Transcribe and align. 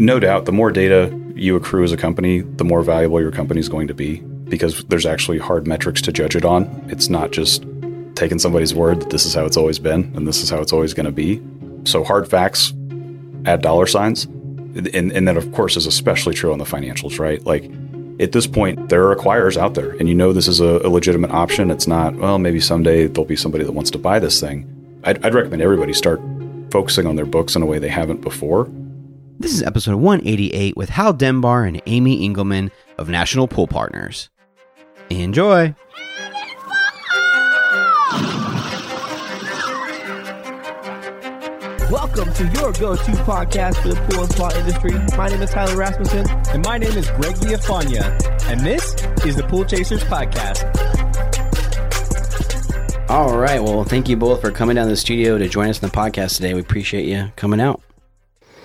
No 0.00 0.20
doubt, 0.20 0.44
the 0.44 0.52
more 0.52 0.70
data 0.70 1.12
you 1.34 1.56
accrue 1.56 1.82
as 1.82 1.90
a 1.90 1.96
company, 1.96 2.40
the 2.40 2.64
more 2.64 2.82
valuable 2.82 3.20
your 3.20 3.32
company 3.32 3.58
is 3.58 3.68
going 3.68 3.88
to 3.88 3.94
be 3.94 4.18
because 4.48 4.84
there's 4.84 5.06
actually 5.06 5.38
hard 5.38 5.66
metrics 5.66 6.00
to 6.02 6.12
judge 6.12 6.36
it 6.36 6.44
on. 6.44 6.66
It's 6.88 7.08
not 7.08 7.32
just 7.32 7.66
taking 8.14 8.38
somebody's 8.38 8.74
word 8.74 9.00
that 9.00 9.10
this 9.10 9.26
is 9.26 9.34
how 9.34 9.44
it's 9.44 9.56
always 9.56 9.80
been 9.80 10.12
and 10.14 10.26
this 10.26 10.42
is 10.42 10.50
how 10.50 10.60
it's 10.60 10.72
always 10.72 10.94
going 10.94 11.06
to 11.06 11.12
be. 11.12 11.42
So, 11.84 12.04
hard 12.04 12.28
facts 12.28 12.72
add 13.44 13.60
dollar 13.62 13.86
signs. 13.86 14.24
And, 14.24 15.12
and 15.12 15.26
that, 15.26 15.36
of 15.36 15.50
course, 15.52 15.76
is 15.76 15.86
especially 15.86 16.34
true 16.34 16.52
on 16.52 16.58
the 16.58 16.64
financials, 16.64 17.18
right? 17.18 17.44
Like, 17.44 17.64
at 18.20 18.32
this 18.32 18.46
point, 18.46 18.90
there 18.90 19.08
are 19.08 19.16
acquirers 19.16 19.56
out 19.56 19.74
there, 19.74 19.92
and 19.92 20.08
you 20.08 20.14
know 20.14 20.32
this 20.32 20.46
is 20.46 20.60
a, 20.60 20.80
a 20.84 20.90
legitimate 20.90 21.30
option. 21.30 21.70
It's 21.70 21.86
not, 21.86 22.14
well, 22.16 22.38
maybe 22.38 22.60
someday 22.60 23.06
there'll 23.06 23.24
be 23.24 23.36
somebody 23.36 23.64
that 23.64 23.72
wants 23.72 23.90
to 23.92 23.98
buy 23.98 24.18
this 24.18 24.40
thing. 24.40 25.00
I'd, 25.04 25.24
I'd 25.24 25.34
recommend 25.34 25.62
everybody 25.62 25.92
start 25.92 26.20
focusing 26.70 27.06
on 27.06 27.16
their 27.16 27.26
books 27.26 27.56
in 27.56 27.62
a 27.62 27.66
way 27.66 27.78
they 27.78 27.88
haven't 27.88 28.20
before. 28.20 28.68
This 29.40 29.52
is 29.52 29.62
episode 29.62 29.94
188 29.94 30.76
with 30.76 30.88
Hal 30.88 31.12
Denbar 31.12 31.62
and 31.64 31.80
Amy 31.86 32.24
Engelman 32.24 32.72
of 32.98 33.08
National 33.08 33.46
Pool 33.46 33.68
Partners. 33.68 34.30
Enjoy! 35.10 35.76
Welcome 41.88 42.32
to 42.34 42.50
your 42.52 42.72
go-to 42.72 43.12
podcast 43.22 43.80
for 43.80 43.90
the 43.90 44.06
pool 44.10 44.24
and 44.24 44.32
spa 44.32 44.50
industry. 44.56 45.16
My 45.16 45.28
name 45.28 45.40
is 45.40 45.50
Tyler 45.50 45.76
Rasmussen. 45.76 46.26
And 46.50 46.64
my 46.64 46.76
name 46.76 46.98
is 46.98 47.08
Greg 47.12 47.36
Villafana, 47.36 48.20
and 48.48 48.60
this 48.62 48.96
is 49.24 49.36
the 49.36 49.44
Pool 49.44 49.64
Chasers 49.64 50.02
Podcast. 50.02 50.64
All 53.08 53.38
right. 53.38 53.62
Well, 53.62 53.84
thank 53.84 54.08
you 54.08 54.16
both 54.16 54.40
for 54.40 54.50
coming 54.50 54.74
down 54.74 54.86
to 54.86 54.90
the 54.90 54.96
studio 54.96 55.38
to 55.38 55.48
join 55.48 55.68
us 55.68 55.80
in 55.80 55.88
the 55.88 55.94
podcast 55.94 56.34
today. 56.38 56.54
We 56.54 56.60
appreciate 56.60 57.06
you 57.06 57.30
coming 57.36 57.60
out. 57.60 57.80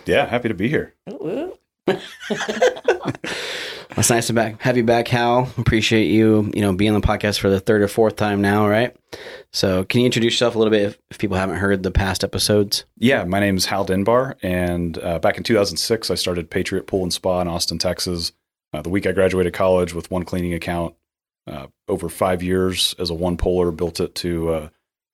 Yeah, 0.06 0.26
happy 0.26 0.50
to 0.50 0.54
be 0.54 0.70
here. 0.70 0.94
It's 3.96 4.10
nice 4.10 4.28
to 4.28 4.34
back 4.34 4.60
have 4.62 4.76
you 4.76 4.84
back, 4.84 5.08
Hal. 5.08 5.50
Appreciate 5.58 6.08
you, 6.08 6.52
you 6.54 6.62
know, 6.62 6.74
being 6.74 6.96
on 6.96 7.00
the 7.00 7.08
podcast 7.08 7.40
for 7.40 7.50
the 7.50 7.60
third 7.60 7.82
or 7.82 7.88
fourth 7.88 8.16
time 8.16 8.42
now, 8.42 8.68
right? 8.68 8.96
So, 9.52 9.84
can 9.84 10.00
you 10.00 10.08
introduce 10.08 10.34
yourself 10.34 10.56
a 10.56 10.58
little 10.58 10.72
bit 10.72 10.82
if, 10.82 11.00
if 11.12 11.20
people 11.20 11.38
haven't 11.38 11.58
heard 11.58 11.84
the 11.84 11.92
past 11.92 12.24
episodes? 12.24 12.86
Yeah, 12.98 13.24
my 13.24 13.40
name 13.40 13.56
is 13.56 13.68
Hal 13.68 13.86
Denbar, 13.86 14.36
and 14.42 14.98
uh, 14.98 15.20
back 15.20 15.38
in 15.38 15.44
2006, 15.44 16.10
I 16.10 16.16
started 16.16 16.50
Patriot 16.50 16.88
Pool 16.88 17.04
and 17.04 17.14
Spa 17.14 17.40
in 17.42 17.48
Austin, 17.48 17.78
Texas. 17.78 18.32
Uh, 18.74 18.82
the 18.82 18.90
week 18.90 19.06
I 19.06 19.12
graduated 19.12 19.54
college 19.54 19.94
with 19.94 20.10
one 20.10 20.24
cleaning 20.24 20.54
account, 20.54 20.96
uh, 21.46 21.68
over 21.88 22.10
five 22.10 22.42
years 22.42 22.96
as 22.98 23.12
a 23.12 23.14
one 23.14 23.38
polar, 23.38 23.72
built 23.72 24.00
it 24.00 24.16
to 24.16 24.50
uh, 24.50 24.70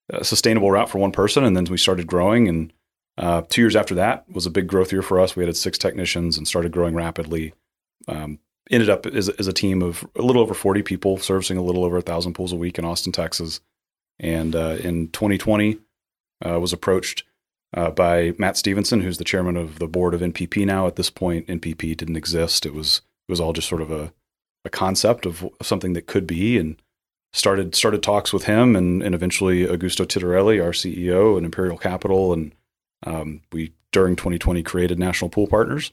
a 0.09 0.23
sustainable 0.23 0.71
route 0.71 0.89
for 0.89 0.99
one 0.99 1.11
person, 1.11 1.43
and 1.43 1.55
then 1.55 1.65
we 1.65 1.77
started 1.77 2.07
growing. 2.07 2.47
And 2.47 2.71
uh, 3.19 3.41
two 3.49 3.61
years 3.61 3.75
after 3.75 3.95
that 3.95 4.23
was 4.31 4.45
a 4.45 4.51
big 4.51 4.67
growth 4.67 4.91
year 4.93 5.01
for 5.01 5.19
us. 5.19 5.35
We 5.35 5.45
had 5.45 5.55
six 5.57 5.77
technicians 5.77 6.37
and 6.37 6.47
started 6.47 6.71
growing 6.71 6.95
rapidly. 6.95 7.53
Um, 8.07 8.39
ended 8.71 8.89
up 8.89 9.05
as, 9.05 9.27
as 9.27 9.47
a 9.47 9.53
team 9.53 9.81
of 9.81 10.07
a 10.15 10.21
little 10.21 10.41
over 10.41 10.53
40 10.53 10.83
people, 10.83 11.17
servicing 11.17 11.57
a 11.57 11.61
little 11.61 11.83
over 11.83 11.97
a 11.97 12.01
thousand 12.01 12.33
pools 12.33 12.53
a 12.53 12.55
week 12.55 12.79
in 12.79 12.85
Austin, 12.85 13.11
Texas. 13.11 13.59
And 14.19 14.55
uh, 14.55 14.77
in 14.81 15.09
2020, 15.09 15.79
uh, 16.45 16.59
was 16.59 16.71
approached 16.71 17.23
uh, 17.75 17.91
by 17.91 18.33
Matt 18.37 18.57
Stevenson, 18.57 19.01
who's 19.01 19.17
the 19.17 19.23
chairman 19.23 19.57
of 19.57 19.79
the 19.79 19.87
board 19.87 20.13
of 20.13 20.21
NPP 20.21 20.65
now. 20.65 20.87
At 20.87 20.95
this 20.95 21.09
point, 21.09 21.47
NPP 21.47 21.97
didn't 21.97 22.15
exist. 22.15 22.65
It 22.65 22.73
was 22.73 23.01
it 23.27 23.31
was 23.31 23.39
all 23.39 23.53
just 23.53 23.67
sort 23.67 23.81
of 23.81 23.91
a, 23.91 24.13
a 24.65 24.69
concept 24.69 25.25
of 25.25 25.47
something 25.61 25.93
that 25.93 26.07
could 26.07 26.25
be, 26.25 26.57
and 26.57 26.81
started 27.33 27.75
started 27.75 28.01
talks 28.01 28.33
with 28.33 28.45
him, 28.45 28.75
and, 28.75 29.03
and 29.03 29.13
eventually 29.13 29.65
Augusto 29.65 30.05
Titorelli, 30.05 30.63
our 30.63 30.71
CEO, 30.71 31.37
and 31.37 31.45
Imperial 31.45 31.77
Capital, 31.77 32.33
and 32.33 32.53
um, 33.05 33.41
we 33.51 33.73
during 33.91 34.15
2020 34.15 34.61
created 34.63 34.99
National 34.99 35.29
Pool 35.29 35.47
Partners, 35.47 35.91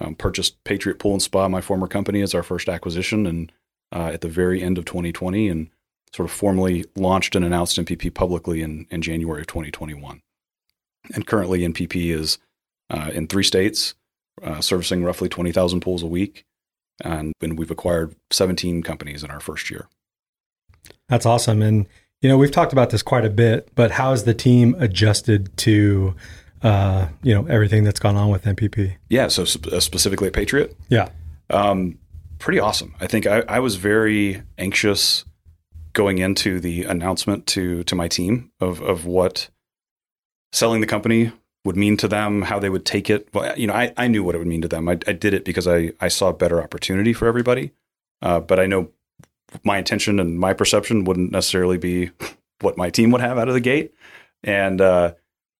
um, 0.00 0.14
purchased 0.14 0.62
Patriot 0.64 0.98
Pool 0.98 1.12
and 1.12 1.22
Spa, 1.22 1.48
my 1.48 1.60
former 1.60 1.86
company, 1.86 2.22
as 2.22 2.34
our 2.34 2.42
first 2.42 2.68
acquisition, 2.68 3.26
and 3.26 3.52
uh, 3.92 4.10
at 4.12 4.20
the 4.20 4.28
very 4.28 4.62
end 4.62 4.78
of 4.78 4.84
2020, 4.84 5.48
and 5.48 5.70
sort 6.14 6.28
of 6.28 6.34
formally 6.34 6.84
launched 6.94 7.34
and 7.34 7.44
announced 7.44 7.78
NPP 7.78 8.14
publicly 8.14 8.62
in, 8.62 8.86
in 8.90 9.02
January 9.02 9.40
of 9.40 9.46
2021. 9.48 10.20
And 11.14 11.26
currently, 11.26 11.60
NPP 11.60 12.10
is 12.14 12.38
uh, 12.90 13.10
in 13.12 13.26
three 13.26 13.42
states, 13.42 13.94
uh, 14.42 14.60
servicing 14.60 15.04
roughly 15.04 15.28
20,000 15.28 15.80
pools 15.80 16.02
a 16.02 16.06
week, 16.06 16.44
and, 17.02 17.32
and 17.40 17.58
we've 17.58 17.70
acquired 17.70 18.14
17 18.30 18.82
companies 18.82 19.22
in 19.22 19.30
our 19.30 19.40
first 19.40 19.70
year. 19.70 19.88
That's 21.08 21.26
awesome, 21.26 21.62
and 21.62 21.86
you 22.26 22.32
know 22.32 22.36
we've 22.36 22.50
talked 22.50 22.72
about 22.72 22.90
this 22.90 23.04
quite 23.04 23.24
a 23.24 23.30
bit, 23.30 23.68
but 23.76 23.92
how 23.92 24.10
has 24.10 24.24
the 24.24 24.34
team 24.34 24.74
adjusted 24.80 25.56
to 25.58 26.16
uh, 26.62 27.06
you 27.22 27.32
know 27.32 27.46
everything 27.46 27.84
that's 27.84 28.00
gone 28.00 28.16
on 28.16 28.30
with 28.30 28.42
NPP. 28.42 28.96
Yeah, 29.08 29.28
so 29.28 29.44
sp- 29.46 29.68
uh, 29.68 29.78
specifically 29.78 30.26
at 30.26 30.32
Patriot. 30.32 30.76
Yeah, 30.88 31.10
um, 31.50 32.00
pretty 32.40 32.58
awesome. 32.58 32.96
I 33.00 33.06
think 33.06 33.28
I, 33.28 33.44
I, 33.48 33.60
was 33.60 33.76
very 33.76 34.42
anxious 34.58 35.24
going 35.92 36.18
into 36.18 36.58
the 36.58 36.82
announcement 36.82 37.46
to 37.46 37.84
to 37.84 37.94
my 37.94 38.08
team 38.08 38.50
of 38.60 38.82
of 38.82 39.06
what 39.06 39.48
selling 40.52 40.80
the 40.80 40.88
company 40.88 41.30
would 41.64 41.76
mean 41.76 41.96
to 41.98 42.08
them, 42.08 42.42
how 42.42 42.58
they 42.58 42.70
would 42.70 42.84
take 42.84 43.08
it. 43.08 43.28
Well, 43.34 43.56
you 43.56 43.68
know, 43.68 43.74
I, 43.74 43.92
I 43.96 44.08
knew 44.08 44.24
what 44.24 44.34
it 44.34 44.38
would 44.38 44.48
mean 44.48 44.62
to 44.62 44.68
them. 44.68 44.88
I, 44.88 44.98
I 45.06 45.12
did 45.12 45.32
it 45.32 45.44
because 45.44 45.68
I 45.68 45.92
I 46.00 46.08
saw 46.08 46.30
a 46.30 46.34
better 46.34 46.60
opportunity 46.60 47.12
for 47.12 47.28
everybody. 47.28 47.70
Uh, 48.20 48.40
but 48.40 48.58
I 48.58 48.66
know 48.66 48.90
my 49.64 49.78
intention 49.78 50.20
and 50.20 50.38
my 50.38 50.52
perception 50.52 51.04
wouldn't 51.04 51.32
necessarily 51.32 51.78
be 51.78 52.10
what 52.60 52.76
my 52.76 52.90
team 52.90 53.10
would 53.10 53.20
have 53.20 53.38
out 53.38 53.48
of 53.48 53.54
the 53.54 53.60
gate. 53.60 53.94
And 54.42 54.80
uh, 54.80 55.14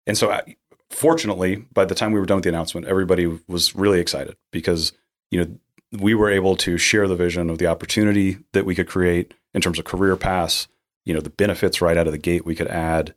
and 0.07 0.17
so 0.17 0.31
I, 0.31 0.57
fortunately, 0.91 1.57
by 1.73 1.85
the 1.85 1.95
time 1.95 2.13
we 2.13 2.21
were 2.21 2.27
done 2.27 2.37
with 2.37 2.45
the 2.45 2.51
announcement, 2.51 2.87
everybody 2.87 3.27
was 3.49 3.75
really 3.75 4.01
excited 4.01 4.37
because 4.53 4.93
you 5.31 5.45
know 5.45 5.59
we 5.93 6.15
were 6.15 6.31
able 6.31 6.57
to 6.57 6.79
share 6.79 7.09
the 7.09 7.17
vision 7.17 7.51
of 7.51 7.59
the 7.59 7.67
opportunity 7.67 8.39
that 8.53 8.65
we 8.65 8.75
could 8.75 8.89
create 8.89 9.35
in 9.55 9.61
terms 9.61 9.79
of 9.79 9.85
career 9.85 10.17
paths, 10.17 10.69
you 11.05 11.15
know, 11.15 11.21
the 11.21 11.31
benefits 11.31 11.81
right 11.81 11.97
out 11.97 12.07
of 12.07 12.13
the 12.13 12.19
gate 12.19 12.45
we 12.45 12.55
could 12.55 12.69
add, 12.69 13.15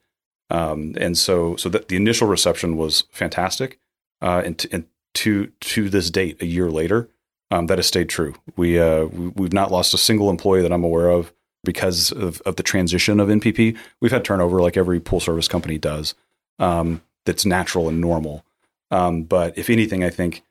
um, 0.49 0.95
and 0.99 1.17
so 1.17 1.55
so 1.55 1.69
that 1.69 1.87
the 1.87 1.95
initial 1.95 2.27
reception 2.27 2.77
was 2.77 3.05
fantastic, 3.11 3.79
uh, 4.21 4.41
and, 4.45 4.59
t- 4.59 4.69
and 4.71 4.85
to 5.15 5.47
to 5.59 5.89
this 5.89 6.09
date, 6.09 6.41
a 6.41 6.45
year 6.45 6.69
later, 6.69 7.09
um, 7.51 7.67
that 7.67 7.77
has 7.77 7.87
stayed 7.87 8.09
true. 8.09 8.35
We, 8.55 8.79
uh, 8.79 9.05
we 9.05 9.45
have 9.45 9.53
not 9.53 9.71
lost 9.71 9.93
a 9.93 9.97
single 9.97 10.29
employee 10.29 10.61
that 10.61 10.71
I'm 10.71 10.83
aware 10.83 11.09
of 11.09 11.33
because 11.63 12.11
of, 12.11 12.41
of 12.41 12.55
the 12.55 12.63
transition 12.63 13.19
of 13.19 13.27
NPP. 13.27 13.77
We've 13.99 14.11
had 14.11 14.23
turnover 14.23 14.61
like 14.61 14.77
every 14.77 14.99
pool 14.99 15.19
service 15.19 15.47
company 15.47 15.77
does. 15.77 16.15
Um, 16.57 17.01
that's 17.25 17.45
natural 17.45 17.89
and 17.89 17.99
normal. 18.01 18.45
Um, 18.91 19.23
but 19.23 19.57
if 19.57 19.69
anything, 19.69 20.03
I 20.03 20.09
think 20.09 20.43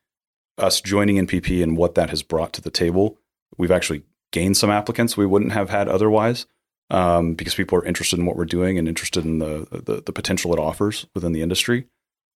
us 0.59 0.81
joining 0.81 1.17
NPP 1.27 1.63
and 1.63 1.77
what 1.77 1.95
that 1.95 2.11
has 2.11 2.23
brought 2.23 2.53
to 2.55 2.61
the 2.61 2.71
table, 2.71 3.17
we've 3.57 3.71
actually 3.71 4.03
gained 4.33 4.57
some 4.57 4.71
applicants 4.71 5.17
we 5.17 5.27
wouldn't 5.27 5.53
have 5.53 5.71
had 5.71 5.89
otherwise 5.89 6.47
um, 6.91 7.35
because 7.35 7.55
people 7.55 7.79
are 7.79 7.85
interested 7.85 8.19
in 8.19 8.27
what 8.27 8.37
we're 8.37 8.45
doing 8.45 8.79
and 8.79 8.89
interested 8.89 9.25
in 9.25 9.39
the, 9.39 9.67
the, 9.71 10.03
the 10.03 10.13
potential 10.13 10.53
it 10.53 10.59
offers 10.59 11.07
within 11.15 11.33
the 11.33 11.43
industry. 11.43 11.87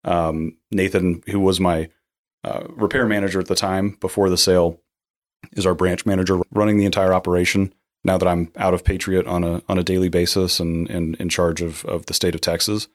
Um, 0.04 0.56
Nathan, 0.70 1.22
who 1.28 1.40
was 1.40 1.60
my 1.60 1.88
uh, 2.44 2.64
repair 2.70 3.06
manager 3.06 3.40
at 3.40 3.46
the 3.46 3.54
time 3.54 3.96
before 4.00 4.28
the 4.30 4.38
sale, 4.38 4.80
is 5.52 5.66
our 5.66 5.74
branch 5.74 6.06
manager 6.06 6.40
running 6.50 6.78
the 6.78 6.84
entire 6.84 7.12
operation. 7.12 7.72
Now 8.04 8.18
that 8.18 8.26
I'm 8.26 8.50
out 8.56 8.74
of 8.74 8.84
Patriot 8.84 9.26
on 9.26 9.44
a 9.44 9.62
on 9.68 9.78
a 9.78 9.84
daily 9.84 10.08
basis 10.08 10.58
and, 10.58 10.90
and 10.90 11.14
in 11.16 11.28
charge 11.28 11.60
of, 11.60 11.84
of 11.84 12.06
the 12.06 12.14
state 12.14 12.34
of 12.34 12.40
Texas, 12.40 12.88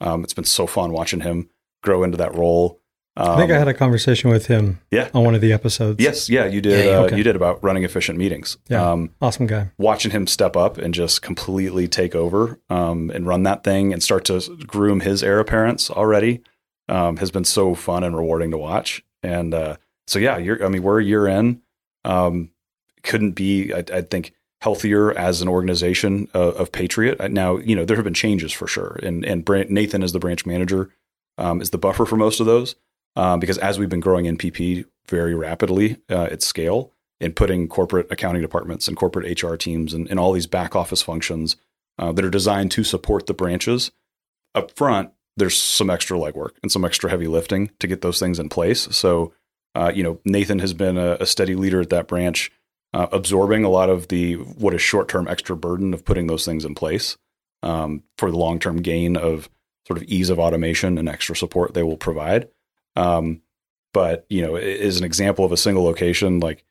um, 0.00 0.22
it's 0.22 0.34
been 0.34 0.44
so 0.44 0.66
fun 0.66 0.92
watching 0.92 1.20
him 1.20 1.48
grow 1.82 2.02
into 2.02 2.18
that 2.18 2.34
role. 2.34 2.78
Um, 3.16 3.30
I 3.30 3.36
think 3.36 3.50
I 3.50 3.58
had 3.58 3.68
a 3.68 3.74
conversation 3.74 4.30
with 4.30 4.46
him. 4.46 4.80
Yeah. 4.90 5.08
on 5.12 5.24
one 5.24 5.34
of 5.34 5.40
the 5.40 5.52
episodes. 5.52 6.02
Yes, 6.02 6.28
yeah, 6.30 6.46
you 6.46 6.60
did. 6.60 6.86
Yeah, 6.86 6.92
uh, 6.92 7.02
okay. 7.02 7.16
You 7.16 7.24
did 7.24 7.36
about 7.36 7.62
running 7.62 7.84
efficient 7.84 8.18
meetings. 8.18 8.56
Yeah, 8.68 8.88
um, 8.88 9.10
awesome 9.20 9.46
guy. 9.46 9.70
Watching 9.78 10.12
him 10.12 10.26
step 10.26 10.56
up 10.56 10.78
and 10.78 10.94
just 10.94 11.20
completely 11.22 11.88
take 11.88 12.14
over 12.14 12.60
um, 12.70 13.10
and 13.10 13.26
run 13.26 13.42
that 13.44 13.64
thing 13.64 13.92
and 13.92 14.02
start 14.02 14.26
to 14.26 14.40
groom 14.66 15.00
his 15.00 15.22
heir 15.22 15.40
apparents 15.40 15.90
already 15.90 16.42
um, 16.90 17.16
has 17.18 17.30
been 17.30 17.44
so 17.44 17.74
fun 17.74 18.04
and 18.04 18.16
rewarding 18.16 18.50
to 18.50 18.58
watch. 18.58 19.04
And 19.22 19.54
uh, 19.54 19.76
so, 20.06 20.18
yeah, 20.18 20.34
I 20.34 20.68
mean, 20.68 20.82
we're 20.82 21.00
a 21.00 21.04
year 21.04 21.26
in. 21.26 21.62
Um, 22.04 22.50
couldn't 23.02 23.32
be, 23.32 23.72
I, 23.72 23.84
I 23.92 24.00
think, 24.02 24.34
healthier 24.60 25.16
as 25.16 25.40
an 25.40 25.48
organization 25.48 26.28
uh, 26.34 26.52
of 26.52 26.72
Patriot. 26.72 27.20
Uh, 27.20 27.28
now, 27.28 27.56
you 27.58 27.74
know, 27.74 27.84
there 27.84 27.96
have 27.96 28.04
been 28.04 28.14
changes 28.14 28.52
for 28.52 28.66
sure, 28.66 28.98
and 29.02 29.24
and 29.24 29.48
Nathan 29.70 30.02
as 30.02 30.12
the 30.12 30.18
branch 30.18 30.44
manager 30.44 30.90
um, 31.38 31.62
is 31.62 31.70
the 31.70 31.78
buffer 31.78 32.04
for 32.04 32.16
most 32.16 32.40
of 32.40 32.46
those 32.46 32.76
um, 33.16 33.40
because 33.40 33.58
as 33.58 33.78
we've 33.78 33.88
been 33.88 34.00
growing 34.00 34.26
NPP 34.26 34.84
very 35.08 35.34
rapidly 35.34 35.96
uh, 36.08 36.28
at 36.30 36.42
scale 36.42 36.92
and 37.20 37.36
putting 37.36 37.68
corporate 37.68 38.06
accounting 38.10 38.42
departments 38.42 38.88
and 38.88 38.96
corporate 38.96 39.42
HR 39.42 39.56
teams 39.56 39.92
and, 39.92 40.08
and 40.08 40.18
all 40.18 40.32
these 40.32 40.46
back 40.46 40.74
office 40.76 41.02
functions 41.02 41.56
uh, 41.98 42.12
that 42.12 42.24
are 42.24 42.30
designed 42.30 42.70
to 42.72 42.84
support 42.84 43.26
the 43.26 43.34
branches 43.34 43.90
up 44.54 44.76
front. 44.76 45.10
There's 45.40 45.60
some 45.60 45.90
extra 45.90 46.16
legwork 46.16 46.50
and 46.62 46.70
some 46.70 46.84
extra 46.84 47.10
heavy 47.10 47.26
lifting 47.26 47.70
to 47.80 47.88
get 47.88 48.02
those 48.02 48.20
things 48.20 48.38
in 48.38 48.48
place. 48.48 48.82
So, 48.92 49.32
uh, 49.74 49.90
you 49.94 50.02
know, 50.02 50.20
Nathan 50.24 50.60
has 50.60 50.74
been 50.74 50.96
a, 50.96 51.16
a 51.20 51.26
steady 51.26 51.56
leader 51.56 51.80
at 51.80 51.90
that 51.90 52.06
branch 52.06 52.52
uh, 52.92 53.06
absorbing 53.12 53.64
a 53.64 53.68
lot 53.68 53.88
of 53.88 54.08
the 54.08 54.34
what 54.34 54.74
is 54.74 54.82
short 54.82 55.08
term 55.08 55.28
extra 55.28 55.56
burden 55.56 55.94
of 55.94 56.04
putting 56.04 56.26
those 56.26 56.44
things 56.44 56.64
in 56.64 56.74
place 56.74 57.16
um, 57.62 58.02
for 58.18 58.30
the 58.30 58.36
long 58.36 58.58
term 58.58 58.82
gain 58.82 59.16
of 59.16 59.48
sort 59.86 59.96
of 59.96 60.04
ease 60.04 60.30
of 60.30 60.38
automation 60.38 60.98
and 60.98 61.08
extra 61.08 61.36
support 61.36 61.74
they 61.74 61.82
will 61.82 61.96
provide. 61.96 62.48
Um, 62.96 63.42
but 63.92 64.26
you 64.28 64.42
know, 64.42 64.56
is 64.56 64.98
an 64.98 65.04
example 65.04 65.44
of 65.44 65.52
a 65.52 65.56
single 65.56 65.84
location. 65.84 66.40
Like 66.40 66.64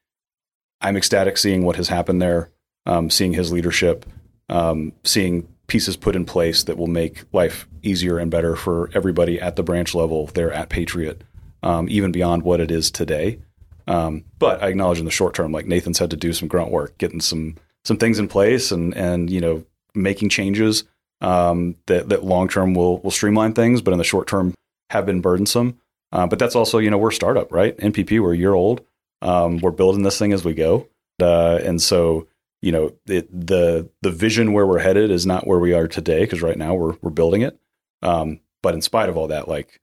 I'm 0.81 0.97
ecstatic 0.97 1.37
seeing 1.37 1.63
what 1.63 1.75
has 1.77 1.87
happened 1.87 2.21
there, 2.21 2.51
um, 2.85 3.09
seeing 3.09 3.33
his 3.33 3.51
leadership, 3.51 4.05
um, 4.49 4.93
seeing 5.03 5.47
pieces 5.69 5.95
put 5.95 6.15
in 6.15 6.25
place 6.25 6.63
that 6.63 6.77
will 6.77 6.87
make 6.87 7.23
life 7.31 7.67
easier 7.83 8.17
and 8.17 8.29
better 8.29 8.55
for 8.55 8.89
everybody 8.93 9.39
at 9.39 9.55
the 9.55 9.63
branch 9.63 9.95
level 9.95 10.27
there 10.27 10.51
at 10.51 10.69
Patriot, 10.69 11.23
um, 11.63 11.87
even 11.89 12.11
beyond 12.11 12.43
what 12.43 12.59
it 12.59 12.71
is 12.71 12.91
today. 12.91 13.39
Um, 13.87 14.25
but 14.37 14.61
I 14.61 14.67
acknowledge 14.67 14.99
in 14.99 15.05
the 15.05 15.11
short 15.11 15.33
term, 15.33 15.51
like 15.51 15.65
Nathan's 15.65 15.99
had 15.99 16.11
to 16.11 16.17
do 16.17 16.33
some 16.33 16.47
grunt 16.47 16.71
work, 16.71 16.97
getting 16.97 17.21
some 17.21 17.55
some 17.85 17.97
things 17.97 18.19
in 18.19 18.27
place, 18.27 18.71
and 18.71 18.95
and 18.95 19.29
you 19.29 19.41
know 19.41 19.63
making 19.95 20.29
changes 20.29 20.83
um, 21.21 21.75
that 21.87 22.09
that 22.09 22.23
long 22.23 22.49
term 22.49 22.73
will 22.73 22.99
will 22.99 23.11
streamline 23.11 23.53
things, 23.53 23.81
but 23.81 23.91
in 23.91 23.97
the 23.97 24.03
short 24.03 24.27
term 24.27 24.53
have 24.89 25.05
been 25.05 25.21
burdensome. 25.21 25.79
Uh, 26.11 26.27
but 26.27 26.39
that's 26.39 26.55
also 26.55 26.77
you 26.77 26.89
know 26.89 26.97
we're 26.97 27.09
a 27.09 27.13
startup, 27.13 27.51
right? 27.51 27.77
NPP, 27.77 28.21
we're 28.21 28.33
a 28.33 28.37
year 28.37 28.53
old. 28.53 28.85
Um, 29.21 29.57
we're 29.57 29.71
building 29.71 30.03
this 30.03 30.17
thing 30.17 30.33
as 30.33 30.45
we 30.45 30.53
go, 30.53 30.87
uh, 31.21 31.59
and 31.63 31.81
so 31.81 32.27
you 32.61 32.71
know 32.71 32.91
it, 33.07 33.27
the 33.31 33.89
the 34.01 34.11
vision 34.11 34.53
where 34.53 34.65
we're 34.65 34.79
headed 34.79 35.11
is 35.11 35.25
not 35.25 35.47
where 35.47 35.59
we 35.59 35.73
are 35.73 35.87
today 35.87 36.21
because 36.21 36.41
right 36.41 36.57
now 36.57 36.73
we're 36.73 36.95
we're 37.01 37.09
building 37.09 37.41
it. 37.41 37.59
Um, 38.01 38.39
but 38.61 38.73
in 38.73 38.81
spite 38.81 39.09
of 39.09 39.17
all 39.17 39.27
that, 39.27 39.47
like 39.47 39.79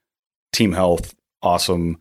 team 0.52 0.72
health, 0.72 1.14
awesome 1.42 1.98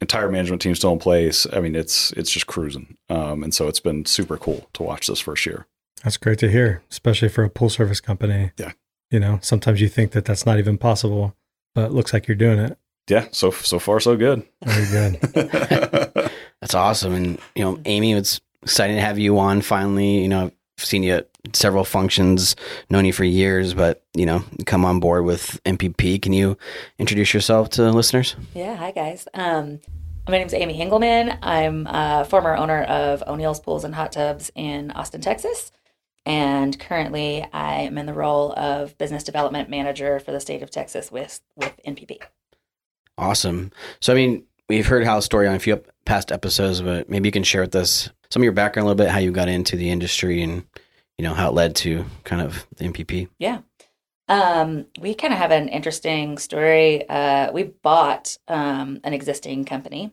entire 0.00 0.30
management 0.30 0.62
team 0.62 0.74
still 0.74 0.92
in 0.92 0.98
place. 0.98 1.46
I 1.52 1.60
mean, 1.60 1.74
it's 1.74 2.12
it's 2.12 2.30
just 2.30 2.46
cruising, 2.46 2.96
um, 3.08 3.42
and 3.42 3.54
so 3.54 3.68
it's 3.68 3.80
been 3.80 4.04
super 4.04 4.36
cool 4.36 4.68
to 4.74 4.82
watch 4.82 5.06
this 5.06 5.20
first 5.20 5.46
year. 5.46 5.66
That's 6.02 6.16
great 6.16 6.38
to 6.40 6.50
hear, 6.50 6.82
especially 6.90 7.28
for 7.28 7.44
a 7.44 7.50
pool 7.50 7.70
service 7.70 8.00
company. 8.00 8.52
Yeah. 8.56 8.72
You 9.10 9.20
know, 9.20 9.38
sometimes 9.40 9.80
you 9.80 9.88
think 9.88 10.12
that 10.12 10.24
that's 10.24 10.44
not 10.44 10.58
even 10.58 10.78
possible, 10.78 11.34
but 11.74 11.86
it 11.86 11.92
looks 11.92 12.12
like 12.12 12.26
you're 12.26 12.36
doing 12.36 12.58
it. 12.58 12.76
Yeah, 13.08 13.28
so 13.30 13.50
so 13.50 13.78
far 13.78 14.00
so 14.00 14.16
good. 14.16 14.44
Very 14.64 15.18
good. 15.20 16.30
That's 16.60 16.74
awesome. 16.74 17.14
And, 17.14 17.38
you 17.54 17.64
know, 17.64 17.78
Amy, 17.84 18.12
it's 18.12 18.40
exciting 18.66 18.96
to 18.96 19.02
have 19.02 19.16
you 19.16 19.38
on 19.38 19.60
finally. 19.60 20.20
You 20.20 20.28
know, 20.28 20.46
I've 20.46 20.84
seen 20.84 21.04
you 21.04 21.14
at 21.14 21.28
several 21.52 21.84
functions, 21.84 22.56
known 22.90 23.04
you 23.04 23.12
for 23.12 23.22
years, 23.22 23.74
but, 23.74 24.02
you 24.12 24.26
know, 24.26 24.42
come 24.66 24.84
on 24.84 24.98
board 24.98 25.24
with 25.24 25.62
NPP. 25.62 26.20
Can 26.20 26.32
you 26.32 26.58
introduce 26.98 27.32
yourself 27.32 27.70
to 27.70 27.88
listeners? 27.92 28.34
Yeah, 28.54 28.74
hi 28.74 28.90
guys. 28.90 29.28
Um, 29.34 29.78
my 30.26 30.38
name 30.38 30.48
is 30.48 30.52
Amy 30.52 30.80
Engelman. 30.80 31.38
I'm 31.42 31.86
a 31.86 32.24
former 32.24 32.56
owner 32.56 32.82
of 32.82 33.22
O'Neill's 33.28 33.60
Pools 33.60 33.84
and 33.84 33.94
Hot 33.94 34.10
Tubs 34.10 34.50
in 34.56 34.90
Austin, 34.90 35.20
Texas. 35.20 35.70
And 36.24 36.76
currently, 36.80 37.46
I 37.52 37.82
am 37.82 37.96
in 37.98 38.06
the 38.06 38.12
role 38.12 38.52
of 38.54 38.98
business 38.98 39.22
development 39.22 39.70
manager 39.70 40.18
for 40.18 40.32
the 40.32 40.40
state 40.40 40.64
of 40.64 40.72
Texas 40.72 41.12
with, 41.12 41.40
with 41.54 41.72
NPP. 41.86 42.18
Awesome. 43.16 43.70
So, 44.00 44.12
I 44.12 44.16
mean, 44.16 44.42
we've 44.68 44.88
heard 44.88 45.04
Hal's 45.04 45.24
story 45.24 45.46
on 45.46 45.54
a 45.54 45.60
few 45.60 45.80
past 46.06 46.32
episodes, 46.32 46.80
but 46.80 47.10
maybe 47.10 47.28
you 47.28 47.32
can 47.32 47.42
share 47.42 47.60
with 47.62 47.76
us 47.76 48.08
some 48.30 48.40
of 48.40 48.44
your 48.44 48.52
background 48.52 48.84
a 48.84 48.88
little 48.88 49.04
bit, 49.04 49.12
how 49.12 49.18
you 49.18 49.30
got 49.32 49.48
into 49.48 49.76
the 49.76 49.90
industry 49.90 50.42
and, 50.42 50.64
you 51.18 51.22
know, 51.22 51.34
how 51.34 51.48
it 51.48 51.54
led 51.54 51.76
to 51.76 52.06
kind 52.24 52.40
of 52.40 52.66
the 52.76 52.84
NPP. 52.84 53.28
Yeah. 53.38 53.58
Um, 54.28 54.86
we 55.00 55.14
kind 55.14 55.32
of 55.32 55.38
have 55.38 55.50
an 55.52 55.68
interesting 55.68 56.38
story. 56.38 57.08
Uh, 57.08 57.52
we 57.52 57.64
bought 57.64 58.38
um, 58.48 59.00
an 59.04 59.12
existing 59.12 59.64
company 59.64 60.12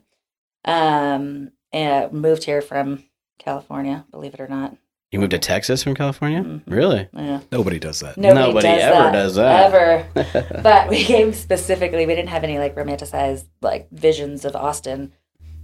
um, 0.64 1.50
and 1.72 2.12
moved 2.12 2.44
here 2.44 2.60
from 2.60 3.04
California, 3.38 4.04
believe 4.10 4.34
it 4.34 4.40
or 4.40 4.48
not. 4.48 4.76
You 5.10 5.20
moved 5.20 5.30
to 5.30 5.38
Texas 5.38 5.82
from 5.82 5.94
California? 5.94 6.42
Mhm. 6.42 6.62
Really? 6.66 7.08
Yeah. 7.12 7.40
Nobody 7.52 7.78
does 7.78 8.00
that. 8.00 8.16
Nobody, 8.16 8.48
Nobody 8.48 8.66
does 8.66 8.82
ever 8.82 8.94
that, 8.94 9.12
does 9.12 9.34
that. 9.36 9.74
Ever. 9.74 10.60
but 10.62 10.88
we 10.88 11.04
came 11.04 11.32
specifically, 11.32 12.04
we 12.06 12.16
didn't 12.16 12.30
have 12.30 12.42
any 12.42 12.58
like 12.58 12.74
romanticized 12.74 13.46
like 13.62 13.88
visions 13.90 14.44
of 14.44 14.56
Austin, 14.56 15.12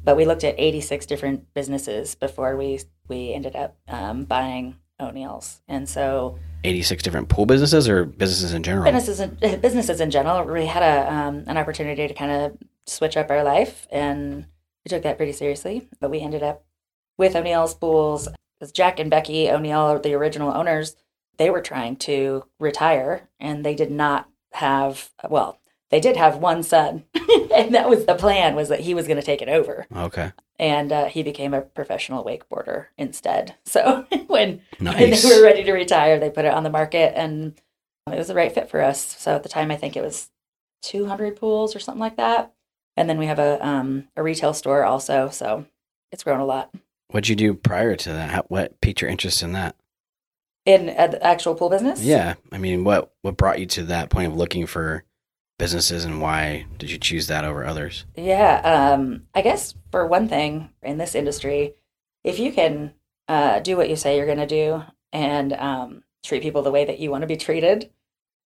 but 0.04 0.16
we 0.16 0.24
looked 0.24 0.44
at 0.44 0.54
86 0.58 1.06
different 1.06 1.52
businesses 1.54 2.14
before 2.14 2.56
we 2.56 2.80
we 3.08 3.34
ended 3.34 3.56
up 3.56 3.76
um, 3.88 4.24
buying 4.24 4.76
O'Neill's. 5.00 5.60
And 5.68 5.88
so 5.88 6.38
86 6.64 7.02
different 7.02 7.28
pool 7.28 7.46
businesses 7.46 7.88
or 7.88 8.04
businesses 8.04 8.52
in 8.52 8.62
general? 8.62 8.90
businesses 8.90 9.20
in, 9.20 9.60
businesses 9.60 10.00
in 10.00 10.10
general, 10.10 10.44
we 10.44 10.66
had 10.66 10.82
a 10.82 11.12
um, 11.12 11.44
an 11.46 11.56
opportunity 11.56 12.06
to 12.06 12.14
kind 12.14 12.30
of 12.30 12.58
switch 12.86 13.16
up 13.16 13.30
our 13.30 13.42
life, 13.42 13.86
and 13.90 14.46
we 14.84 14.88
took 14.88 15.02
that 15.02 15.16
pretty 15.16 15.32
seriously. 15.32 15.88
But 16.00 16.10
we 16.10 16.20
ended 16.20 16.42
up 16.42 16.64
with 17.16 17.36
O'Neill's 17.36 17.74
Pools 17.74 18.28
because 18.58 18.72
Jack 18.72 18.98
and 18.98 19.10
Becky 19.10 19.50
O'Neill, 19.50 19.78
are 19.78 19.98
the 19.98 20.14
original 20.14 20.52
owners, 20.52 20.96
they 21.38 21.48
were 21.50 21.62
trying 21.62 21.96
to 21.96 22.44
retire, 22.58 23.28
and 23.38 23.64
they 23.64 23.74
did 23.74 23.90
not 23.90 24.28
have 24.52 25.10
well. 25.28 25.59
They 25.90 26.00
did 26.00 26.16
have 26.16 26.36
one 26.36 26.62
son, 26.62 27.04
and 27.54 27.74
that 27.74 27.88
was 27.88 28.06
the 28.06 28.14
plan 28.14 28.54
was 28.54 28.68
that 28.68 28.80
he 28.80 28.94
was 28.94 29.06
going 29.06 29.16
to 29.18 29.26
take 29.26 29.42
it 29.42 29.48
over, 29.48 29.86
Okay. 29.94 30.32
and 30.58 30.92
uh, 30.92 31.06
he 31.06 31.22
became 31.22 31.52
a 31.52 31.62
professional 31.62 32.24
wakeboarder 32.24 32.86
instead. 32.96 33.56
So 33.64 34.06
when 34.28 34.60
when 34.78 35.10
they 35.10 35.20
were 35.24 35.42
ready 35.42 35.64
to 35.64 35.72
retire, 35.72 36.18
they 36.18 36.30
put 36.30 36.44
it 36.44 36.54
on 36.54 36.62
the 36.62 36.70
market, 36.70 37.12
and 37.16 37.60
it 38.10 38.16
was 38.16 38.28
the 38.28 38.34
right 38.34 38.52
fit 38.52 38.70
for 38.70 38.80
us. 38.80 39.00
So 39.18 39.34
at 39.34 39.42
the 39.42 39.48
time, 39.48 39.70
I 39.70 39.76
think 39.76 39.96
it 39.96 40.02
was 40.02 40.30
200 40.82 41.36
pools 41.36 41.74
or 41.74 41.80
something 41.80 42.00
like 42.00 42.16
that. 42.16 42.52
And 42.96 43.08
then 43.08 43.18
we 43.18 43.26
have 43.26 43.38
a 43.38 43.64
um, 43.66 44.08
a 44.16 44.22
retail 44.22 44.54
store 44.54 44.84
also, 44.84 45.28
so 45.28 45.66
it's 46.12 46.24
grown 46.24 46.40
a 46.40 46.44
lot 46.44 46.70
What'd 47.12 47.28
you 47.28 47.34
do 47.36 47.54
prior 47.54 47.96
to 47.96 48.12
that? 48.12 48.30
How, 48.30 48.42
what 48.48 48.80
piqued 48.80 49.00
your 49.00 49.10
interest 49.10 49.42
in 49.42 49.52
that? 49.52 49.74
in 50.66 50.90
uh, 50.90 51.06
the 51.08 51.22
actual 51.26 51.54
pool 51.54 51.70
business. 51.70 52.02
Yeah. 52.02 52.34
I 52.52 52.58
mean, 52.58 52.84
what, 52.84 53.12
what 53.22 53.36
brought 53.36 53.58
you 53.58 53.66
to 53.66 53.84
that 53.84 54.10
point 54.10 54.30
of 54.30 54.36
looking 54.36 54.66
for 54.66 55.04
businesses 55.60 56.06
and 56.06 56.22
why 56.22 56.64
did 56.78 56.90
you 56.90 56.96
choose 56.96 57.26
that 57.26 57.44
over 57.44 57.66
others? 57.66 58.06
Yeah, 58.16 58.60
um, 58.64 59.24
I 59.34 59.42
guess 59.42 59.74
for 59.92 60.06
one 60.06 60.26
thing 60.26 60.70
in 60.82 60.96
this 60.96 61.14
industry, 61.14 61.74
if 62.24 62.38
you 62.38 62.50
can 62.50 62.94
uh, 63.28 63.60
do 63.60 63.76
what 63.76 63.90
you 63.90 63.94
say 63.94 64.16
you're 64.16 64.24
going 64.24 64.38
to 64.38 64.46
do 64.46 64.82
and 65.12 65.52
um, 65.52 66.02
treat 66.24 66.42
people 66.42 66.62
the 66.62 66.70
way 66.70 66.86
that 66.86 66.98
you 66.98 67.10
want 67.10 67.22
to 67.22 67.28
be 67.28 67.36
treated, 67.36 67.90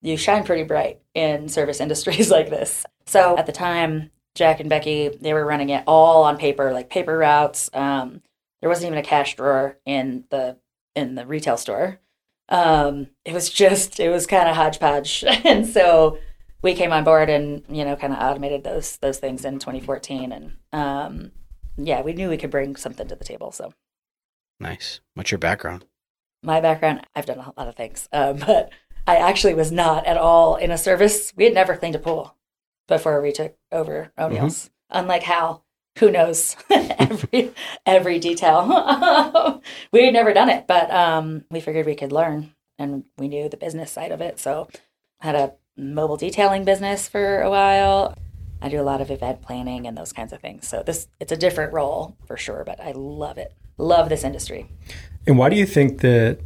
you 0.03 0.17
shine 0.17 0.43
pretty 0.43 0.65
bright 0.65 1.01
in 1.15 1.49
service 1.49 1.81
industries 1.85 2.33
like 2.33 2.51
this. 2.51 2.85
So 3.07 3.39
at 3.39 3.47
the 3.47 3.53
time, 3.53 4.11
Jack 4.35 4.59
and 4.59 4.69
Becky, 4.69 5.09
they 5.09 5.33
were 5.33 5.47
running 5.47 5.71
it 5.71 5.85
all 5.87 6.25
on 6.25 6.37
paper, 6.37 6.73
like 6.73 6.91
paper 6.91 7.17
routes. 7.17 7.71
Um, 7.73 8.23
there 8.61 8.69
wasn't 8.69 8.89
even 8.89 8.99
a 8.99 9.03
cash 9.03 9.37
drawer 9.37 9.79
in 9.87 10.25
the 10.31 10.59
in 10.97 11.15
the 11.15 11.27
retail 11.27 11.57
store. 11.57 12.01
Um, 12.49 13.09
it 13.25 13.33
was 13.33 13.51
just 13.51 14.01
it 14.01 14.11
was 14.11 14.27
kind 14.27 14.49
of 14.49 14.57
hodgepodge, 14.57 15.23
and 15.45 15.65
so 15.65 16.19
we 16.65 16.75
came 16.75 16.93
on 16.93 17.05
board 17.05 17.31
and 17.31 17.63
you 17.69 17.85
know 17.85 17.95
kind 17.95 18.13
of 18.13 18.19
automated 18.19 18.65
those 18.65 18.97
those 18.97 19.19
things 19.19 19.45
in 19.45 19.61
2014 19.61 20.33
and 20.33 20.53
um 20.73 21.31
yeah 21.77 22.01
we 22.01 22.15
knew 22.15 22.29
we 22.29 22.39
could 22.39 22.51
bring 22.51 22.75
something 22.75 23.07
to 23.07 23.15
the 23.15 23.25
table 23.25 23.53
so. 23.53 23.73
Nice. 24.59 25.01
What's 25.15 25.31
your 25.31 25.39
background? 25.39 25.85
my 26.43 26.61
background 26.61 27.01
i've 27.15 27.27
done 27.27 27.39
a 27.39 27.53
lot 27.57 27.69
of 27.69 27.75
things 27.75 28.07
um, 28.13 28.37
but 28.37 28.71
i 29.07 29.17
actually 29.17 29.55
was 29.55 29.73
not 29.73 30.05
at 30.07 30.17
all 30.17 30.57
in 30.57 30.71
a 30.71 30.79
service. 30.79 31.33
We 31.37 31.45
had 31.45 31.55
never 31.55 31.77
cleaned 31.77 31.95
a 31.95 31.99
pool 31.99 32.37
before 32.89 33.21
we 33.23 33.33
took 33.33 33.57
over 33.71 34.13
o'neill's. 34.19 34.71
Unlike 34.91 35.23
hal 35.25 35.65
who 35.99 36.11
knows 36.11 36.57
every 36.71 37.53
every 37.87 38.19
detail. 38.19 39.63
We 39.93 40.05
had 40.05 40.15
never 40.15 40.33
done 40.33 40.51
it 40.51 40.67
but 40.67 40.91
um, 40.91 41.45
we 41.51 41.61
figured 41.61 41.87
we 41.87 41.95
could 41.95 42.13
learn 42.13 42.55
and 42.79 43.05
we 43.19 43.29
knew 43.29 43.49
the 43.49 43.57
business 43.57 43.91
side 43.91 44.13
of 44.13 44.21
it 44.21 44.39
so 44.39 44.69
I 45.21 45.27
had 45.27 45.35
a 45.35 45.55
mobile 45.77 46.17
detailing 46.17 46.65
business 46.65 47.09
for 47.09 47.41
a 47.43 47.51
while 47.51 48.17
i 48.63 48.69
do 48.69 48.81
a 48.81 48.83
lot 48.83 49.01
of 49.01 49.11
event 49.11 49.43
planning 49.43 49.87
and 49.87 49.97
those 49.97 50.13
kinds 50.13 50.33
of 50.33 50.41
things 50.41 50.67
so 50.69 50.83
this 50.85 51.09
it's 51.21 51.33
a 51.33 51.37
different 51.37 51.73
role 51.73 52.17
for 52.27 52.37
sure 52.37 52.63
but 52.65 52.81
i 52.81 52.93
love 52.93 53.39
it 53.39 53.53
love 53.77 54.09
this 54.09 54.23
industry 54.25 54.69
And 55.27 55.37
why 55.39 55.49
do 55.49 55.57
you 55.57 55.67
think 55.67 56.01
that 56.03 56.39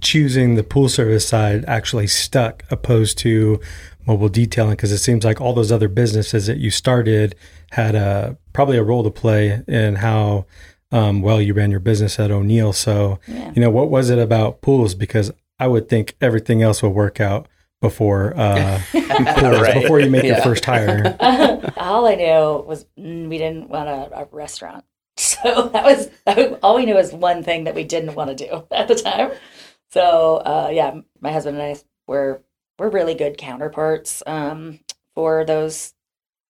choosing 0.00 0.54
the 0.54 0.62
pool 0.62 0.88
service 0.88 1.26
side 1.26 1.64
actually 1.66 2.06
stuck 2.06 2.62
opposed 2.70 3.18
to 3.18 3.58
mobile 4.06 4.28
detailing? 4.28 4.72
Because 4.76 4.92
it 4.92 4.98
seems 4.98 5.24
like 5.24 5.40
all 5.40 5.54
those 5.54 5.72
other 5.72 5.88
businesses 5.88 6.46
that 6.46 6.58
you 6.58 6.70
started 6.70 7.34
had 7.72 7.94
a 7.96 8.36
probably 8.52 8.76
a 8.76 8.82
role 8.84 9.02
to 9.02 9.10
play 9.10 9.62
in 9.66 9.96
how 9.96 10.44
um, 10.92 11.20
well 11.22 11.40
you 11.42 11.52
ran 11.54 11.70
your 11.72 11.80
business 11.80 12.20
at 12.20 12.30
O'Neill. 12.30 12.72
So, 12.72 13.18
Yeah. 13.26 13.50
you 13.56 13.60
know, 13.62 13.70
what 13.70 13.90
was 13.90 14.08
it 14.10 14.18
about 14.18 14.60
pools? 14.60 14.94
Because 14.94 15.32
I 15.58 15.66
would 15.66 15.88
think 15.88 16.14
everything 16.20 16.62
else 16.62 16.82
would 16.82 16.94
work 16.94 17.20
out 17.20 17.48
before 17.80 18.34
uh, 18.36 18.80
pools, 18.90 19.04
Right. 19.42 19.82
before 19.82 20.00
you 20.00 20.10
make 20.10 20.24
your 20.24 20.40
first 20.42 20.64
hire. 20.64 21.16
all 21.76 22.06
I 22.06 22.14
knew 22.16 22.64
was 22.66 22.84
mm, 22.98 23.28
we 23.28 23.38
didn't 23.38 23.68
want 23.68 23.88
a, 23.88 24.20
a 24.22 24.28
restaurant. 24.32 24.84
So 25.18 25.68
that 25.72 25.84
was, 25.84 26.10
that 26.26 26.36
was- 26.36 26.58
all 26.62 26.76
we 26.76 26.86
knew 26.86 26.94
was 26.94 27.12
one 27.12 27.42
thing 27.42 27.64
that 27.64 27.74
we 27.74 27.82
didn't 27.84 28.14
want 28.14 28.36
to 28.36 28.46
do 28.46 28.64
at 28.70 28.86
the 28.88 28.94
time. 28.94 29.32
So 29.90 30.36
uh, 30.36 30.70
yeah, 30.72 31.00
my 31.20 31.32
husband 31.32 31.58
and 31.58 31.76
I 31.76 31.80
were 32.06 32.42
were 32.78 32.88
really 32.90 33.14
good 33.14 33.36
counterparts 33.38 34.22
um, 34.26 34.78
for 35.16 35.44
those, 35.44 35.92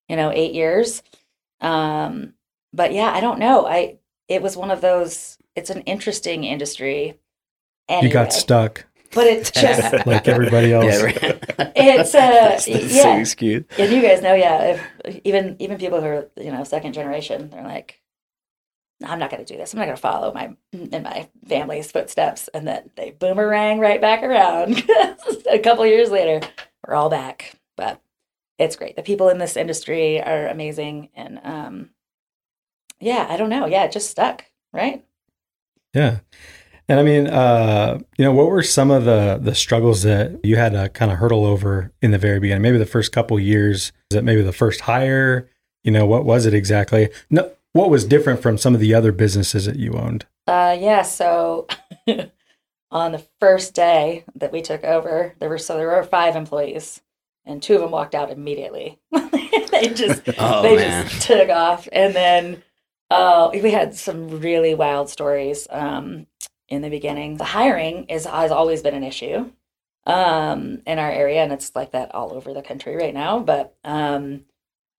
you 0.09 0.17
know, 0.17 0.31
eight 0.31 0.53
years. 0.53 1.03
Um, 1.63 2.35
but 2.75 2.93
yeah, 2.93 3.11
I 3.11 3.21
don't 3.21 3.39
know. 3.39 3.67
I 3.67 3.99
it 4.29 4.43
was 4.43 4.57
one 4.57 4.71
of 4.71 4.81
those. 4.83 5.39
It's 5.57 5.71
an 5.71 5.81
interesting 5.83 6.45
industry. 6.45 7.19
Anyway. 7.89 8.07
You 8.09 8.13
got 8.13 8.33
stuck. 8.35 8.85
But 9.13 9.27
it 9.27 9.51
just 9.55 10.07
like 10.07 10.29
everybody 10.29 10.73
else. 10.73 10.85
Yeah, 10.85 11.03
right. 11.03 11.17
it's 11.77 12.15
uh 12.15 12.19
That's 12.19 12.69
yeah. 12.69 12.79
silly 12.79 13.21
excuse. 13.21 13.65
and 13.79 13.93
you 13.93 14.03
guys 14.03 14.23
know 14.23 14.35
yeah 14.35 14.79
if, 15.05 15.21
even 15.25 15.57
even 15.59 15.79
people 15.79 16.01
who 16.01 16.07
are 16.07 16.31
you 16.37 16.53
know 16.53 16.65
second 16.65 16.93
generation 16.93 17.51
they're 17.51 17.63
like 17.65 18.01
i'm 19.05 19.19
not 19.19 19.31
going 19.31 19.45
to 19.45 19.53
do 19.53 19.59
this. 19.59 19.73
I'm 19.73 19.79
not 19.79 19.87
going 19.87 19.97
to 19.97 20.01
follow 20.01 20.33
my 20.33 20.57
in 20.73 21.03
my 21.03 21.29
family's 21.47 21.91
footsteps. 21.91 22.49
And 22.49 22.67
then 22.67 22.91
they 22.97 23.11
boomerang 23.11 23.79
right 23.79 24.01
back 24.01 24.23
around. 24.23 24.83
A 25.51 25.59
couple 25.59 25.87
years 25.87 26.11
later 26.11 26.47
we're 26.87 26.95
all 26.95 27.09
back. 27.09 27.55
But 27.77 28.01
it's 28.59 28.77
great. 28.77 28.97
The 28.97 29.03
people 29.03 29.29
in 29.29 29.39
this 29.39 29.57
industry 29.57 30.21
are 30.21 30.49
amazing. 30.49 31.11
And 31.15 31.41
um 31.45 31.91
yeah 33.01 33.27
i 33.31 33.37
don't 33.37 33.51
know. 33.51 33.67
Yeah 33.67 33.85
it 33.85 33.93
just 33.93 34.11
stuck 34.11 34.45
right? 34.73 35.05
Yeah. 35.95 36.19
And 36.89 36.99
I 36.99 37.03
mean, 37.03 37.27
uh, 37.27 37.99
you 38.17 38.25
know, 38.25 38.33
what 38.33 38.47
were 38.47 38.63
some 38.63 38.91
of 38.91 39.05
the 39.05 39.39
the 39.41 39.55
struggles 39.55 40.03
that 40.03 40.41
you 40.43 40.57
had 40.57 40.73
to 40.73 40.89
kind 40.89 41.13
of 41.13 41.19
hurdle 41.19 41.45
over 41.45 41.93
in 42.01 42.13
the 42.13 42.19
very 42.19 42.41
beginning? 42.41 42.63
Maybe 42.63 42.79
the 42.79 42.87
first 42.87 43.13
couple 43.13 43.39
years, 43.39 43.93
is 44.11 44.17
it 44.17 44.25
maybe 44.25 44.43
the 44.43 44.53
first 44.53 44.81
hire? 44.81 45.49
You 45.85 45.93
know, 45.93 46.07
what 46.07 46.25
was 46.25 46.47
it 46.47 46.55
exactly? 46.55 47.11
No, 47.31 47.51
what 47.73 47.91
was 47.91 48.05
different 48.05 48.41
from 48.41 48.57
some 48.59 48.75
of 48.75 48.81
the 48.81 48.95
other 48.95 49.13
businesses 49.13 49.67
that 49.67 49.77
you 49.77 49.93
owned? 49.93 50.27
Uh, 50.47 50.77
yeah. 50.81 51.03
So 51.03 51.67
on 52.91 53.13
the 53.13 53.23
first 53.39 53.75
day 53.75 54.25
that 54.35 54.53
we 54.53 54.63
took 54.63 54.83
over, 54.85 55.35
there 55.41 55.49
were 55.49 55.59
so 55.59 55.77
there 55.77 55.89
were 55.89 56.03
five 56.05 56.37
employees, 56.37 57.03
and 57.45 57.63
two 57.63 57.75
of 57.75 57.83
them 57.83 57.91
walked 57.91 58.15
out 58.15 58.31
immediately. 58.31 58.99
they 59.13 59.89
just 59.95 60.23
Oh 60.39 60.63
they 60.63 60.77
man. 60.77 61.07
just 61.07 61.27
took 61.27 61.51
off, 61.51 61.87
and 61.93 62.15
then 62.15 62.63
uh, 63.11 63.51
we 63.53 63.71
had 63.71 63.95
some 63.95 64.41
really 64.41 64.75
wild 64.75 65.11
stories 65.11 65.67
um, 65.71 66.27
in 66.69 66.83
the 66.83 66.91
beginning. 66.91 67.37
The 67.37 67.45
hiring 67.45 68.05
is 68.07 68.27
has 68.27 68.51
always 68.51 68.83
been 68.83 68.95
an 68.95 69.05
issue 69.05 69.51
um, 70.07 70.83
in 70.87 70.99
our 70.99 71.11
area, 71.11 71.43
and 71.43 71.53
it's 71.53 71.75
like 71.75 71.93
that 71.93 72.15
all 72.15 72.33
over 72.33 72.53
the 72.55 72.63
country 72.63 72.97
right 72.97 73.15
now. 73.15 73.39
But 73.41 73.77
um, 73.85 74.45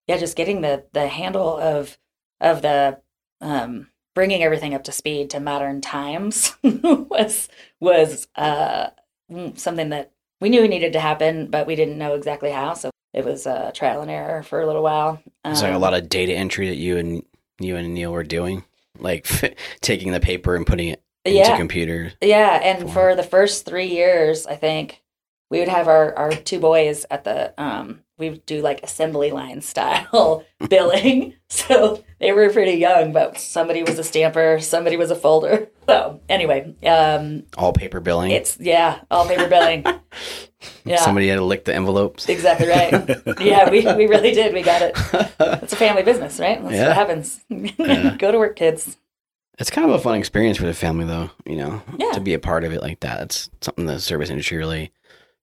yeah, 0.07 0.17
just 0.17 0.37
getting 0.37 0.61
the 0.61 0.85
the 0.93 1.07
handle 1.07 1.57
of 1.57 1.97
of 2.41 2.61
the 2.61 2.99
um, 3.41 3.89
bringing 4.15 4.43
everything 4.43 4.73
up 4.73 4.83
to 4.85 4.91
speed 4.91 5.29
to 5.31 5.39
modern 5.39 5.81
times 5.81 6.55
was 6.63 7.49
was 7.79 8.27
uh, 8.35 8.89
mm, 9.31 9.57
something 9.57 9.89
that 9.89 10.11
we 10.41 10.49
knew 10.49 10.67
needed 10.67 10.93
to 10.93 10.99
happen, 10.99 11.47
but 11.49 11.67
we 11.67 11.75
didn't 11.75 11.97
know 11.97 12.15
exactly 12.15 12.51
how. 12.51 12.73
So 12.73 12.91
it 13.13 13.25
was 13.25 13.47
uh, 13.47 13.71
trial 13.73 14.01
and 14.01 14.11
error 14.11 14.43
for 14.43 14.61
a 14.61 14.67
little 14.67 14.83
while. 14.83 15.21
It's 15.45 15.61
like 15.61 15.71
a 15.71 15.75
Um, 15.75 15.81
lot 15.81 15.93
of 15.93 16.09
data 16.09 16.33
entry 16.33 16.69
that 16.69 16.77
you 16.77 16.97
and 16.97 17.23
you 17.59 17.75
and 17.75 17.93
Neil 17.93 18.11
were 18.11 18.23
doing, 18.23 18.63
like 18.97 19.27
taking 19.81 20.11
the 20.11 20.19
paper 20.19 20.55
and 20.55 20.65
putting 20.65 20.89
it 20.89 21.01
into 21.37 21.49
yeah, 21.49 21.57
computers. 21.57 22.13
yeah. 22.21 22.59
And 22.63 22.85
Wow. 22.85 22.91
for 22.93 23.15
the 23.15 23.23
first 23.23 23.65
three 23.65 23.87
years, 23.87 24.45
I 24.45 24.55
think 24.55 25.01
we 25.49 25.59
would 25.59 25.67
have 25.69 25.87
our 25.87 26.13
our 26.15 26.31
two 26.31 26.59
boys 26.59 27.05
at 27.09 27.23
the 27.23 27.53
um, 27.61 28.01
we 28.17 28.29
would 28.29 28.45
do 28.45 28.61
like 28.61 28.83
assembly 28.83 29.31
line 29.31 29.61
style 29.61 30.43
billing. 30.69 31.33
So 31.49 32.03
they 32.19 32.31
were 32.33 32.49
pretty 32.49 32.73
young, 32.73 33.11
but 33.13 33.39
somebody 33.39 33.81
was 33.81 33.97
a 33.97 34.03
stamper, 34.03 34.59
somebody 34.59 34.97
was 34.97 35.09
a 35.09 35.15
folder. 35.15 35.69
So 35.87 36.19
anyway, 36.29 36.75
um, 36.85 37.45
All 37.57 37.73
paper 37.73 37.99
billing. 37.99 38.29
It's 38.31 38.57
yeah, 38.59 38.99
all 39.09 39.25
paper 39.27 39.47
billing. 39.47 39.85
Yeah, 40.83 40.97
Somebody 40.97 41.29
had 41.29 41.35
to 41.37 41.43
lick 41.45 41.63
the 41.63 41.73
envelopes. 41.73 42.27
exactly 42.27 42.67
right. 42.67 42.91
Yeah, 43.39 43.69
we, 43.69 43.79
we 43.95 44.07
really 44.07 44.33
did. 44.33 44.53
We 44.53 44.61
got 44.61 44.81
it. 44.81 44.91
It's 45.63 45.71
a 45.71 45.77
family 45.77 46.03
business, 46.03 46.37
right? 46.37 46.61
That's 46.61 46.73
Yeah. 46.75 46.87
what 46.87 46.95
happens. 46.97 47.39
Yeah. 47.49 48.17
Go 48.17 48.31
to 48.33 48.37
work, 48.37 48.57
kids. 48.57 48.97
It's 49.59 49.69
kind 49.69 49.89
of 49.89 49.93
a 49.93 49.99
fun 50.01 50.15
experience 50.17 50.57
for 50.57 50.65
the 50.65 50.73
family, 50.73 51.05
though. 51.05 51.29
You 51.45 51.57
know, 51.57 51.81
Yeah. 51.97 52.11
to 52.13 52.19
be 52.21 52.33
a 52.33 52.39
part 52.39 52.63
of 52.63 52.71
it 52.73 52.81
like 52.81 53.01
that. 53.01 53.21
It's 53.21 53.49
something 53.61 53.85
the 53.85 53.99
service 53.99 54.29
industry 54.29 54.57
really 54.57 54.91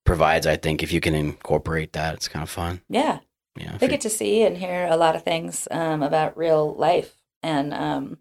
provides. 0.05 0.47
I 0.47 0.57
think 0.57 0.83
if 0.83 0.93
you 0.93 1.01
can 1.01 1.15
incorporate 1.15 1.93
that, 1.93 2.15
it's 2.15 2.29
kind 2.29 2.43
of 2.43 2.49
fun. 2.51 2.81
Yeah, 2.89 3.19
Yeah, 3.59 3.77
they 3.79 3.89
get 3.89 4.01
to 4.03 4.11
see 4.11 4.43
and 4.43 4.57
hear 4.57 4.87
a 4.91 4.97
lot 4.97 5.17
of 5.17 5.23
things 5.23 5.69
um, 5.71 6.03
about 6.03 6.37
real 6.37 6.75
life, 6.75 7.17
and 7.43 7.73
um, 7.75 8.19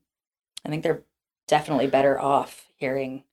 I 0.66 0.70
think 0.70 0.84
they're 0.84 1.04
definitely 1.48 1.88
better 1.88 2.20
off 2.20 2.66
hearing 2.78 3.24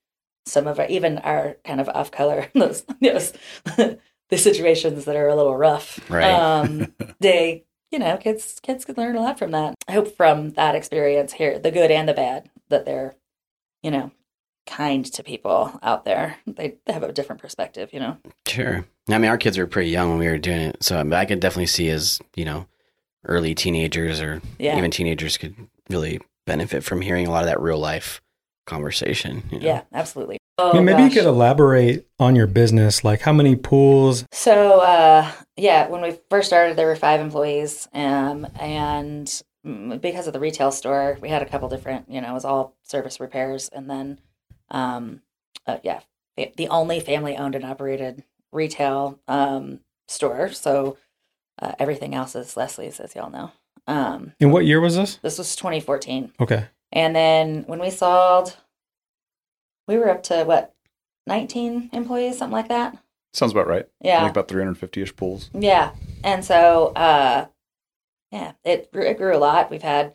some 0.47 0.66
of 0.66 0.78
our, 0.78 0.87
even 0.87 1.19
our 1.19 1.57
kind 1.64 1.81
of 1.81 1.88
off 1.88 2.11
color 2.11 2.49
those 2.54 2.85
those 3.00 3.33
the 3.76 4.38
situations 4.38 5.04
that 5.07 5.16
are 5.16 5.28
a 5.28 5.35
little 5.37 5.57
rough. 5.57 5.99
Right. 6.11 6.31
Um, 6.33 6.92
they, 7.21 7.64
you 7.92 7.99
know, 7.99 8.16
kids 8.16 8.58
kids 8.62 8.84
could 8.84 8.96
learn 8.96 9.14
a 9.16 9.20
lot 9.20 9.38
from 9.38 9.50
that. 9.52 9.75
I 9.87 9.92
hope 9.92 10.16
from 10.16 10.50
that 10.52 10.75
experience 10.75 11.34
here, 11.34 11.58
the 11.58 11.70
good 11.70 11.90
and 11.90 12.08
the 12.08 12.14
bad, 12.14 12.49
that 12.70 12.84
they're, 12.87 13.14
you 13.82 13.90
know, 13.90 14.11
kind 14.66 15.04
to 15.04 15.22
people 15.22 15.78
out 15.82 16.04
there. 16.04 16.38
They, 16.46 16.78
they 16.87 16.92
have 16.92 17.02
a 17.02 17.12
different 17.12 17.42
perspective, 17.42 17.90
you 17.92 18.00
know. 18.00 18.16
Sure. 18.49 18.84
I 19.08 19.18
mean, 19.18 19.30
our 19.30 19.38
kids 19.38 19.58
were 19.58 19.66
pretty 19.66 19.90
young 19.90 20.11
when 20.11 20.18
we 20.18 20.26
were 20.28 20.38
doing 20.38 20.61
it, 20.61 20.82
so 20.82 20.99
I 21.12 21.26
could 21.26 21.40
definitely 21.40 21.66
see 21.66 21.90
as 21.90 22.20
you 22.34 22.44
know, 22.44 22.66
early 23.26 23.54
teenagers 23.54 24.20
or 24.20 24.40
Yeah. 24.58 24.78
even 24.78 24.90
teenagers 24.90 25.37
could 25.37 25.54
really 25.90 26.20
benefit 26.46 26.82
from 26.82 27.02
hearing 27.02 27.26
a 27.26 27.30
lot 27.30 27.44
of 27.44 27.49
that 27.49 27.61
real 27.61 27.78
life 27.78 28.20
conversation. 28.66 29.42
you 29.50 29.59
know? 29.61 29.66
Yeah, 29.66 29.83
absolutely. 29.92 30.38
I 30.59 30.62
Oh, 30.64 30.73
mean, 30.75 30.85
maybe 30.85 30.99
gosh. 31.02 31.14
you 31.14 31.21
could 31.23 31.28
elaborate 31.28 32.07
on 32.21 32.37
your 32.37 32.47
business, 32.47 33.02
like 33.04 33.23
how 33.23 33.33
many 33.33 33.57
pools. 33.57 34.25
So, 34.33 34.81
uh, 34.81 35.31
yeah, 35.57 35.88
when 35.88 36.02
we 36.02 36.19
first 36.31 36.47
started, 36.49 36.76
there 36.76 36.87
were 36.87 36.95
five 36.97 37.21
employees, 37.21 37.88
um, 37.95 38.47
and 38.61 39.42
because 40.00 40.26
of 40.26 40.33
the 40.35 40.40
retail 40.40 40.71
store, 40.71 41.16
we 41.21 41.28
had 41.31 41.40
a 41.42 41.47
couple 41.47 41.69
different, 41.69 42.11
you 42.11 42.21
know, 42.21 42.31
it 42.31 42.35
was 42.35 42.45
all 42.45 42.76
service 42.83 43.19
repairs, 43.19 43.71
and 43.73 43.88
then, 43.88 44.21
um, 44.71 45.23
uh, 45.66 45.78
yeah, 45.83 46.00
the 46.37 46.69
only 46.69 47.00
family-owned 47.00 47.54
and 47.54 47.64
operated 47.64 48.23
retail 48.52 49.19
um, 49.28 49.81
store. 50.09 50.50
So 50.50 50.99
uh, 51.61 51.73
everything 51.78 52.14
else 52.14 52.35
is 52.37 52.57
Leslie's, 52.57 53.00
as 53.00 53.14
y'all 53.14 53.31
know. 53.31 53.52
Um, 53.87 54.33
And 54.40 54.52
what 54.52 54.64
year 54.66 54.81
was 54.81 54.97
this? 54.97 55.16
this 55.23 55.38
was 55.38 55.57
2014, 55.57 56.33
Okay. 56.40 56.66
And 56.92 57.14
then 57.14 57.64
when 57.66 57.80
we 57.80 57.90
sold, 57.90 58.56
we 59.88 59.96
were 59.96 60.11
up 60.11 60.22
to 60.25 60.44
what, 60.44 60.75
19 61.26 61.90
employees, 61.92 62.38
something 62.38 62.52
like 62.52 62.68
that. 62.68 62.96
Sounds 63.32 63.52
about 63.52 63.66
right. 63.68 63.87
Yeah. 64.00 64.20
think 64.20 64.32
about 64.32 64.49
350 64.49 65.02
ish 65.02 65.16
pools. 65.16 65.50
Yeah. 65.54 65.92
And 66.25 66.44
so, 66.44 66.88
uh, 66.88 67.46
yeah, 68.30 68.52
it, 68.64 68.92
grew- 68.92 69.06
it 69.06 69.18
grew 69.18 69.34
a 69.37 69.38
lot. 69.38 69.70
We've 69.70 69.82
had, 69.82 70.14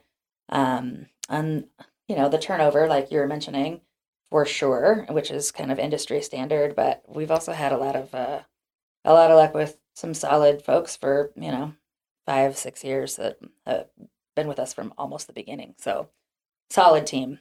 um, 0.50 1.07
and 1.29 1.65
you 2.07 2.15
know, 2.15 2.29
the 2.29 2.38
turnover, 2.38 2.88
like 2.88 3.12
you 3.12 3.19
were 3.19 3.27
mentioning, 3.27 3.81
for 4.29 4.46
sure, 4.46 5.05
which 5.10 5.31
is 5.31 5.51
kind 5.51 5.72
of 5.72 5.79
industry 5.79 6.22
standard. 6.22 6.75
But 6.75 7.03
we've 7.07 7.31
also 7.31 7.53
had 7.53 7.72
a 7.72 7.77
lot 7.77 7.96
of, 7.96 8.13
uh, 8.13 8.41
a 9.05 9.13
lot 9.13 9.31
of 9.31 9.38
luck 9.38 9.53
with 9.53 9.77
some 9.96 10.13
solid 10.13 10.62
folks 10.62 10.96
for 10.96 11.31
you 11.36 11.51
know 11.51 11.74
five, 12.25 12.57
six 12.57 12.84
years 12.84 13.15
that 13.15 13.38
have 13.65 13.88
been 14.36 14.48
with 14.48 14.60
us 14.60 14.74
from 14.74 14.93
almost 14.98 15.27
the 15.27 15.34
beginning. 15.34 15.75
So, 15.79 16.10
solid 16.70 17.06
team. 17.08 17.40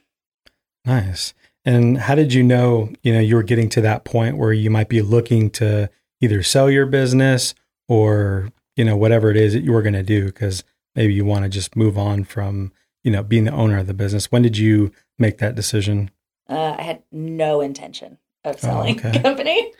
Nice. 0.85 1.33
And 1.65 1.97
how 1.97 2.15
did 2.15 2.33
you 2.33 2.43
know, 2.43 2.93
you 3.03 3.11
know, 3.13 3.19
you 3.19 3.35
were 3.35 3.43
getting 3.43 3.67
to 3.69 3.81
that 3.81 4.05
point 4.05 4.37
where 4.37 4.53
you 4.53 4.69
might 4.69 4.87
be 4.87 5.01
looking 5.01 5.49
to 5.51 5.89
either 6.21 6.41
sell 6.41 6.69
your 6.69 6.85
business 6.85 7.53
or, 7.89 8.49
you 8.75 8.85
know, 8.85 8.95
whatever 8.95 9.29
it 9.29 9.37
is 9.37 9.53
that 9.53 9.63
you 9.63 9.73
were 9.73 9.81
going 9.81 9.93
to 9.93 10.03
do 10.03 10.25
because 10.25 10.63
maybe 10.95 11.13
you 11.13 11.25
want 11.25 11.43
to 11.43 11.49
just 11.49 11.75
move 11.75 11.97
on 11.97 12.23
from, 12.23 12.71
you 13.03 13.11
know, 13.11 13.21
being 13.21 13.43
the 13.43 13.51
owner 13.51 13.77
of 13.77 13.87
the 13.87 13.93
business. 13.93 14.31
When 14.31 14.41
did 14.41 14.57
you 14.57 14.91
make 15.19 15.39
that 15.39 15.55
decision? 15.55 16.09
Uh, 16.49 16.75
I 16.77 16.83
had 16.83 17.03
no 17.11 17.59
intention 17.59 18.17
of 18.45 18.55
Oh, 18.55 18.59
selling 18.59 18.97
okay. 18.97 19.19
company. 19.21 19.73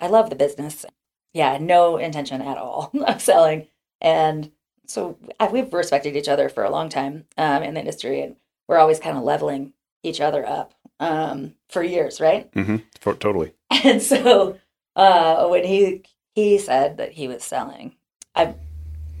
I 0.00 0.06
love 0.06 0.30
the 0.30 0.36
business. 0.36 0.86
Yeah, 1.34 1.58
no 1.60 1.98
intention 1.98 2.40
at 2.40 2.56
all 2.56 2.90
of 3.06 3.20
selling. 3.20 3.68
And 4.00 4.52
so 4.86 5.18
I, 5.38 5.48
we've 5.48 5.72
respected 5.72 6.16
each 6.16 6.28
other 6.28 6.48
for 6.48 6.64
a 6.64 6.70
long 6.70 6.88
time 6.88 7.26
um, 7.36 7.62
in 7.62 7.74
the 7.74 7.80
industry, 7.80 8.22
and 8.22 8.36
we're 8.68 8.78
always 8.78 8.98
kind 8.98 9.16
of 9.16 9.24
leveling 9.24 9.72
each 10.02 10.20
other 10.20 10.46
up 10.46 10.74
um, 11.00 11.54
for 11.68 11.82
years, 11.82 12.20
right? 12.20 12.50
Mm-hmm. 12.52 13.12
totally. 13.12 13.52
And 13.84 14.00
so 14.02 14.58
uh, 14.94 15.46
when 15.48 15.64
he 15.64 16.02
he 16.34 16.58
said 16.58 16.96
that 16.98 17.12
he 17.12 17.28
was 17.28 17.42
selling, 17.42 17.94
I, 18.34 18.54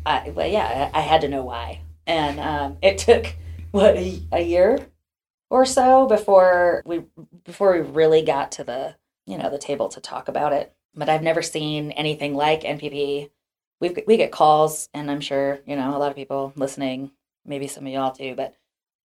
I 0.04 0.30
well, 0.30 0.46
yeah, 0.46 0.90
I, 0.94 0.98
I 0.98 1.02
had 1.02 1.20
to 1.22 1.28
know 1.28 1.44
why, 1.44 1.82
and 2.06 2.40
um, 2.40 2.78
it 2.82 2.98
took 2.98 3.34
what 3.70 3.96
a, 3.96 4.22
a 4.32 4.40
year 4.40 4.86
or 5.50 5.66
so 5.66 6.06
before 6.06 6.82
we 6.86 7.02
before 7.44 7.72
we 7.72 7.80
really 7.80 8.22
got 8.22 8.52
to 8.52 8.64
the 8.64 8.96
you 9.26 9.38
know 9.38 9.50
the 9.50 9.58
table 9.58 9.88
to 9.90 10.00
talk 10.00 10.28
about 10.28 10.52
it. 10.52 10.72
But 10.94 11.08
I've 11.08 11.22
never 11.22 11.42
seen 11.42 11.90
anything 11.92 12.34
like 12.34 12.62
NPP. 12.62 13.30
We 13.80 13.96
we 14.06 14.16
get 14.16 14.32
calls, 14.32 14.88
and 14.94 15.10
I'm 15.10 15.20
sure 15.20 15.60
you 15.66 15.76
know 15.76 15.96
a 15.96 15.98
lot 15.98 16.10
of 16.10 16.16
people 16.16 16.52
listening, 16.56 17.10
maybe 17.44 17.66
some 17.66 17.86
of 17.86 17.92
y'all 17.92 18.12
too, 18.12 18.34
but 18.34 18.54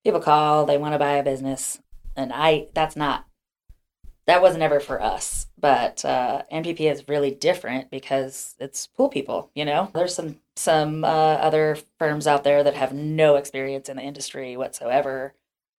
people 0.04 0.20
call, 0.20 0.66
they 0.66 0.78
want 0.78 0.94
to 0.94 1.00
buy 1.00 1.14
a 1.14 1.24
business, 1.24 1.80
and 2.16 2.32
I 2.34 2.68
that's 2.74 2.96
not 2.96 3.26
that 4.28 4.42
wasn't 4.42 4.64
ever 4.64 4.80
for 4.80 5.02
us. 5.02 5.48
But 5.60 6.04
uh, 6.06 6.44
NPP 6.52 6.92
is 6.92 7.08
really 7.08 7.32
different 7.32 7.92
because 7.92 8.56
it's 8.60 8.88
pool 8.88 9.10
people. 9.10 9.52
You 9.56 9.66
know, 9.66 9.92
there's 9.94 10.16
some 10.16 10.38
some 10.56 11.04
uh, 11.04 11.08
other 11.08 11.78
firms 12.00 12.28
out 12.28 12.44
there 12.44 12.64
that 12.64 12.76
have 12.76 12.94
no 12.94 13.36
experience 13.36 13.90
in 13.90 13.98
the 13.98 14.04
industry 14.04 14.58
whatsoever, 14.58 15.34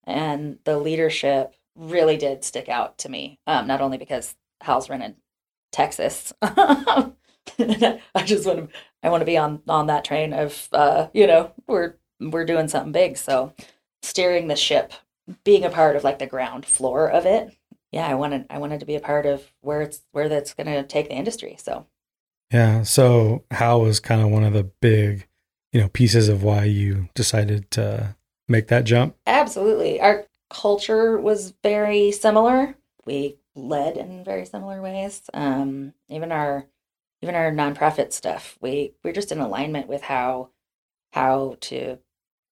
and 0.05 0.59
the 0.65 0.79
leadership 0.79 1.55
really 1.75 2.17
did 2.17 2.45
stick 2.45 2.69
out 2.69 2.99
to 2.99 3.09
me. 3.09 3.39
Um, 3.47 3.67
not 3.67 3.81
only 3.81 3.99
because 3.99 4.37
Hal's 4.61 4.91
running 4.91 5.17
Texas. 5.73 6.33
I 6.43 7.13
just 8.25 8.47
want 8.47 8.59
to 8.59 8.69
I 9.03 9.11
want 9.11 9.21
to 9.23 9.27
be 9.27 9.37
on 9.37 9.63
on 9.69 9.89
that 9.89 10.05
train 10.05 10.33
of 10.33 10.69
uh, 10.73 11.09
you 11.13 11.27
know 11.27 11.53
we're 11.67 11.95
we're 12.21 12.45
doing 12.45 12.69
something 12.69 12.93
big. 12.93 13.17
So 13.17 13.53
steering 14.03 14.49
the 14.49 14.57
ship, 14.57 14.93
being 15.45 15.65
a 15.65 15.71
part 15.71 15.97
of 15.97 16.05
like 16.05 16.19
the 16.19 16.27
ground 16.27 16.67
floor 16.67 17.11
of 17.11 17.27
it. 17.27 17.57
Yeah, 17.91 18.07
I 18.07 18.15
wanted 18.15 18.47
I 18.51 18.59
wanted 18.59 18.81
to 18.81 18.87
be 18.87 18.97
a 18.97 19.01
part 19.01 19.27
of 19.27 19.53
where 19.61 19.83
it's 19.83 20.03
where 20.13 20.29
that's 20.29 20.55
going 20.55 20.67
to 20.67 20.83
take 20.83 21.09
the 21.09 21.15
industry. 21.15 21.57
So 21.59 21.87
Yeah. 22.53 22.83
So 22.83 23.45
how 23.51 23.79
was 23.79 24.01
kind 24.01 24.21
of 24.21 24.29
one 24.29 24.45
of 24.45 24.53
the 24.53 24.65
big, 24.65 25.27
you 25.73 25.81
know, 25.81 25.89
pieces 25.89 26.29
of 26.29 26.43
why 26.43 26.65
you 26.65 27.09
decided 27.15 27.71
to 27.73 28.17
make 28.49 28.69
that 28.69 28.85
jump. 28.85 29.17
absolutely, 29.27 30.01
our 30.01 30.27
culture 30.51 31.19
was 31.19 31.55
very 31.63 32.13
similar. 32.13 32.77
We 33.05 33.39
led 33.55 33.97
in 33.97 34.25
very 34.25 34.45
similar 34.45 34.81
ways. 34.81 35.23
Um, 35.35 35.95
even 36.09 36.33
our 36.33 36.67
even 37.23 37.35
our 37.35 37.51
nonprofit 37.53 38.13
stuff, 38.13 38.59
we 38.61 38.93
we're 39.03 39.13
just 39.13 39.33
in 39.33 39.39
alignment 39.39 39.89
with 39.89 40.03
how 40.03 40.51
Hal 41.13 41.57
to 41.61 41.99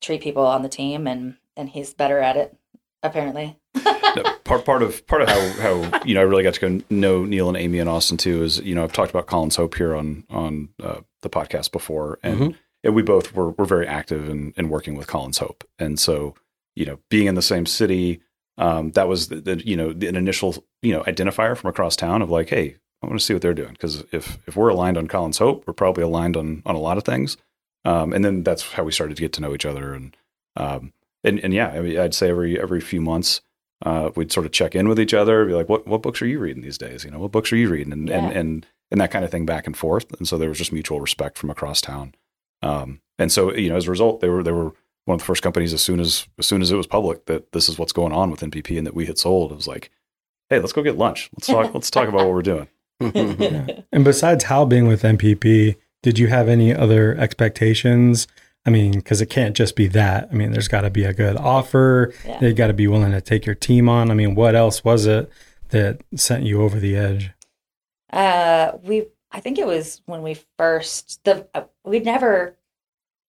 treat 0.00 0.22
people 0.22 0.46
on 0.46 0.62
the 0.62 0.68
team, 0.68 1.06
and 1.06 1.36
and 1.56 1.68
he's 1.68 1.94
better 1.94 2.18
at 2.18 2.36
it 2.36 2.56
apparently. 3.02 3.56
No, 4.16 4.24
part 4.42 4.64
part 4.64 4.82
of 4.82 5.06
part 5.06 5.22
of 5.22 5.28
how 5.28 5.48
how 5.62 6.00
you 6.04 6.14
know 6.14 6.20
I 6.20 6.24
really 6.24 6.42
got 6.42 6.54
to 6.54 6.60
go 6.60 6.84
know 6.90 7.24
Neil 7.24 7.46
and 7.46 7.56
Amy 7.56 7.78
and 7.78 7.88
Austin 7.88 8.16
too 8.16 8.42
is 8.42 8.58
you 8.58 8.74
know 8.74 8.82
I've 8.82 8.92
talked 8.92 9.10
about 9.10 9.28
Colin's 9.28 9.54
Hope 9.54 9.76
here 9.76 9.94
on 9.94 10.24
on 10.28 10.70
uh, 10.82 11.02
the 11.22 11.30
podcast 11.30 11.70
before 11.70 12.18
and, 12.24 12.36
Mhm. 12.40 12.56
and 12.82 12.94
we 12.96 13.02
both 13.02 13.32
were 13.36 13.50
were 13.50 13.66
very 13.66 13.86
active 13.86 14.28
in 14.28 14.52
in 14.56 14.68
working 14.68 14.96
with 14.96 15.06
Colin's 15.06 15.38
Hope 15.38 15.62
and 15.78 15.96
so 16.00 16.34
you 16.74 16.84
know 16.86 16.98
being 17.08 17.28
in 17.28 17.36
the 17.36 17.40
same 17.42 17.66
city 17.66 18.20
um, 18.58 18.90
that 18.92 19.06
was 19.06 19.28
the, 19.28 19.36
the 19.36 19.64
you 19.64 19.76
know 19.76 19.92
the, 19.92 20.08
an 20.08 20.16
initial 20.16 20.56
you 20.82 20.92
know 20.92 21.04
identifier 21.04 21.56
from 21.56 21.70
across 21.70 21.94
town 21.94 22.20
of 22.20 22.30
like 22.30 22.48
hey 22.48 22.74
I 23.04 23.06
want 23.06 23.20
to 23.20 23.24
see 23.24 23.32
what 23.32 23.42
they're 23.42 23.54
doing 23.54 23.74
because 23.74 24.02
if 24.10 24.38
if 24.48 24.56
we're 24.56 24.70
aligned 24.70 24.98
on 24.98 25.06
Colin's 25.06 25.38
Hope 25.38 25.62
we're 25.68 25.72
probably 25.72 26.02
aligned 26.02 26.36
on 26.36 26.64
on 26.66 26.74
a 26.74 26.80
lot 26.80 26.98
of 26.98 27.04
things 27.04 27.36
um, 27.84 28.12
and 28.12 28.24
then 28.24 28.42
that's 28.42 28.72
how 28.72 28.82
we 28.82 28.90
started 28.90 29.16
to 29.16 29.22
get 29.22 29.32
to 29.34 29.40
know 29.40 29.54
each 29.54 29.66
other 29.66 29.94
and 29.94 30.16
um, 30.56 30.92
and 31.24 31.38
and 31.40 31.52
yeah 31.54 31.68
I 31.68 31.80
mean, 31.80 31.98
I'd 31.98 32.14
say 32.14 32.30
every 32.30 32.60
every 32.60 32.80
few 32.80 33.00
months 33.00 33.40
uh, 33.84 34.10
we'd 34.14 34.30
sort 34.32 34.44
of 34.46 34.52
check 34.52 34.74
in 34.74 34.88
with 34.88 35.00
each 35.00 35.14
other, 35.14 35.44
be 35.46 35.54
like, 35.54 35.68
"What 35.68 35.86
what 35.86 36.02
books 36.02 36.20
are 36.20 36.26
you 36.26 36.38
reading 36.38 36.62
these 36.62 36.78
days? 36.78 37.04
You 37.04 37.10
know, 37.10 37.18
what 37.18 37.32
books 37.32 37.52
are 37.52 37.56
you 37.56 37.68
reading?" 37.68 37.92
And 37.92 38.10
and 38.10 38.32
Yeah. 38.32 38.38
and 38.38 38.66
and 38.90 39.00
that 39.00 39.10
kind 39.10 39.24
of 39.24 39.30
thing 39.30 39.46
back 39.46 39.66
and 39.66 39.76
forth. 39.76 40.12
And 40.18 40.26
so 40.28 40.36
there 40.36 40.48
was 40.48 40.58
just 40.58 40.72
mutual 40.72 41.00
respect 41.00 41.38
from 41.38 41.48
across 41.50 41.80
town. 41.80 42.14
Um, 42.62 43.00
and 43.18 43.30
so 43.32 43.54
you 43.54 43.68
know, 43.70 43.76
as 43.76 43.86
a 43.86 43.90
result, 43.90 44.20
they 44.20 44.28
were 44.28 44.42
they 44.42 44.52
were 44.52 44.72
one 45.06 45.14
of 45.14 45.20
the 45.20 45.24
first 45.24 45.42
companies 45.42 45.72
as 45.72 45.80
soon 45.80 45.98
as 46.00 46.26
as 46.38 46.46
soon 46.46 46.60
as 46.60 46.70
it 46.70 46.76
was 46.76 46.86
public 46.86 47.24
that 47.26 47.52
this 47.52 47.68
is 47.68 47.78
what's 47.78 47.92
going 47.92 48.12
on 48.12 48.30
with 48.30 48.40
NPP 48.40 48.76
and 48.76 48.86
that 48.86 48.94
we 48.94 49.06
had 49.06 49.16
sold. 49.18 49.50
It 49.52 49.56
was 49.56 49.66
like, 49.68 49.90
"Hey, 50.50 50.58
let's 50.60 50.72
go 50.74 50.82
get 50.82 50.98
lunch. 50.98 51.30
Let's 51.36 51.46
talk. 51.46 51.72
let's 51.74 51.90
talk 51.90 52.08
about 52.08 52.26
what 52.26 52.34
we're 52.34 52.42
doing." 52.42 52.68
Yeah. 53.00 53.66
And 53.92 54.04
besides 54.04 54.44
Hal 54.44 54.66
being 54.66 54.86
with 54.86 55.02
NPP, 55.02 55.76
did 56.02 56.18
you 56.18 56.26
have 56.26 56.48
any 56.48 56.74
other 56.74 57.14
expectations? 57.16 58.26
I 58.66 58.70
mean, 58.70 58.92
because 58.92 59.20
it 59.20 59.30
can't 59.30 59.56
just 59.56 59.74
be 59.74 59.86
that. 59.88 60.28
I 60.30 60.34
mean, 60.34 60.52
there's 60.52 60.68
got 60.68 60.82
to 60.82 60.90
be 60.90 61.04
a 61.04 61.14
good 61.14 61.36
offer. 61.36 62.12
Yeah. 62.26 62.38
They 62.40 62.52
got 62.52 62.66
to 62.66 62.74
be 62.74 62.88
willing 62.88 63.12
to 63.12 63.20
take 63.20 63.46
your 63.46 63.54
team 63.54 63.88
on. 63.88 64.10
I 64.10 64.14
mean, 64.14 64.34
what 64.34 64.54
else 64.54 64.84
was 64.84 65.06
it 65.06 65.30
that 65.70 66.02
sent 66.14 66.44
you 66.44 66.60
over 66.62 66.78
the 66.78 66.96
edge? 66.96 67.30
Uh, 68.12 68.72
we 68.82 69.06
I 69.32 69.40
think 69.40 69.58
it 69.58 69.66
was 69.66 70.02
when 70.06 70.22
we 70.22 70.36
first 70.58 71.22
the 71.24 71.46
uh, 71.54 71.64
we'd 71.84 72.04
never. 72.04 72.56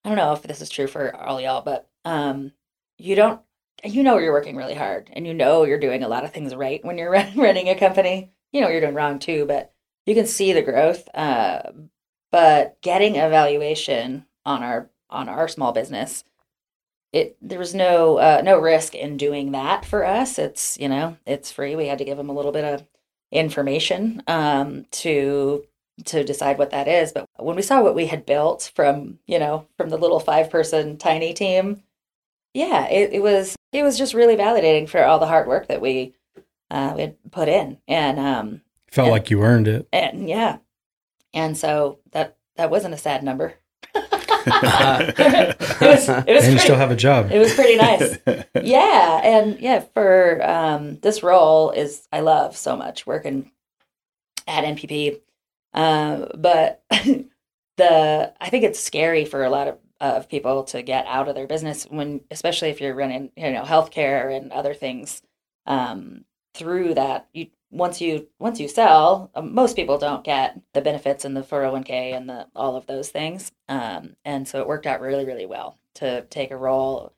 I 0.03 0.09
don't 0.09 0.17
know 0.17 0.33
if 0.33 0.41
this 0.41 0.61
is 0.61 0.69
true 0.69 0.87
for 0.87 1.15
all 1.15 1.39
y'all, 1.39 1.61
but 1.61 1.87
um, 2.05 2.51
you 2.97 3.15
don't. 3.15 3.41
You 3.83 4.03
know 4.03 4.17
you're 4.17 4.33
working 4.33 4.55
really 4.55 4.75
hard, 4.75 5.09
and 5.13 5.25
you 5.25 5.33
know 5.33 5.63
you're 5.63 5.79
doing 5.79 6.03
a 6.03 6.07
lot 6.07 6.23
of 6.23 6.31
things 6.31 6.55
right 6.55 6.83
when 6.83 6.97
you're 6.97 7.11
running 7.35 7.69
a 7.69 7.75
company. 7.75 8.31
You 8.51 8.61
know 8.61 8.69
you're 8.69 8.81
doing 8.81 8.95
wrong 8.95 9.19
too, 9.19 9.45
but 9.45 9.73
you 10.05 10.15
can 10.15 10.27
see 10.27 10.53
the 10.53 10.61
growth. 10.61 11.07
Uh, 11.13 11.61
but 12.31 12.81
getting 12.81 13.15
evaluation 13.15 14.25
on 14.45 14.63
our 14.63 14.89
on 15.11 15.29
our 15.29 15.47
small 15.47 15.71
business, 15.71 16.23
it 17.13 17.37
there 17.41 17.59
was 17.59 17.73
no 17.75 18.17
uh, 18.17 18.41
no 18.43 18.57
risk 18.59 18.95
in 18.95 19.17
doing 19.17 19.51
that 19.51 19.85
for 19.85 20.05
us. 20.05 20.39
It's 20.39 20.77
you 20.79 20.87
know 20.89 21.17
it's 21.25 21.51
free. 21.51 21.75
We 21.75 21.87
had 21.87 21.97
to 21.97 22.05
give 22.05 22.17
them 22.17 22.29
a 22.29 22.33
little 22.33 22.51
bit 22.51 22.63
of 22.63 22.85
information 23.31 24.21
um, 24.27 24.85
to 24.91 25.63
to 26.05 26.23
decide 26.23 26.57
what 26.57 26.71
that 26.71 26.87
is. 26.87 27.11
But 27.11 27.25
when 27.37 27.55
we 27.55 27.61
saw 27.61 27.81
what 27.81 27.95
we 27.95 28.07
had 28.07 28.25
built 28.25 28.71
from 28.75 29.19
you 29.27 29.39
know 29.39 29.67
from 29.77 29.89
the 29.89 29.97
little 29.97 30.19
five 30.19 30.49
person 30.49 30.97
tiny 30.97 31.33
team, 31.33 31.83
yeah, 32.53 32.87
it, 32.87 33.13
it 33.13 33.21
was 33.21 33.55
it 33.71 33.83
was 33.83 33.97
just 33.97 34.13
really 34.13 34.35
validating 34.37 34.87
for 34.87 35.03
all 35.03 35.19
the 35.19 35.27
hard 35.27 35.47
work 35.47 35.67
that 35.67 35.81
we 35.81 36.13
uh, 36.69 36.93
we 36.95 37.01
had 37.01 37.31
put 37.31 37.49
in, 37.49 37.77
and 37.87 38.19
um, 38.19 38.61
Felt 38.89 39.07
Yeah. 39.07 39.11
like 39.11 39.29
you 39.29 39.41
earned 39.43 39.67
it. 39.67 39.87
and 39.91 40.29
yeah, 40.29 40.57
and 41.33 41.57
so 41.57 41.99
that 42.11 42.37
that 42.55 42.69
wasn't 42.71 42.93
a 42.93 42.97
sad 42.97 43.23
number. 43.23 43.55
it 44.47 45.81
was 45.81 46.09
it 46.09 46.33
was 46.33 46.43
And 46.45 46.53
you 46.53 46.59
still 46.59 46.75
have 46.75 46.91
a 46.91 46.95
job. 46.95 47.31
it 47.31 47.39
was 47.39 47.53
pretty 47.53 47.75
nice. 47.75 48.17
Yeah 48.63 49.21
and 49.23 49.59
yeah 49.59 49.79
for 49.93 50.41
um 50.47 50.97
this 51.01 51.23
role 51.23 51.71
is 51.71 52.07
i 52.11 52.19
love 52.19 52.55
so 52.57 52.75
much 52.75 53.05
working 53.07 53.51
at 54.47 54.63
npp 54.63 55.19
um 55.73 56.27
but 56.37 56.83
the 57.77 58.33
i 58.41 58.49
think 58.49 58.63
it's 58.63 58.79
scary 58.79 59.25
for 59.25 59.43
a 59.43 59.49
lot 59.49 59.67
of 59.67 59.77
of 59.99 60.27
people 60.27 60.63
to 60.63 60.81
get 60.81 61.05
out 61.05 61.27
of 61.27 61.35
their 61.35 61.47
business 61.47 61.85
when 61.89 62.21
especially 62.31 62.69
if 62.69 62.81
you're 62.81 62.95
running 62.95 63.31
you 63.35 63.51
know 63.51 63.63
healthcare 63.63 64.35
and 64.35 64.51
other 64.51 64.73
things 64.73 65.21
um 65.67 66.25
through 66.53 66.93
that. 66.95 67.27
You 67.33 67.47
once 67.71 68.01
you 68.01 68.27
once 68.39 68.59
you 68.59 68.67
sell 68.67 69.31
um, 69.35 69.53
most 69.53 69.75
people 69.75 69.97
don't 69.97 70.23
get 70.23 70.59
the 70.73 70.81
benefits 70.81 71.25
and 71.25 71.35
the 71.35 71.41
401k 71.41 72.15
and 72.15 72.29
the 72.29 72.47
all 72.55 72.75
of 72.75 72.85
those 72.85 73.09
things 73.09 73.51
um 73.69 74.15
and 74.25 74.47
so 74.47 74.59
it 74.59 74.67
worked 74.67 74.85
out 74.85 75.01
really 75.01 75.25
really 75.25 75.45
well 75.45 75.77
to 75.95 76.21
take 76.29 76.51
a 76.51 76.57
role 76.57 77.13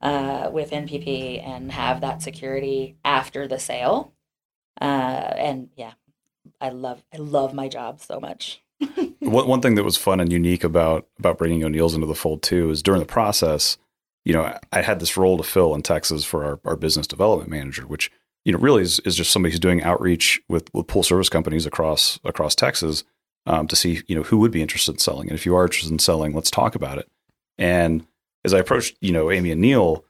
uh, 0.00 0.50
with 0.52 0.70
NPP 0.70 1.46
and 1.46 1.72
have 1.72 2.00
that 2.00 2.22
security 2.22 2.96
after 3.04 3.48
the 3.48 3.58
sale. 3.58 4.12
Uh, 4.80 4.84
and 4.84 5.70
yeah, 5.76 5.92
I 6.60 6.70
love 6.70 7.02
I 7.12 7.18
love 7.18 7.54
my 7.54 7.68
job 7.68 8.00
so 8.00 8.20
much. 8.20 8.62
one, 9.20 9.48
one 9.48 9.62
thing 9.62 9.74
that 9.76 9.84
was 9.84 9.96
fun 9.96 10.20
and 10.20 10.30
unique 10.30 10.64
about 10.64 11.06
about 11.18 11.38
bringing 11.38 11.64
O'Neill's 11.64 11.94
into 11.94 12.06
the 12.06 12.14
fold 12.14 12.42
too 12.42 12.70
is 12.70 12.82
during 12.82 13.00
the 13.00 13.06
process, 13.06 13.78
you 14.24 14.32
know, 14.32 14.42
I, 14.42 14.60
I 14.72 14.82
had 14.82 15.00
this 15.00 15.16
role 15.16 15.38
to 15.38 15.42
fill 15.42 15.74
in 15.74 15.82
Texas 15.82 16.24
for 16.24 16.44
our, 16.44 16.60
our 16.64 16.76
business 16.76 17.06
development 17.06 17.50
manager, 17.50 17.86
which 17.86 18.10
you 18.46 18.52
know 18.52 18.58
really 18.58 18.82
is, 18.82 19.00
is 19.00 19.16
just 19.16 19.32
somebody 19.32 19.52
who's 19.52 19.60
doing 19.60 19.82
outreach 19.82 20.40
with 20.48 20.72
with 20.72 20.86
pool 20.86 21.02
service 21.02 21.28
companies 21.28 21.66
across 21.66 22.18
across 22.24 22.54
Texas 22.54 23.04
um, 23.44 23.66
to 23.66 23.76
see 23.76 24.02
you 24.06 24.14
know 24.14 24.22
who 24.22 24.38
would 24.38 24.52
be 24.52 24.62
interested 24.62 24.92
in 24.92 24.98
selling, 24.98 25.28
and 25.28 25.36
if 25.36 25.44
you 25.44 25.54
are 25.56 25.64
interested 25.64 25.90
in 25.90 25.98
selling, 25.98 26.32
let's 26.32 26.50
talk 26.50 26.76
about 26.76 26.96
it. 26.96 27.10
And 27.58 28.06
as 28.44 28.54
I 28.54 28.60
approached, 28.60 28.96
you 29.00 29.12
know, 29.12 29.32
Amy 29.32 29.50
and 29.50 29.60
Neil, 29.60 30.04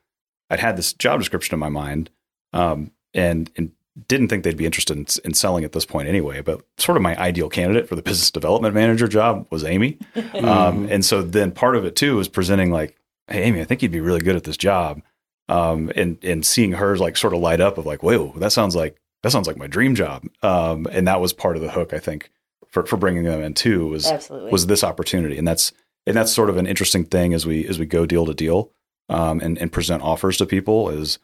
I'd 0.51 0.61
had 0.61 0.77
this 0.77 0.93
job 0.93 1.19
description 1.19 1.55
in 1.55 1.61
my 1.61 1.71
mind, 1.71 2.11
um, 2.53 2.91
and 3.15 3.51
and 3.57 3.73
didn't 4.07 4.29
think 4.29 4.45
they'd 4.45 4.59
be 4.59 4.67
interested 4.67 4.95
in, 4.99 5.07
in 5.25 5.33
selling 5.33 5.65
at 5.65 5.73
this 5.73 5.87
point 5.87 6.07
anyway. 6.07 6.43
But 6.43 6.61
sort 6.77 6.97
of 6.97 7.03
my 7.03 7.19
ideal 7.19 7.49
candidate 7.49 7.89
for 7.89 7.97
the 7.97 8.03
business 8.11 8.31
development 8.31 8.75
manager 8.75 9.09
job 9.09 9.47
was 9.49 9.65
Amy, 9.65 9.97
um, 10.35 10.87
and 10.91 11.03
so 11.03 11.23
then 11.23 11.53
part 11.53 11.75
of 11.75 11.87
it 11.87 11.97
too 11.97 12.17
was 12.17 12.29
presenting 12.29 12.71
like, 12.71 12.99
"Hey, 13.29 13.45
Amy, 13.45 13.63
I 13.63 13.65
think 13.65 13.81
you'd 13.81 13.93
be 13.93 14.01
really 14.01 14.21
good 14.21 14.37
at 14.37 14.45
this 14.45 14.59
job," 14.59 15.01
um, 15.49 15.91
and 15.95 16.19
and 16.23 16.45
seeing 16.45 16.73
her 16.73 16.97
like 16.97 17.17
sort 17.17 17.35
of 17.35 17.41
light 17.41 17.61
up 17.61 17.79
of 17.79 17.87
like, 17.87 18.03
"Whoa, 18.03 18.33
that 18.37 18.53
sounds 18.53 18.75
like 18.75 18.97
that 19.23 19.31
sounds 19.31 19.47
like 19.47 19.57
my 19.57 19.67
dream 19.67 19.95
job," 19.95 20.25
um, 20.43 20.87
and 20.91 21.07
that 21.07 21.21
was 21.21 21.33
part 21.33 21.57
of 21.57 21.63
the 21.63 21.71
hook 21.71 21.93
I 21.93 21.99
think 21.99 22.31
for 22.69 22.85
for 22.85 22.97
bringing 22.97 23.25
them 23.25 23.43
in 23.43 23.55
too 23.55 23.89
was 23.89 24.07
Absolutely. 24.07 24.51
was 24.51 24.67
this 24.67 24.85
opportunity, 24.85 25.39
and 25.39 25.47
that's 25.47 25.73
and 26.07 26.17
that's 26.17 26.33
sort 26.33 26.51
of 26.51 26.57
an 26.57 26.67
interesting 26.67 27.05
thing 27.05 27.35
as 27.35 27.47
we 27.47 27.67
as 27.67 27.79
we 27.79 27.87
go 27.87 28.07
deal 28.07 28.27
to 28.27 28.35
deal 28.35 28.71
um, 29.09 29.41
and 29.41 29.59
and 29.59 29.73
present 29.73 30.03
offers 30.03 30.37
to 30.39 30.47
people. 30.47 30.89
Is 30.91 31.19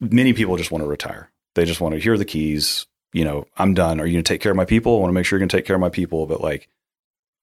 many 0.00 0.32
people 0.32 0.56
just 0.56 0.70
want 0.70 0.82
to 0.82 0.88
retire. 0.88 1.30
They 1.54 1.64
just 1.64 1.80
want 1.80 1.94
to 1.94 2.00
hear 2.00 2.16
the 2.16 2.24
keys. 2.24 2.86
You 3.12 3.24
know, 3.24 3.46
I'm 3.56 3.74
done. 3.74 4.00
Are 4.00 4.06
you 4.06 4.14
going 4.14 4.24
to 4.24 4.28
take 4.28 4.40
care 4.40 4.52
of 4.52 4.56
my 4.56 4.64
people? 4.64 4.96
I 4.96 5.00
want 5.00 5.10
to 5.10 5.14
make 5.14 5.26
sure 5.26 5.36
you're 5.36 5.40
going 5.40 5.48
to 5.48 5.56
take 5.56 5.66
care 5.66 5.74
of 5.76 5.80
my 5.80 5.90
people, 5.90 6.26
but 6.26 6.40
like, 6.40 6.68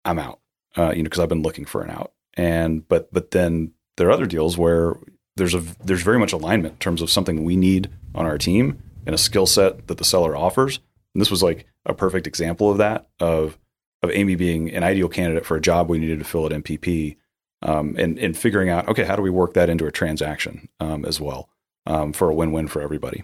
I'm 0.06 0.18
out. 0.18 0.40
Uh, 0.78 0.92
you 0.92 0.98
know, 0.98 1.04
because 1.04 1.20
I've 1.20 1.30
been 1.30 1.42
looking 1.42 1.66
for 1.66 1.82
an 1.82 1.90
out. 1.90 2.14
And 2.36 2.88
but 2.88 3.12
but 3.12 3.32
then 3.32 3.74
there 3.98 4.08
are 4.08 4.12
other 4.12 4.28
deals 4.28 4.58
where 4.58 4.96
there's 5.38 5.54
a 5.54 5.64
there's 5.84 6.02
very 6.02 6.20
much 6.20 6.34
alignment 6.34 6.74
in 6.74 6.80
terms 6.80 7.02
of 7.02 7.10
something 7.10 7.44
we 7.44 7.56
need 7.56 7.90
on 8.14 8.26
our 8.26 8.38
team 8.38 8.82
and 9.06 9.16
a 9.16 9.18
skill 9.18 9.46
set 9.46 9.88
that 9.88 9.98
the 9.98 10.04
seller 10.04 10.36
offers. 10.36 10.80
And 11.14 11.22
this 11.22 11.32
was 11.32 11.42
like 11.42 11.66
a 11.86 11.94
perfect 11.94 12.28
example 12.28 12.70
of 12.70 12.78
that 12.80 13.08
of 13.20 13.58
of 14.04 14.12
Amy 14.12 14.36
being 14.36 14.72
an 14.72 14.84
ideal 14.84 15.08
candidate 15.08 15.46
for 15.46 15.56
a 15.56 15.62
job 15.62 15.90
we 15.90 15.98
needed 15.98 16.20
to 16.20 16.26
fill 16.26 16.46
at 16.46 16.52
NPP, 16.52 17.16
um, 17.62 17.96
and 17.98 18.20
and 18.20 18.38
figuring 18.38 18.70
out 18.70 18.88
okay 18.90 19.04
how 19.04 19.16
do 19.16 19.22
we 19.22 19.30
work 19.30 19.54
that 19.54 19.70
into 19.70 19.86
a 19.86 19.92
transaction 19.92 20.68
um, 20.80 21.06
as 21.06 21.22
well 21.22 21.50
um, 21.86 22.14
for 22.14 22.30
a 22.30 22.36
win 22.36 22.52
win 22.52 22.68
for 22.68 22.82
everybody. 22.82 23.24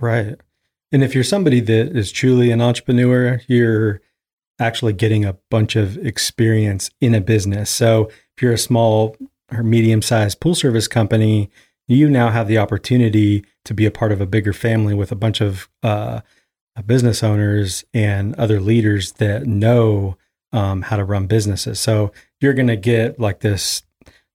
Right. 0.00 0.36
And 0.92 1.02
if 1.02 1.14
you're 1.14 1.24
somebody 1.24 1.60
that 1.60 1.96
is 1.96 2.12
truly 2.12 2.50
an 2.50 2.60
entrepreneur, 2.60 3.40
you're 3.48 4.00
actually 4.58 4.92
getting 4.92 5.24
a 5.24 5.34
bunch 5.50 5.76
of 5.76 5.98
experience 5.98 6.90
in 7.00 7.14
a 7.14 7.20
business. 7.20 7.70
So 7.70 8.08
if 8.36 8.42
you're 8.42 8.52
a 8.52 8.58
small 8.58 9.16
or 9.52 9.62
medium 9.62 10.02
sized 10.02 10.40
pool 10.40 10.54
service 10.54 10.88
company, 10.88 11.50
you 11.88 12.08
now 12.08 12.30
have 12.30 12.48
the 12.48 12.58
opportunity 12.58 13.44
to 13.64 13.74
be 13.74 13.86
a 13.86 13.90
part 13.90 14.12
of 14.12 14.20
a 14.20 14.26
bigger 14.26 14.52
family 14.52 14.94
with 14.94 15.12
a 15.12 15.16
bunch 15.16 15.40
of 15.40 15.68
uh, 15.82 16.20
business 16.84 17.22
owners 17.22 17.84
and 17.94 18.34
other 18.34 18.60
leaders 18.60 19.12
that 19.12 19.46
know 19.46 20.16
um, 20.52 20.82
how 20.82 20.96
to 20.96 21.04
run 21.04 21.26
businesses. 21.26 21.80
So 21.80 22.12
you're 22.40 22.54
going 22.54 22.68
to 22.68 22.76
get 22.76 23.18
like 23.20 23.40
this, 23.40 23.82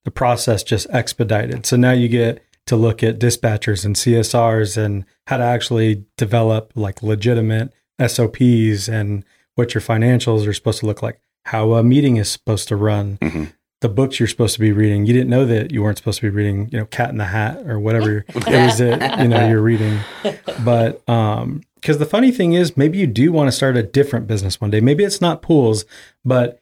the 0.05 0.11
process 0.11 0.63
just 0.63 0.87
expedited. 0.89 1.65
So 1.65 1.75
now 1.75 1.91
you 1.91 2.07
get 2.07 2.43
to 2.67 2.75
look 2.75 3.03
at 3.03 3.19
dispatchers 3.19 3.85
and 3.85 3.95
CSRs 3.95 4.77
and 4.77 5.05
how 5.27 5.37
to 5.37 5.43
actually 5.43 6.05
develop 6.17 6.71
like 6.75 7.03
legitimate 7.03 7.73
SOPs 8.05 8.87
and 8.87 9.25
what 9.55 9.73
your 9.73 9.81
financials 9.81 10.47
are 10.47 10.53
supposed 10.53 10.79
to 10.79 10.85
look 10.85 11.01
like, 11.01 11.19
how 11.45 11.73
a 11.73 11.83
meeting 11.83 12.17
is 12.17 12.29
supposed 12.29 12.67
to 12.69 12.75
run, 12.75 13.17
hmm 13.21 13.45
the 13.81 13.89
books 13.89 14.19
you're 14.19 14.27
supposed 14.27 14.53
to 14.53 14.59
be 14.59 14.71
reading. 14.71 15.05
You 15.05 15.13
didn't 15.13 15.29
know 15.29 15.45
that 15.45 15.71
you 15.71 15.83
weren't 15.83 15.97
supposed 15.97 16.19
to 16.19 16.23
be 16.23 16.29
reading, 16.29 16.69
you 16.71 16.79
know, 16.79 16.85
Cat 16.85 17.09
in 17.09 17.17
the 17.17 17.25
Hat 17.25 17.67
or 17.67 17.79
whatever 17.79 18.17
it 18.27 18.35
was 18.35 18.77
that 18.77 19.19
you 19.19 19.27
know 19.27 19.47
you're 19.47 19.61
reading. 19.61 19.99
But 20.63 21.07
um, 21.09 21.63
because 21.75 21.97
the 21.97 22.05
funny 22.05 22.31
thing 22.31 22.53
is, 22.53 22.77
maybe 22.77 22.99
you 22.99 23.07
do 23.07 23.31
want 23.31 23.47
to 23.47 23.51
start 23.51 23.75
a 23.75 23.81
different 23.81 24.27
business 24.27 24.61
one 24.61 24.69
day. 24.69 24.79
Maybe 24.79 25.03
it's 25.03 25.19
not 25.19 25.41
pools, 25.41 25.85
but 26.23 26.61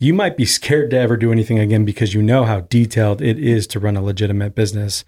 you 0.00 0.14
might 0.14 0.38
be 0.38 0.46
scared 0.46 0.90
to 0.90 0.98
ever 0.98 1.18
do 1.18 1.30
anything 1.30 1.58
again 1.58 1.84
because 1.84 2.14
you 2.14 2.22
know 2.22 2.44
how 2.44 2.60
detailed 2.60 3.20
it 3.20 3.38
is 3.38 3.66
to 3.68 3.80
run 3.80 3.96
a 3.96 4.02
legitimate 4.02 4.54
business. 4.54 5.04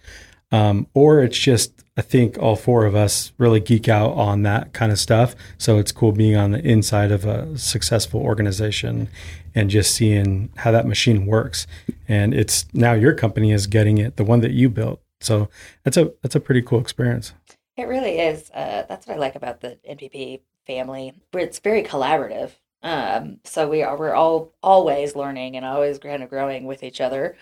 Um, 0.53 0.87
or 0.93 1.21
it's 1.21 1.39
just, 1.39 1.73
I 1.97 2.03
think 2.03 2.39
all 2.39 2.57
four 2.57 2.85
of 2.85 2.95
us 2.95 3.33
really 3.39 3.61
geek 3.61 3.89
out 3.89 4.13
on 4.13 4.43
that 4.43 4.75
kind 4.75 4.93
of 4.93 4.99
stuff. 4.99 5.35
So 5.57 5.79
it's 5.79 5.93
cool 5.93 6.13
being 6.13 6.37
on 6.37 6.51
the 6.51 6.61
inside 6.63 7.11
of 7.11 7.25
a 7.25 7.57
successful 7.57 8.21
organization 8.21 9.09
and 9.55 9.71
just 9.71 9.95
seeing 9.95 10.51
how 10.57 10.73
that 10.73 10.87
machine 10.87 11.25
works. 11.25 11.67
And 12.07 12.35
it's 12.35 12.67
now 12.75 12.93
your 12.93 13.15
company 13.15 13.51
is 13.51 13.67
getting 13.67 13.97
it, 13.97 14.17
the 14.17 14.25
one 14.25 14.41
that 14.41 14.51
you 14.51 14.69
built. 14.69 15.01
So 15.23 15.49
that's 15.85 15.97
a 15.97 16.13
that's 16.23 16.35
a 16.35 16.41
pretty 16.41 16.61
cool 16.61 16.81
experience. 16.81 17.33
It 17.77 17.85
really 17.85 18.19
is. 18.19 18.51
Uh, 18.51 18.85
that's 18.87 19.07
what 19.07 19.17
I 19.17 19.19
like 19.19 19.35
about 19.35 19.63
the 19.63 19.79
NPP 19.89 20.41
family. 20.67 21.15
It's 21.33 21.59
very 21.59 21.83
collaborative. 21.83 22.51
Um, 22.83 23.41
so 23.45 23.69
we 23.69 23.83
are 23.83 23.97
we're 23.97 24.15
all 24.15 24.53
always 24.63 25.17
learning 25.17 25.57
and 25.57 25.65
always 25.65 25.99
kind 25.99 26.23
of 26.23 26.29
growing 26.29 26.67
with 26.67 26.83
each 26.83 27.01
other. 27.01 27.37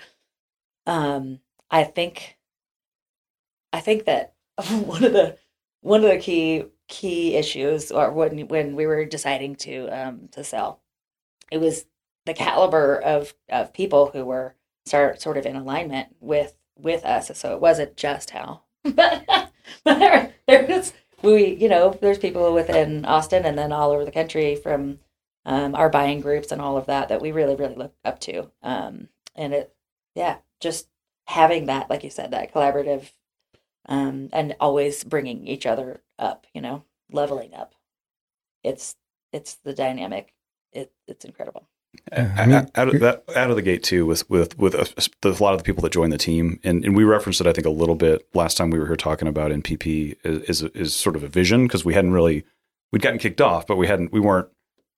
Um, 0.86 1.40
I 1.70 1.82
think 1.82 2.38
I 3.72 3.80
think 3.80 4.04
that 4.04 4.34
one 4.70 5.04
of 5.04 5.12
the 5.12 5.36
one 5.80 6.04
of 6.04 6.10
the 6.10 6.18
key 6.18 6.64
key 6.88 7.34
issues 7.34 7.90
or 7.90 8.12
when 8.12 8.48
when 8.48 8.76
we 8.76 8.86
were 8.86 9.04
deciding 9.04 9.56
to 9.56 9.88
um, 9.88 10.28
to 10.32 10.44
sell, 10.44 10.80
it 11.50 11.58
was 11.58 11.86
the 12.26 12.34
caliber 12.34 13.00
of 13.00 13.34
of 13.48 13.72
people 13.72 14.10
who 14.12 14.24
were 14.24 14.54
start 14.86 15.20
sort 15.20 15.36
of 15.36 15.46
in 15.46 15.56
alignment 15.56 16.14
with 16.20 16.54
with 16.76 17.04
us. 17.04 17.30
So 17.38 17.54
it 17.54 17.60
wasn't 17.60 17.96
just 17.96 18.30
Hal, 18.30 18.64
but 18.82 19.52
there, 19.84 20.32
we 21.22 21.54
you 21.54 21.68
know 21.68 21.98
there's 22.00 22.18
people 22.18 22.52
within 22.52 23.04
Austin 23.04 23.44
and 23.44 23.58
then 23.58 23.72
all 23.72 23.90
over 23.90 24.04
the 24.04 24.12
country 24.12 24.56
from 24.56 24.98
um, 25.46 25.74
our 25.74 25.90
buying 25.90 26.20
groups 26.20 26.52
and 26.52 26.60
all 26.60 26.76
of 26.76 26.86
that 26.86 27.08
that 27.08 27.20
we 27.20 27.32
really 27.32 27.56
really 27.56 27.74
look 27.74 27.94
up 28.04 28.20
to. 28.20 28.50
Um, 28.62 29.08
and 29.34 29.52
it 29.52 29.74
yeah 30.14 30.36
just 30.60 30.88
having 31.26 31.66
that 31.66 31.88
like 31.88 32.04
you 32.04 32.10
said 32.10 32.30
that 32.30 32.52
collaborative 32.52 33.10
um, 33.87 34.29
and 34.33 34.57
always 34.61 35.05
bringing 35.05 35.47
each 35.47 35.66
other 35.66 36.03
up 36.18 36.47
you 36.55 36.61
know 36.61 36.85
leveling 37.11 37.55
up. 37.55 37.75
It's 38.62 38.97
it's 39.33 39.57
the 39.57 39.75
dynamic. 39.75 40.33
It, 40.73 40.92
it's 41.07 41.25
incredible. 41.25 41.68
Yeah, 42.12 42.35
I 42.37 42.42
I 42.42 42.47
mean, 42.47 42.57
mean, 42.57 42.70
out 42.75 42.88
of 42.88 43.01
that, 43.01 43.25
out 43.37 43.51
of 43.51 43.57
the 43.57 43.62
gate 43.62 43.83
too, 43.83 44.07
with 44.07 44.29
with 44.29 44.59
with 44.59 44.75
a, 44.75 45.11
a 45.25 45.31
lot 45.42 45.55
of 45.55 45.59
the 45.59 45.64
people 45.64 45.83
that 45.83 45.92
join 45.92 46.11
the 46.11 46.18
team, 46.18 46.61
and, 46.64 46.85
and 46.85 46.97
we 46.97 47.05
referenced 47.05 47.40
it, 47.40 47.47
I 47.47 47.53
think, 47.53 47.66
a 47.66 47.70
little 47.70 47.94
bit 47.94 48.27
last 48.35 48.57
time 48.57 48.70
we 48.70 48.79
were 48.79 48.87
here 48.87 48.97
talking 48.97 49.29
about 49.29 49.53
NPP 49.53 50.16
is 50.25 50.62
is, 50.62 50.70
is 50.75 50.94
sort 50.94 51.16
of 51.16 51.23
a 51.23 51.29
vision 51.29 51.66
because 51.66 51.85
we 51.85 51.94
hadn't 51.94 52.12
really 52.12 52.44
we'd 52.92 53.03
gotten 53.03 53.18
kicked 53.18 53.40
off, 53.40 53.66
but 53.66 53.77
we 53.77 53.87
hadn't 53.87 54.12
we 54.12 54.20
weren't 54.20 54.49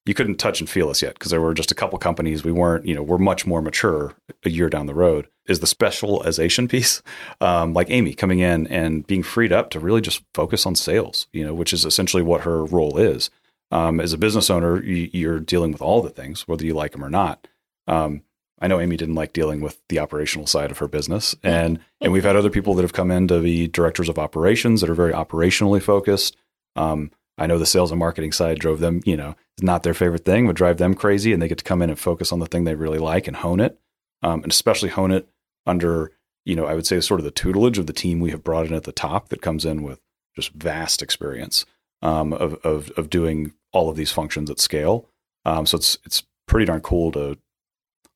you 0.06 0.14
couldn't 0.14 0.36
touch 0.36 0.60
and 0.60 0.70
feel 0.70 0.88
us 0.88 1.02
yet 1.02 1.14
because 1.14 1.30
there 1.30 1.40
were 1.40 1.54
just 1.54 1.72
a 1.72 1.74
couple 1.74 1.98
companies. 1.98 2.44
We 2.44 2.52
weren't 2.52 2.86
you 2.86 2.94
know 2.94 3.02
we're 3.02 3.18
much 3.18 3.46
more 3.46 3.60
mature 3.60 4.14
a 4.44 4.50
year 4.50 4.68
down 4.68 4.86
the 4.86 4.94
road. 4.94 5.28
Is 5.46 5.60
the 5.60 5.66
specialization 5.66 6.66
piece 6.66 7.02
um, 7.40 7.72
like 7.72 7.90
Amy 7.90 8.14
coming 8.14 8.40
in 8.40 8.66
and 8.66 9.06
being 9.06 9.22
freed 9.22 9.52
up 9.52 9.70
to 9.70 9.80
really 9.80 10.00
just 10.00 10.24
focus 10.34 10.66
on 10.66 10.74
sales, 10.74 11.28
you 11.32 11.44
know, 11.44 11.54
which 11.54 11.72
is 11.72 11.84
essentially 11.84 12.22
what 12.22 12.40
her 12.40 12.64
role 12.64 12.98
is 12.98 13.30
um, 13.70 14.00
as 14.00 14.12
a 14.12 14.18
business 14.18 14.50
owner, 14.50 14.82
you, 14.82 15.10
you're 15.12 15.40
dealing 15.40 15.72
with 15.72 15.82
all 15.82 16.02
the 16.02 16.10
things, 16.10 16.46
whether 16.46 16.64
you 16.64 16.74
like 16.74 16.92
them 16.92 17.04
or 17.04 17.10
not. 17.10 17.48
Um, 17.86 18.22
I 18.60 18.68
know 18.68 18.80
Amy 18.80 18.96
didn't 18.96 19.16
like 19.16 19.32
dealing 19.32 19.60
with 19.60 19.80
the 19.88 19.98
operational 19.98 20.46
side 20.46 20.70
of 20.70 20.78
her 20.78 20.88
business, 20.88 21.34
and 21.42 21.78
and 22.00 22.12
we've 22.12 22.24
had 22.24 22.36
other 22.36 22.50
people 22.50 22.74
that 22.74 22.82
have 22.82 22.92
come 22.92 23.10
in 23.10 23.28
to 23.28 23.40
be 23.40 23.68
directors 23.68 24.08
of 24.08 24.18
operations 24.18 24.80
that 24.80 24.90
are 24.90 24.94
very 24.94 25.12
operationally 25.12 25.82
focused. 25.82 26.36
Um, 26.74 27.10
I 27.38 27.46
know 27.46 27.59
the 27.59 27.66
sales 27.66 27.90
and 27.90 27.99
marketing 27.99 28.33
side 28.33 28.59
drove 28.59 28.81
them, 28.81 29.03
you 29.05 29.16
know, 29.16 29.35
not 29.61 29.83
their 29.83 29.94
favorite 29.94 30.25
thing, 30.25 30.46
would 30.46 30.57
drive 30.57 30.79
them 30.79 30.94
crazy, 30.94 31.33
and 31.33 31.42
they 31.42 31.49
get 31.49 31.59
to 31.59 31.64
come 31.64 31.83
in 31.83 31.90
and 31.90 31.99
focus 31.99 32.33
on 32.33 32.38
the 32.38 32.46
thing 32.46 32.64
they 32.64 32.75
really 32.75 32.99
like 32.99 33.27
and 33.27 33.37
hone 33.37 33.61
it, 33.61 33.79
um, 34.22 34.42
and 34.42 34.53
especially 34.53 34.88
hone 34.88 35.11
it 35.11 35.29
under, 35.66 36.12
you 36.44 36.57
know, 36.57 36.66
I 36.66 36.75
would 36.75 36.87
say 36.87 37.01
sort 37.01 37.20
of 37.20 37.25
the 37.25 37.31
tutelage 37.31 37.79
of 37.79 37.87
the 37.87 37.92
team 37.92 38.20
we 38.20 38.31
have 38.31 38.44
brought 38.44 38.66
in 38.66 38.75
at 38.75 38.85
the 38.85 38.92
top 38.92 39.29
that 39.29 39.42
comes 39.42 39.64
in 39.64 39.83
with 39.83 40.01
just 40.35 40.53
vast 40.53 41.03
experience 41.03 41.66
um, 42.03 42.33
of, 42.33 42.55
of 42.64 42.90
of 42.90 43.11
doing 43.11 43.53
all 43.72 43.88
of 43.88 43.96
these 43.96 44.12
functions 44.12 44.51
at 44.51 44.61
scale. 44.61 45.09
Um, 45.44 45.66
so 45.66 45.77
it's 45.77 45.99
it's 46.05 46.22
pretty 46.46 46.66
darn 46.66 46.81
cool 46.81 47.12
to 47.12 47.38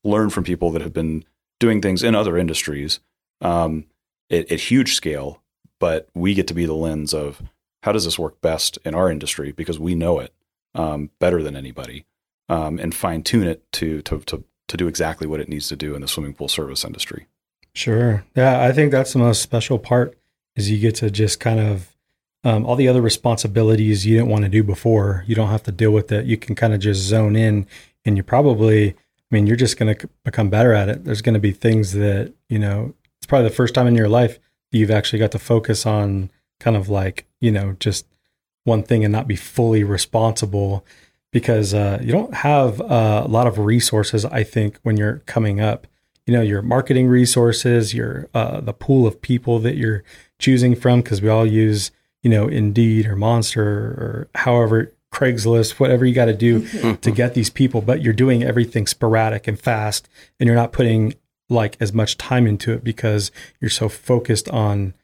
learn 0.04 0.30
from 0.30 0.44
people 0.44 0.70
that 0.70 0.82
have 0.82 0.92
been 0.92 1.24
doing 1.58 1.82
things 1.82 2.02
in 2.02 2.14
other 2.14 2.38
industries 2.38 3.00
um, 3.40 3.86
at, 4.30 4.50
at 4.50 4.60
huge 4.60 4.94
scale, 4.94 5.42
but 5.78 6.08
we 6.14 6.34
get 6.34 6.46
to 6.48 6.54
be 6.54 6.66
the 6.66 6.74
lens 6.74 7.12
of 7.12 7.42
how 7.82 7.92
does 7.92 8.04
this 8.04 8.18
work 8.18 8.40
best 8.40 8.78
in 8.84 8.94
our 8.94 9.10
industry 9.10 9.52
because 9.52 9.78
we 9.78 9.94
know 9.94 10.18
it 10.18 10.32
um, 10.74 11.10
better 11.18 11.42
than 11.42 11.56
anybody, 11.56 12.06
um, 12.48 12.78
and 12.78 12.94
fine 12.94 13.22
tune 13.22 13.46
it 13.46 13.70
to, 13.72 14.02
to 14.02 14.18
to 14.20 14.44
to 14.68 14.76
do 14.76 14.86
exactly 14.86 15.26
what 15.26 15.40
it 15.40 15.48
needs 15.48 15.68
to 15.68 15.76
do 15.76 15.94
in 15.94 16.00
the 16.00 16.08
swimming 16.08 16.34
pool 16.34 16.48
service 16.48 16.84
industry. 16.84 17.26
Sure. 17.72 18.24
Yeah, 18.36 18.62
I 18.62 18.72
think 18.72 18.92
that's 18.92 19.12
the 19.12 19.18
most 19.18 19.42
special 19.42 19.78
part 19.78 20.16
is 20.56 20.70
you 20.70 20.78
get 20.78 20.94
to 20.96 21.10
just 21.10 21.40
kind 21.40 21.60
of 21.60 21.96
um, 22.44 22.64
all 22.64 22.76
the 22.76 22.88
other 22.88 23.02
responsibilities 23.02 24.06
you 24.06 24.16
didn't 24.16 24.30
want 24.30 24.44
to 24.44 24.48
do 24.48 24.62
before. 24.62 25.24
You 25.26 25.34
don't 25.34 25.50
have 25.50 25.62
to 25.64 25.72
deal 25.72 25.90
with 25.90 26.10
it. 26.10 26.26
You 26.26 26.36
can 26.36 26.54
kind 26.54 26.72
of 26.72 26.80
just 26.80 27.00
zone 27.00 27.36
in, 27.36 27.66
and 28.04 28.16
you 28.16 28.22
probably, 28.22 28.90
I 28.90 28.94
mean, 29.30 29.46
you're 29.46 29.56
just 29.56 29.76
going 29.76 29.94
to 29.94 30.08
become 30.24 30.50
better 30.50 30.72
at 30.72 30.88
it. 30.88 31.04
There's 31.04 31.22
going 31.22 31.34
to 31.34 31.40
be 31.40 31.52
things 31.52 31.92
that 31.92 32.32
you 32.48 32.58
know. 32.58 32.94
It's 33.18 33.26
probably 33.26 33.48
the 33.48 33.54
first 33.54 33.74
time 33.74 33.86
in 33.86 33.94
your 33.94 34.08
life 34.08 34.38
you've 34.70 34.90
actually 34.90 35.18
got 35.18 35.32
to 35.32 35.38
focus 35.38 35.84
on 35.84 36.30
kind 36.60 36.76
of 36.76 36.88
like 36.88 37.26
you 37.40 37.50
know 37.50 37.76
just 37.80 38.06
one 38.64 38.84
thing 38.84 39.04
and 39.04 39.10
not 39.10 39.26
be 39.26 39.36
fully 39.36 39.82
responsible 39.82 40.84
because 41.32 41.74
uh, 41.74 41.98
you 42.00 42.12
don't 42.12 42.34
have 42.34 42.80
uh, 42.80 43.22
a 43.24 43.28
lot 43.28 43.46
of 43.46 43.58
resources. 43.58 44.24
I 44.24 44.44
think 44.44 44.78
when 44.82 44.96
you're 44.96 45.22
coming 45.26 45.60
up 45.60 45.86
you 46.30 46.36
know 46.36 46.42
your 46.42 46.62
marketing 46.62 47.08
resources 47.08 47.92
your 47.92 48.28
uh, 48.34 48.60
the 48.60 48.72
pool 48.72 49.04
of 49.04 49.20
people 49.20 49.58
that 49.58 49.76
you're 49.76 50.04
choosing 50.38 50.76
from 50.76 51.00
because 51.00 51.20
we 51.20 51.28
all 51.28 51.44
use 51.44 51.90
you 52.22 52.30
know 52.30 52.46
indeed 52.46 53.04
or 53.06 53.16
monster 53.16 53.62
or 53.62 54.28
however 54.36 54.92
craigslist 55.12 55.80
whatever 55.80 56.04
you 56.06 56.14
got 56.14 56.26
to 56.26 56.32
do 56.32 56.96
to 56.98 57.10
get 57.10 57.34
these 57.34 57.50
people 57.50 57.80
but 57.80 58.00
you're 58.00 58.12
doing 58.12 58.44
everything 58.44 58.86
sporadic 58.86 59.48
and 59.48 59.58
fast 59.58 60.08
and 60.38 60.46
you're 60.46 60.54
not 60.54 60.70
putting 60.70 61.14
like 61.48 61.76
as 61.80 61.92
much 61.92 62.16
time 62.16 62.46
into 62.46 62.72
it 62.72 62.84
because 62.84 63.32
you're 63.60 63.68
so 63.68 63.88
focused 63.88 64.48
on 64.50 64.94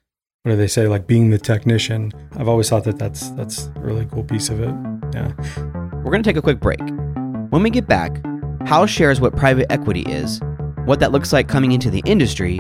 what 0.47 0.53
do 0.53 0.57
they 0.57 0.69
say 0.69 0.87
like 0.87 1.09
being 1.09 1.31
the 1.31 1.39
technician 1.39 2.13
i've 2.37 2.47
always 2.47 2.71
thought 2.71 2.85
that 2.85 2.97
that's 3.01 3.31
that's 3.31 3.67
a 3.75 3.81
really 3.81 4.07
cool 4.13 4.23
piece 4.23 4.49
of 4.49 4.61
it 4.61 4.73
yeah 5.13 5.33
We're 6.07 6.13
going 6.13 6.23
to 6.23 6.31
take 6.31 6.37
a 6.37 6.43
quick 6.43 6.61
break. 6.61 6.79
When 7.51 7.65
we 7.65 7.71
get 7.71 7.89
back, 7.89 8.25
Hal 8.65 8.87
shares 8.87 9.21
what 9.21 9.35
private 9.35 9.67
equity 9.73 10.03
is, 10.03 10.41
what 10.85 11.01
that 11.01 11.11
looks 11.11 11.33
like 11.33 11.49
coming 11.49 11.73
into 11.73 11.91
the 11.91 12.01
industry, 12.07 12.59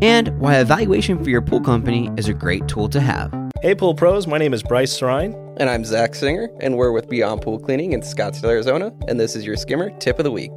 and 0.00 0.28
why 0.40 0.56
evaluation 0.56 1.22
for 1.22 1.28
your 1.28 1.42
pool 1.42 1.60
company 1.60 2.10
is 2.16 2.30
a 2.30 2.32
great 2.32 2.66
tool 2.66 2.88
to 2.88 3.00
have. 3.00 3.30
Hey, 3.60 3.74
Pool 3.74 3.94
Pros, 3.94 4.26
my 4.26 4.38
name 4.38 4.54
is 4.54 4.62
Bryce 4.62 4.98
Sarine. 4.98 5.34
And 5.58 5.68
I'm 5.68 5.84
Zach 5.84 6.14
Singer, 6.14 6.48
and 6.62 6.78
we're 6.78 6.92
with 6.92 7.10
Beyond 7.10 7.42
Pool 7.42 7.58
Cleaning 7.58 7.92
in 7.92 8.00
Scottsdale, 8.00 8.48
Arizona, 8.48 8.90
and 9.06 9.20
this 9.20 9.36
is 9.36 9.44
your 9.44 9.56
skimmer 9.56 9.90
tip 9.98 10.18
of 10.18 10.24
the 10.24 10.30
week. 10.30 10.52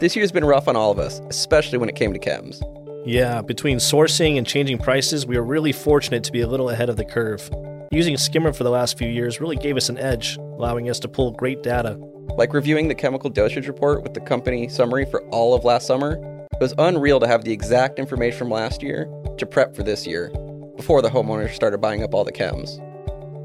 This 0.00 0.16
year's 0.16 0.32
been 0.32 0.44
rough 0.44 0.66
on 0.66 0.74
all 0.74 0.90
of 0.90 0.98
us, 0.98 1.20
especially 1.28 1.78
when 1.78 1.88
it 1.88 1.94
came 1.94 2.12
to 2.12 2.18
chems. 2.18 2.60
Yeah, 3.04 3.42
between 3.42 3.78
sourcing 3.78 4.38
and 4.38 4.46
changing 4.46 4.78
prices, 4.78 5.26
we 5.26 5.36
are 5.36 5.42
really 5.42 5.72
fortunate 5.72 6.22
to 6.22 6.30
be 6.30 6.42
a 6.42 6.46
little 6.46 6.70
ahead 6.70 6.88
of 6.88 6.96
the 6.96 7.04
curve. 7.04 7.50
Using 7.90 8.16
Skimmer 8.16 8.52
for 8.52 8.62
the 8.62 8.70
last 8.70 8.96
few 8.96 9.08
years 9.08 9.40
really 9.40 9.56
gave 9.56 9.76
us 9.76 9.88
an 9.88 9.98
edge, 9.98 10.36
allowing 10.36 10.88
us 10.88 11.00
to 11.00 11.08
pull 11.08 11.32
great 11.32 11.64
data. 11.64 11.98
Like 12.36 12.54
reviewing 12.54 12.86
the 12.86 12.94
chemical 12.94 13.28
dosage 13.28 13.66
report 13.66 14.04
with 14.04 14.14
the 14.14 14.20
company 14.20 14.68
summary 14.68 15.04
for 15.04 15.20
all 15.30 15.52
of 15.52 15.64
last 15.64 15.84
summer, 15.84 16.12
it 16.52 16.60
was 16.60 16.74
unreal 16.78 17.18
to 17.18 17.26
have 17.26 17.42
the 17.42 17.52
exact 17.52 17.98
information 17.98 18.38
from 18.38 18.50
last 18.50 18.84
year 18.84 19.12
to 19.36 19.46
prep 19.46 19.74
for 19.74 19.82
this 19.82 20.06
year, 20.06 20.30
before 20.76 21.02
the 21.02 21.10
homeowners 21.10 21.54
started 21.54 21.78
buying 21.78 22.04
up 22.04 22.14
all 22.14 22.22
the 22.22 22.30
chems. 22.30 22.78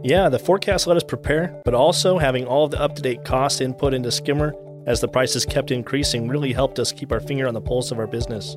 Yeah, 0.04 0.30
the 0.30 0.38
forecast 0.38 0.86
let 0.86 0.98
us 0.98 1.04
prepare, 1.04 1.60
but 1.66 1.74
also 1.74 2.20
having 2.20 2.46
all 2.46 2.66
of 2.66 2.72
the 2.72 2.80
up 2.80 2.94
to 2.94 3.02
date 3.02 3.26
cost 3.26 3.60
input 3.60 3.96
into 3.96 4.12
Skimmer 4.12 4.54
as 4.86 5.02
the 5.02 5.08
prices 5.08 5.46
kept 5.46 5.72
increasing 5.72 6.28
really 6.28 6.54
helped 6.54 6.78
us 6.78 6.92
keep 6.92 7.12
our 7.12 7.20
finger 7.20 7.48
on 7.48 7.56
the 7.56 7.62
pulse 7.62 7.90
of 7.90 7.98
our 7.98 8.08
business. 8.08 8.56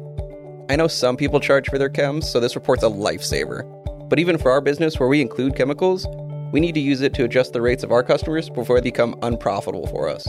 I 0.70 0.76
know 0.76 0.86
some 0.86 1.16
people 1.16 1.40
charge 1.40 1.68
for 1.68 1.78
their 1.78 1.90
chems, 1.90 2.22
so 2.22 2.38
this 2.38 2.54
report's 2.54 2.84
a 2.84 2.86
lifesaver. 2.86 3.66
But 4.08 4.20
even 4.20 4.38
for 4.38 4.52
our 4.52 4.60
business 4.60 5.00
where 5.00 5.08
we 5.08 5.20
include 5.20 5.56
chemicals, 5.56 6.06
We 6.52 6.60
need 6.60 6.74
to 6.74 6.80
use 6.80 7.00
it 7.00 7.14
to 7.14 7.24
adjust 7.24 7.52
the 7.52 7.62
rates 7.62 7.84
of 7.84 7.92
our 7.92 8.02
customers 8.02 8.50
before 8.50 8.80
they 8.80 8.90
become 8.90 9.16
unprofitable 9.22 9.86
for 9.86 10.08
us. 10.08 10.26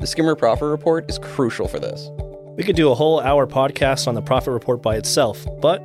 The 0.00 0.06
Skimmer 0.06 0.34
Profit 0.34 0.68
Report 0.68 1.08
is 1.08 1.18
crucial 1.18 1.68
for 1.68 1.78
this. 1.78 2.10
We 2.56 2.64
could 2.64 2.74
do 2.74 2.90
a 2.90 2.94
whole 2.94 3.20
hour 3.20 3.46
podcast 3.46 4.08
on 4.08 4.14
the 4.14 4.22
profit 4.22 4.52
report 4.52 4.82
by 4.82 4.96
itself, 4.96 5.46
but 5.60 5.80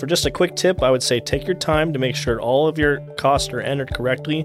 for 0.00 0.06
just 0.06 0.26
a 0.26 0.30
quick 0.30 0.56
tip, 0.56 0.82
I 0.82 0.90
would 0.90 1.02
say 1.02 1.20
take 1.20 1.46
your 1.46 1.54
time 1.54 1.92
to 1.92 2.00
make 2.00 2.16
sure 2.16 2.40
all 2.40 2.66
of 2.66 2.78
your 2.78 3.00
costs 3.16 3.52
are 3.52 3.60
entered 3.60 3.94
correctly 3.94 4.44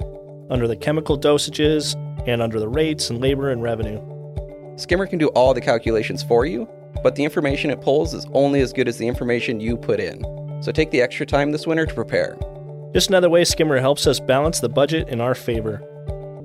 under 0.52 0.68
the 0.68 0.76
chemical 0.76 1.20
dosages 1.20 1.96
and 2.28 2.42
under 2.42 2.60
the 2.60 2.70
rates 2.70 3.10
and 3.10 3.20
labor 3.20 3.50
and 3.50 3.64
revenue. 3.64 4.00
Skimmer 4.78 5.08
can 5.08 5.18
do 5.18 5.30
all 5.30 5.56
the 5.56 5.62
calculations 5.62 6.22
for 6.22 6.46
you, 6.46 6.68
but 7.02 7.16
the 7.16 7.24
information 7.24 7.70
it 7.70 7.82
pulls 7.82 8.14
is 8.14 8.28
only 8.34 8.62
as 8.62 8.74
good 8.74 8.88
as 8.88 8.98
the 8.98 9.08
information 9.08 9.60
you 9.60 9.78
put 9.78 10.00
in. 10.00 10.22
So 10.62 10.72
take 10.72 10.92
the 10.92 11.02
extra 11.02 11.26
time 11.26 11.52
this 11.52 11.66
winter 11.66 11.86
to 11.86 11.94
prepare. 11.94 12.38
Just 12.94 13.10
another 13.10 13.30
way 13.30 13.44
Skimmer 13.44 13.80
helps 13.80 14.06
us 14.06 14.20
balance 14.20 14.60
the 14.60 14.70
budget 14.70 15.10
in 15.10 15.20
our 15.20 15.34
favor. 15.34 15.82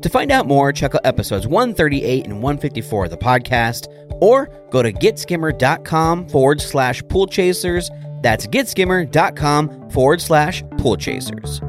To 0.01 0.09
find 0.09 0.31
out 0.31 0.47
more, 0.47 0.73
check 0.73 0.95
out 0.95 1.01
episodes 1.05 1.47
138 1.47 2.25
and 2.25 2.35
154 2.35 3.05
of 3.05 3.11
the 3.11 3.17
podcast, 3.17 3.89
or 4.21 4.49
go 4.71 4.83
to 4.83 4.93
getskimmer.com 4.93 6.29
forward 6.29 6.61
slash 6.61 7.03
pool 7.09 7.27
chasers. 7.27 7.91
That's 8.23 8.47
getskimmer.com 8.47 9.91
forward 9.91 10.21
slash 10.21 10.63
pool 10.79 10.97
chasers. 10.97 11.61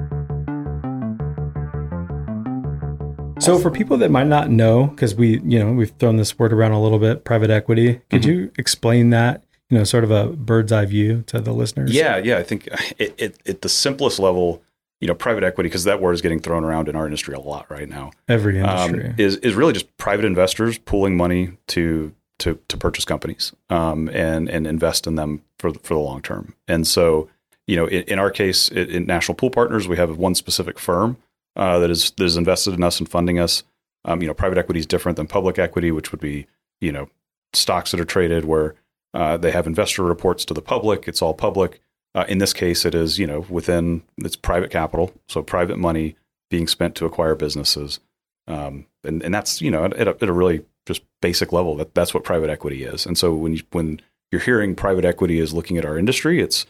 So 3.39 3.57
for 3.57 3.71
people 3.71 3.97
that 3.97 4.11
might 4.11 4.27
not 4.27 4.49
know, 4.49 4.87
because 4.87 5.15
we, 5.15 5.39
you 5.41 5.59
know, 5.59 5.71
we've 5.71 5.91
thrown 5.97 6.17
this 6.17 6.37
word 6.37 6.51
around 6.53 6.73
a 6.73 6.81
little 6.81 6.99
bit, 6.99 7.23
private 7.23 7.49
equity. 7.49 8.01
Could 8.09 8.21
Mm-hmm. 8.23 8.29
you 8.31 8.51
explain 8.57 9.09
that? 9.11 9.43
You 9.69 9.77
know, 9.77 9.83
sort 9.83 10.03
of 10.03 10.11
a 10.11 10.27
bird's 10.27 10.71
eye 10.71 10.85
view 10.85 11.23
to 11.27 11.39
the 11.39 11.53
listeners. 11.53 11.91
Yeah, 11.91 12.17
yeah. 12.17 12.37
I 12.37 12.43
think 12.43 12.67
it, 12.97 13.15
it, 13.17 13.37
at 13.47 13.61
the 13.61 13.69
simplest 13.69 14.19
level, 14.19 14.61
you 14.99 15.07
know, 15.07 15.15
private 15.15 15.43
equity, 15.43 15.69
because 15.69 15.85
that 15.85 16.01
word 16.01 16.13
is 16.13 16.21
getting 16.21 16.39
thrown 16.39 16.63
around 16.63 16.89
in 16.89 16.95
our 16.95 17.05
industry 17.05 17.33
a 17.33 17.39
lot 17.39 17.69
right 17.71 17.87
now, 17.87 18.11
Every 18.27 18.59
um, 18.61 18.93
industry. 18.95 19.23
is 19.23 19.37
is 19.37 19.53
really 19.55 19.73
just 19.73 19.95
private 19.97 20.25
investors 20.25 20.77
pooling 20.79 21.15
money 21.15 21.51
to 21.67 22.13
to 22.39 22.59
to 22.67 22.77
purchase 22.77 23.05
companies 23.05 23.53
um, 23.69 24.09
and 24.09 24.49
and 24.49 24.67
invest 24.67 25.07
in 25.07 25.15
them 25.15 25.43
for 25.59 25.73
for 25.75 25.93
the 25.93 25.99
long 25.99 26.21
term. 26.21 26.55
And 26.67 26.85
so, 26.85 27.29
you 27.67 27.75
know, 27.77 27.85
in, 27.85 28.03
in 28.03 28.19
our 28.19 28.31
case, 28.31 28.67
in, 28.69 28.89
in 28.89 29.05
National 29.05 29.35
Pool 29.35 29.49
Partners, 29.49 29.87
we 29.87 29.95
have 29.97 30.17
one 30.17 30.35
specific 30.35 30.77
firm 30.77 31.17
uh, 31.59 31.77
that 31.79 31.91
is 31.91 32.11
that 32.11 32.23
is 32.23 32.37
invested 32.37 32.73
in 32.73 32.83
us 32.83 32.99
and 32.99 33.09
funding 33.09 33.37
us. 33.37 33.63
Um, 34.05 34.21
you 34.21 34.27
know, 34.27 34.33
private 34.33 34.57
equity 34.57 34.79
is 34.79 34.85
different 34.85 35.17
than 35.17 35.27
public 35.27 35.59
equity, 35.59 35.91
which 35.91 36.11
would 36.11 36.21
be 36.21 36.47
you 36.79 36.91
know 36.91 37.09
stocks 37.53 37.91
that 37.91 37.99
are 37.99 38.05
traded 38.05 38.45
where 38.45 38.75
uh, 39.13 39.35
they 39.35 39.51
have 39.51 39.67
investor 39.67 40.03
reports 40.03 40.45
to 40.45 40.53
the 40.53 40.61
public. 40.61 41.07
It's 41.07 41.21
all 41.21 41.33
public. 41.33 41.81
Uh, 42.15 42.25
in 42.27 42.37
this 42.37 42.53
case, 42.53 42.85
it 42.85 42.95
is 42.95 43.19
you 43.19 43.27
know 43.27 43.45
within 43.49 44.03
it's 44.17 44.37
private 44.37 44.71
capital, 44.71 45.13
so 45.27 45.43
private 45.43 45.77
money 45.77 46.15
being 46.49 46.67
spent 46.67 46.95
to 46.95 47.05
acquire 47.05 47.35
businesses, 47.35 47.99
um, 48.47 48.85
and 49.03 49.21
and 49.21 49.33
that's 49.33 49.61
you 49.61 49.69
know 49.69 49.83
at 49.83 50.07
a, 50.07 50.11
at 50.11 50.23
a 50.23 50.33
really 50.33 50.63
just 50.85 51.01
basic 51.21 51.51
level 51.51 51.75
that 51.75 51.93
that's 51.93 52.13
what 52.13 52.23
private 52.23 52.49
equity 52.49 52.83
is. 52.83 53.05
And 53.05 53.17
so 53.17 53.35
when 53.35 53.53
you, 53.53 53.63
when 53.71 53.99
you're 54.31 54.41
hearing 54.41 54.75
private 54.75 55.03
equity 55.03 55.39
is 55.39 55.53
looking 55.53 55.77
at 55.77 55.85
our 55.85 55.97
industry, 55.97 56.39
it's 56.39 56.65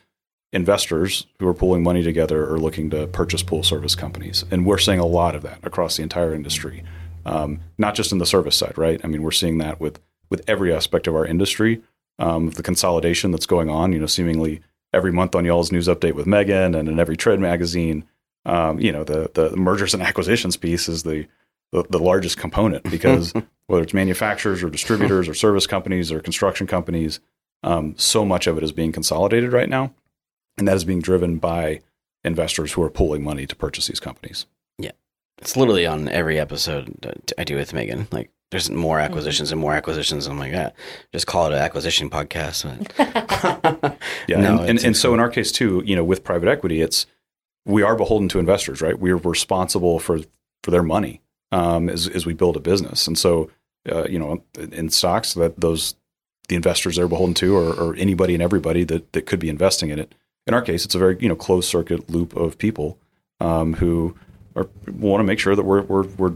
investors 0.51 1.27
who 1.39 1.47
are 1.47 1.53
pooling 1.53 1.83
money 1.83 2.01
together 2.03 2.51
are 2.51 2.59
looking 2.59 2.89
to 2.89 3.07
purchase 3.07 3.43
pool 3.43 3.63
service 3.63 3.95
companies, 3.95 4.45
and 4.49 4.65
we're 4.65 4.77
seeing 4.77 4.99
a 4.99 5.05
lot 5.05 5.35
of 5.35 5.43
that 5.43 5.59
across 5.63 5.97
the 5.97 6.03
entire 6.03 6.33
industry, 6.33 6.83
um, 7.25 7.59
not 7.77 7.95
just 7.95 8.11
in 8.11 8.17
the 8.17 8.25
service 8.25 8.55
side, 8.55 8.77
right? 8.77 8.99
I 9.03 9.07
mean, 9.07 9.23
we're 9.23 9.31
seeing 9.31 9.59
that 9.59 9.79
with 9.79 9.99
with 10.29 10.43
every 10.47 10.73
aspect 10.73 11.07
of 11.07 11.15
our 11.15 11.25
industry, 11.25 11.81
um, 12.19 12.51
the 12.51 12.63
consolidation 12.63 13.31
that's 13.31 13.45
going 13.45 13.69
on. 13.69 13.93
You 13.93 13.99
know, 13.99 14.05
seemingly 14.05 14.61
every 14.93 15.11
month 15.11 15.35
on 15.35 15.45
y'all's 15.45 15.71
news 15.71 15.87
update 15.87 16.13
with 16.13 16.25
Megan 16.25 16.75
and 16.75 16.89
in 16.89 16.99
every 16.99 17.15
trade 17.15 17.39
magazine, 17.39 18.05
um, 18.45 18.79
you 18.79 18.91
know, 18.91 19.03
the 19.03 19.29
the 19.33 19.55
mergers 19.55 19.93
and 19.93 20.01
acquisitions 20.03 20.57
piece 20.57 20.89
is 20.89 21.03
the 21.03 21.27
the, 21.71 21.83
the 21.89 21.99
largest 21.99 22.37
component 22.37 22.83
because 22.91 23.33
whether 23.67 23.83
it's 23.83 23.93
manufacturers 23.93 24.63
or 24.63 24.69
distributors 24.69 25.27
or 25.27 25.35
service 25.35 25.67
companies 25.67 26.11
or 26.11 26.19
construction 26.19 26.65
companies, 26.65 27.19
um, 27.61 27.93
so 27.97 28.25
much 28.25 28.47
of 28.47 28.57
it 28.57 28.63
is 28.63 28.71
being 28.71 28.91
consolidated 28.91 29.53
right 29.53 29.69
now, 29.69 29.93
and 30.59 30.67
that 30.67 30.75
is 30.75 30.83
being 30.83 31.01
driven 31.01 31.37
by 31.37 31.81
investors 32.23 32.73
who 32.73 32.83
are 32.83 32.89
pooling 32.89 33.23
money 33.23 33.47
to 33.47 33.55
purchase 33.55 33.87
these 33.87 33.99
companies. 33.99 34.45
Yeah. 34.77 34.91
It's 35.39 35.57
literally 35.57 35.87
on 35.87 36.09
every 36.09 36.39
episode 36.39 37.15
I 37.37 37.43
do 37.43 37.55
with 37.55 37.73
Megan. 37.73 38.07
Like, 38.11 38.29
there's 38.51 38.69
more 38.69 38.99
acquisitions 38.99 39.51
and 39.51 39.61
more 39.61 39.73
acquisitions. 39.73 40.27
I'm 40.27 40.39
like, 40.39 40.51
yeah, 40.51 40.71
just 41.13 41.27
call 41.27 41.47
it 41.47 41.53
an 41.53 41.59
acquisition 41.59 42.09
podcast. 42.09 42.65
Yeah, 44.27 44.41
No, 44.41 44.59
and, 44.59 44.71
and, 44.71 44.83
and 44.83 44.97
so 44.97 45.13
in 45.13 45.19
our 45.19 45.29
case 45.29 45.51
too, 45.51 45.81
you 45.85 45.95
know, 45.95 46.03
with 46.03 46.23
private 46.23 46.49
equity, 46.49 46.81
it's 46.81 47.05
we 47.65 47.81
are 47.83 47.95
beholden 47.95 48.27
to 48.29 48.39
investors, 48.39 48.81
right? 48.81 48.99
We're 48.99 49.17
responsible 49.17 49.99
for 49.99 50.19
for 50.63 50.71
their 50.71 50.83
money 50.83 51.21
um, 51.51 51.89
as 51.89 52.07
as 52.07 52.25
we 52.25 52.33
build 52.33 52.57
a 52.57 52.59
business, 52.59 53.07
and 53.07 53.17
so 53.17 53.49
uh, 53.91 54.05
you 54.07 54.19
know, 54.19 54.43
in 54.57 54.89
stocks, 54.89 55.33
that 55.33 55.59
those 55.59 55.95
the 56.47 56.55
investors 56.55 56.97
they're 56.97 57.07
beholden 57.07 57.33
to, 57.35 57.55
or, 57.55 57.73
or 57.73 57.95
anybody 57.95 58.33
and 58.33 58.43
everybody 58.43 58.83
that 58.83 59.13
that 59.13 59.25
could 59.25 59.39
be 59.39 59.49
investing 59.49 59.89
in 59.89 59.99
it. 59.99 60.13
In 60.49 60.55
our 60.55 60.63
case, 60.63 60.83
it's 60.83 60.95
a 60.95 60.97
very 60.97 61.15
you 61.19 61.29
know 61.29 61.35
closed 61.35 61.69
circuit 61.69 62.09
loop 62.09 62.35
of 62.35 62.57
people 62.57 62.97
um, 63.39 63.75
who 63.75 64.17
are 64.55 64.67
want 64.91 65.19
to 65.19 65.23
make 65.23 65.37
sure 65.37 65.55
that 65.55 65.61
we're 65.61 65.83
we're 65.83 66.07
we're 66.17 66.33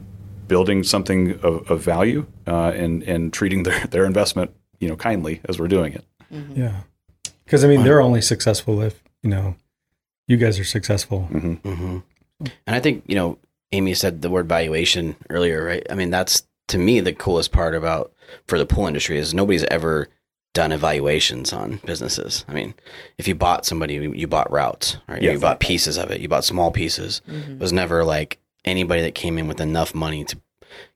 building 0.47 0.83
something 0.83 1.31
of, 1.41 1.67
of 1.71 1.81
value 1.81 2.27
uh, 2.45 2.73
and 2.75 3.01
and 3.03 3.33
treating 3.33 3.63
their 3.63 3.87
their 3.89 4.05
investment 4.05 4.51
you 4.79 4.87
know 4.87 4.95
kindly 4.95 5.41
as 5.45 5.59
we're 5.59 5.67
doing 5.67 5.93
it. 5.93 6.05
yeah. 6.53 6.81
Because 7.43 7.65
I 7.65 7.67
mean, 7.67 7.83
they're 7.83 8.01
only 8.01 8.21
successful 8.21 8.83
if 8.83 9.01
you 9.23 9.31
know 9.31 9.55
you 10.27 10.37
guys 10.37 10.59
are 10.59 10.63
successful. 10.63 11.23
hmm 11.23 11.53
hmm 11.55 11.97
And 12.39 12.75
I 12.75 12.79
think, 12.79 13.05
you 13.07 13.15
know, 13.15 13.39
Amy 13.71 13.95
said 13.95 14.21
the 14.21 14.29
word 14.29 14.47
valuation 14.47 15.15
earlier, 15.31 15.65
right? 15.65 15.85
I 15.89 15.95
mean, 15.95 16.11
that's 16.11 16.43
to 16.67 16.77
me 16.77 16.99
the 16.99 17.13
coolest 17.13 17.51
part 17.51 17.73
about 17.73 18.13
for 18.47 18.59
the 18.59 18.65
pool 18.67 18.85
industry 18.85 19.17
is 19.17 19.33
nobody's 19.33 19.63
ever 19.63 20.09
done 20.53 20.71
evaluations 20.71 21.51
on 21.53 21.79
businesses. 21.85 22.45
I 22.47 22.53
mean, 22.53 22.73
if 23.17 23.27
you 23.27 23.35
bought 23.35 23.65
somebody, 23.65 23.95
you 23.95 24.13
you 24.13 24.27
bought 24.27 24.51
routes, 24.51 24.97
right? 25.07 25.21
Yeah. 25.21 25.31
You 25.31 25.39
bought 25.39 25.59
pieces 25.59 25.97
of 25.97 26.11
it. 26.11 26.21
You 26.21 26.27
bought 26.29 26.45
small 26.45 26.71
pieces. 26.71 27.21
It 27.27 27.59
was 27.59 27.73
never 27.73 28.03
like 28.03 28.39
anybody 28.65 29.01
that 29.01 29.15
came 29.15 29.37
in 29.37 29.47
with 29.47 29.59
enough 29.59 29.93
money 29.95 30.23
to 30.25 30.37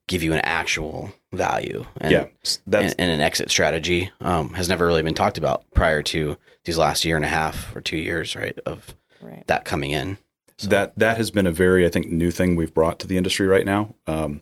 give 0.08 0.24
you 0.24 0.32
an 0.34 0.40
actual 0.40 1.12
value. 1.34 1.86
And, 2.00 2.12
yeah, 2.12 2.26
that's 2.66 2.94
and, 2.94 2.96
and 3.00 3.12
an 3.12 3.20
exit 3.22 3.50
strategy 3.52 4.12
um, 4.22 4.54
has 4.54 4.70
never 4.70 4.86
really 4.86 5.04
been 5.04 5.14
talked 5.16 5.38
about 5.38 5.64
prior 5.74 6.02
to 6.04 6.38
these 6.64 6.78
last 6.78 7.04
year 7.04 7.16
and 7.16 7.26
a 7.26 7.30
half 7.30 7.76
or 7.76 7.82
two 7.82 7.98
years, 7.98 8.36
right? 8.36 8.58
Of 8.66 8.96
Right. 9.20 9.46
that 9.48 9.66
coming 9.66 9.90
in. 9.92 10.20
that 10.64 10.94
that 11.00 11.18
has 11.18 11.32
been 11.32 11.48
a 11.48 11.52
very 11.52 11.86
I 11.86 11.90
think 11.90 12.12
new 12.12 12.30
thing 12.30 12.56
we've 12.56 12.74
brought 12.74 13.00
to 13.00 13.08
the 13.08 13.18
industry 13.18 13.48
right 13.48 13.66
now. 13.66 13.96
Um, 14.06 14.42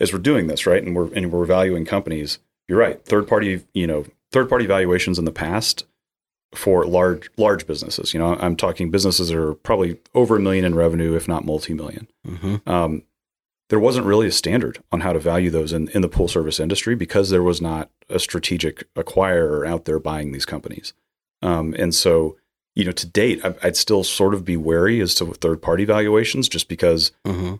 as 0.00 0.12
we're 0.12 0.20
doing 0.20 0.46
this 0.46 0.66
right, 0.66 0.82
and 0.82 0.94
we're 0.94 1.12
and 1.12 1.32
we're 1.32 1.44
valuing 1.44 1.84
companies. 1.84 2.38
You're 2.68 2.78
right. 2.78 3.04
Third 3.04 3.26
party, 3.28 3.64
you 3.74 3.86
know, 3.88 4.04
third 4.34 4.48
party 4.48 4.66
valuations 4.66 5.18
in 5.18 5.24
the 5.24 5.32
past 5.32 5.84
for 6.54 6.84
large 6.84 7.30
large 7.36 7.66
businesses. 7.66 8.12
You 8.12 8.20
know, 8.20 8.36
I'm 8.36 8.56
talking 8.56 8.90
businesses 8.90 9.28
that 9.28 9.36
are 9.38 9.54
probably 9.54 9.98
over 10.14 10.36
a 10.36 10.40
million 10.40 10.64
in 10.64 10.74
revenue, 10.74 11.14
if 11.16 11.26
not 11.26 11.44
multi 11.44 11.74
million. 11.74 12.06
hmm 12.26 12.56
Um, 12.66 13.02
there 13.70 13.80
wasn't 13.80 14.06
really 14.06 14.26
a 14.26 14.32
standard 14.32 14.78
on 14.92 15.00
how 15.00 15.12
to 15.14 15.18
value 15.18 15.50
those 15.50 15.72
in, 15.72 15.88
in 15.88 16.02
the 16.02 16.08
pool 16.08 16.28
service 16.28 16.60
industry 16.60 16.94
because 16.94 17.30
there 17.30 17.42
was 17.42 17.60
not 17.62 17.90
a 18.10 18.18
strategic 18.18 18.84
acquirer 18.94 19.66
out 19.66 19.86
there 19.86 19.98
buying 19.98 20.32
these 20.32 20.44
companies. 20.44 20.92
Um, 21.40 21.74
and 21.78 21.94
so, 21.94 22.36
you 22.74 22.84
know, 22.84 22.92
to 22.92 23.06
date, 23.06 23.40
I- 23.44 23.54
I'd 23.62 23.76
still 23.76 24.04
sort 24.04 24.34
of 24.34 24.44
be 24.44 24.56
wary 24.58 25.00
as 25.00 25.14
to 25.16 25.32
third 25.32 25.62
party 25.62 25.84
valuations 25.86 26.48
just 26.48 26.68
because 26.68 27.12
hmm 27.26 27.54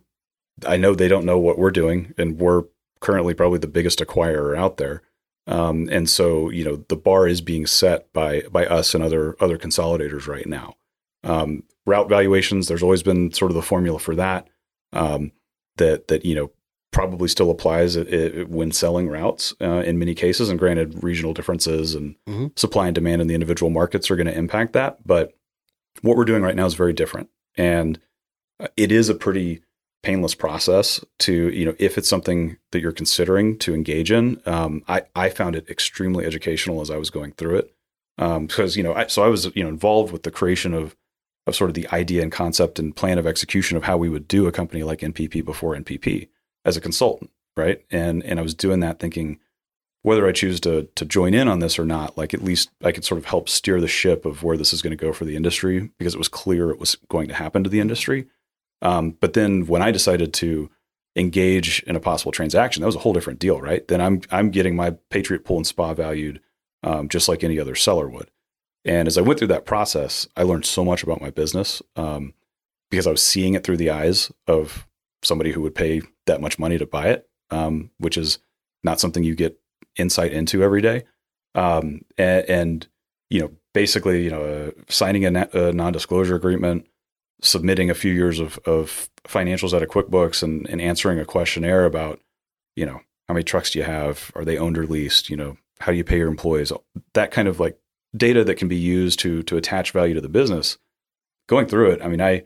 I 0.67 0.77
know 0.77 0.95
they 0.95 1.09
don't 1.09 1.25
know 1.25 1.39
what 1.39 1.59
we're 1.59 1.73
doing, 1.73 2.15
and 2.17 2.39
we're 2.39 2.65
currently 3.01 3.35
probably 3.35 3.59
the 3.59 3.67
biggest 3.67 3.99
acquirer 3.99 4.57
out 4.57 4.77
there. 4.77 5.03
Um, 5.47 5.89
and 5.93 6.09
so, 6.09 6.49
you 6.51 6.65
know, 6.65 6.77
the 6.89 6.97
bar 6.97 7.29
is 7.29 7.41
being 7.41 7.67
set 7.67 8.13
by 8.13 8.43
by 8.51 8.67
us 8.67 8.95
and 8.95 9.05
other 9.05 9.37
other 9.41 9.59
consolidators 9.59 10.27
right 10.27 10.47
now. 10.47 10.75
Um, 11.23 11.65
route 11.87 12.09
valuations, 12.09 12.67
there's 12.69 12.83
always 12.83 13.03
been 13.03 13.33
sort 13.33 13.51
of 13.51 13.55
the 13.55 13.63
formula 13.63 13.99
for 13.99 14.15
that. 14.15 14.49
Um, 14.93 15.33
that 15.77 16.09
that 16.09 16.25
you 16.25 16.35
know 16.35 16.51
probably 16.93 17.27
still 17.29 17.51
applies 17.51 17.97
it, 17.97 18.07
it, 18.15 18.49
when 18.49 18.71
selling 18.71 19.09
routes 19.09 19.53
uh, 19.61 19.83
in 19.85 19.99
many 19.99 20.15
cases. 20.15 20.49
And 20.49 20.59
granted, 20.59 21.03
regional 21.03 21.35
differences 21.35 21.95
and 21.95 22.15
Mhm. 22.29 22.57
supply 22.59 22.87
and 22.87 22.95
demand 22.95 23.21
in 23.21 23.27
the 23.27 23.35
individual 23.35 23.69
markets 23.71 24.11
are 24.11 24.17
going 24.17 24.29
to 24.29 24.39
impact 24.39 24.75
that. 24.75 25.05
But 25.05 25.33
what 26.03 26.17
we're 26.17 26.25
doing 26.25 26.43
right 26.43 26.55
now 26.55 26.67
is 26.67 26.75
very 26.75 26.93
different, 26.93 27.29
and 27.57 27.99
uh, 28.61 28.69
it 28.77 28.93
is 28.93 29.09
a 29.09 29.15
pretty 29.15 29.63
painless 30.05 30.35
process 30.35 31.03
to 31.19 31.49
you 31.51 31.65
know 31.65 31.75
if 31.79 31.97
it's 31.97 32.09
something 32.09 32.59
that 32.73 32.81
you're 32.81 32.93
considering 32.93 33.59
to 33.59 33.75
engage 33.75 34.13
in 34.13 34.41
um, 34.45 34.85
I, 34.87 35.03
I 35.17 35.31
found 35.31 35.57
it 35.57 35.69
extremely 35.71 36.27
educational 36.27 36.83
as 36.83 36.91
i 36.91 36.99
was 36.99 37.09
going 37.11 37.33
through 37.33 37.57
it. 37.57 37.75
Um, 38.19 38.47
because 38.47 38.77
you 38.77 38.83
know 38.83 38.95
I, 38.95 39.07
so 39.07 39.25
i 39.25 39.29
was 39.29 39.51
you 39.57 39.63
know 39.63 39.69
involved 39.69 40.13
with 40.13 40.23
the 40.23 40.31
creation 40.31 40.75
of 40.75 40.95
of 41.47 41.57
sort 41.57 41.71
of 41.71 41.75
the 41.75 41.89
idea 41.89 42.23
and 42.23 42.31
concept 42.31 42.79
and 42.79 42.95
plan 42.95 43.19
of 43.19 43.27
execution 43.27 43.77
of 43.77 43.85
how 43.85 43.97
we 43.97 44.11
would 44.11 44.29
do 44.29 44.47
a 44.47 44.53
company 44.53 44.83
like 44.83 45.01
npp 45.01 45.43
before 45.45 45.75
npp 45.75 46.29
as 46.65 46.77
a 46.77 46.81
consultant 46.83 47.31
right? 47.57 47.83
And 47.91 48.23
and 48.25 48.39
i 48.39 48.43
was 48.43 48.55
doing 48.55 48.81
that 48.81 49.01
thinking 49.01 49.41
whether 50.03 50.29
i 50.29 50.33
choose 50.33 50.61
to 50.61 50.87
to 50.97 51.05
join 51.07 51.33
in 51.33 51.49
on 51.49 51.61
this 51.61 51.79
or 51.79 51.87
not 51.87 52.19
like 52.19 52.35
at 52.35 52.45
least 52.45 52.71
i 52.85 52.93
could 52.93 53.07
sort 53.07 53.19
of 53.19 53.25
help 53.25 53.49
steer 53.49 53.81
the 53.81 53.89
ship 53.89 54.27
of 54.27 54.43
where 54.43 54.59
this 54.59 54.75
is 54.75 54.83
going 54.83 54.97
to 54.97 55.03
go 55.03 55.15
for 55.15 55.25
the 55.25 55.35
industry 55.35 55.91
because 55.99 56.15
it 56.15 56.19
was 56.19 56.29
clear 56.29 56.71
it 56.71 56.79
was 56.79 56.97
going 57.09 57.27
to 57.27 57.35
happen 57.35 57.65
to 57.65 57.71
the 57.71 57.81
industry 57.81 58.27
Um, 58.85 59.17
but 59.21 59.33
then 59.33 59.67
when 59.67 59.83
I 59.83 59.91
decided 59.91 60.33
to 60.35 60.71
engage 61.17 61.83
in 61.85 61.97
a 61.97 62.01
possible 62.01 62.33
transaction, 62.33 62.81
that 62.81 62.87
was 62.87 62.97
a 62.97 63.01
whole 63.01 63.13
different 63.13 63.41
deal, 63.41 63.61
right? 63.61 63.87
Then 63.89 64.01
I'm 64.01 64.21
I'm 64.31 64.51
getting 64.51 64.77
my 64.77 64.91
Patriot 65.11 65.45
Pool 65.45 65.57
and 65.57 65.67
Spa 65.67 65.95
valued 65.95 66.41
um, 66.85 67.09
just 67.09 67.29
like 67.29 67.43
any 67.43 67.59
other 67.59 67.75
seller 67.75 68.09
would. 68.09 68.31
And 68.85 69.09
as 69.09 69.17
I 69.17 69.23
went 69.23 69.39
through 69.39 69.49
that 69.49 69.65
process, 69.65 70.29
I 70.37 70.43
learned 70.43 70.67
so 70.67 70.85
much 70.85 71.03
about 71.03 71.21
my 71.21 71.31
business 71.31 71.83
um, 71.97 72.35
because 72.91 73.07
I 73.07 73.11
was 73.11 73.23
seeing 73.23 73.55
it 73.55 73.65
through 73.65 73.79
the 73.79 73.91
eyes 73.91 74.31
of 74.47 74.87
somebody 75.23 75.53
who 75.53 75.63
would 75.63 75.75
pay 75.75 76.03
that 76.27 76.43
much 76.43 76.59
money 76.59 76.77
to 76.77 76.87
buy 76.87 77.09
it, 77.09 77.27
um, 77.51 77.91
which 77.99 78.19
is 78.19 78.39
not 78.83 79.01
something 79.01 79.25
you 79.25 79.35
get 79.35 79.59
insight 79.97 80.33
into 80.33 80.63
every 80.63 80.83
day. 80.83 81.05
Um, 81.55 82.03
and, 82.19 82.45
and, 82.49 82.89
you 83.31 83.41
know, 83.41 83.53
basically, 83.73 84.23
you 84.23 84.31
know, 84.31 84.43
uh, 84.43 84.71
signing 84.89 85.25
a, 85.25 85.31
na- 85.31 85.47
a, 85.55 85.73
non-disclosure 85.73 86.35
agreement, 86.35 86.87
submitting 87.41 87.91
a 87.91 87.95
few 87.95 88.13
years 88.13 88.39
of, 88.41 88.59
of 88.65 89.11
financials 89.27 89.75
out 89.75 89.83
of 89.83 89.89
QuickBooks, 89.89 90.43
and, 90.43 90.69
and 90.69 90.81
answering 90.81 91.19
a 91.19 91.25
questionnaire 91.25 91.85
about, 91.85 92.21
you 92.77 92.87
know, 92.87 93.01
how 93.29 93.35
many 93.35 93.45
trucks 93.45 93.71
do 93.71 93.79
you 93.79 93.85
have? 93.85 94.31
Are 94.35 94.45
they 94.45 94.59
owned 94.59 94.79
or 94.79 94.87
leased? 94.87 95.31
You 95.31 95.37
know, 95.37 95.57
how 95.81 95.93
do 95.93 95.99
you 95.99 96.05
pay 96.05 96.19
your 96.19 96.29
employees? 96.29 96.73
That 97.15 97.31
kind 97.31 97.49
of 97.49 97.61
like 97.61 97.79
data 98.17 98.45
that 98.45 98.57
can 98.57 98.69
be 98.69 98.77
used 98.77 99.19
to 99.21 99.43
to 99.45 99.57
attach 99.57 99.93
value 99.93 100.15
to 100.15 100.21
the 100.21 100.29
business. 100.29 100.79
Going 101.47 101.67
through 101.67 101.91
it, 101.91 102.03
I 102.03 102.09
mean, 102.09 102.21
I 102.21 102.45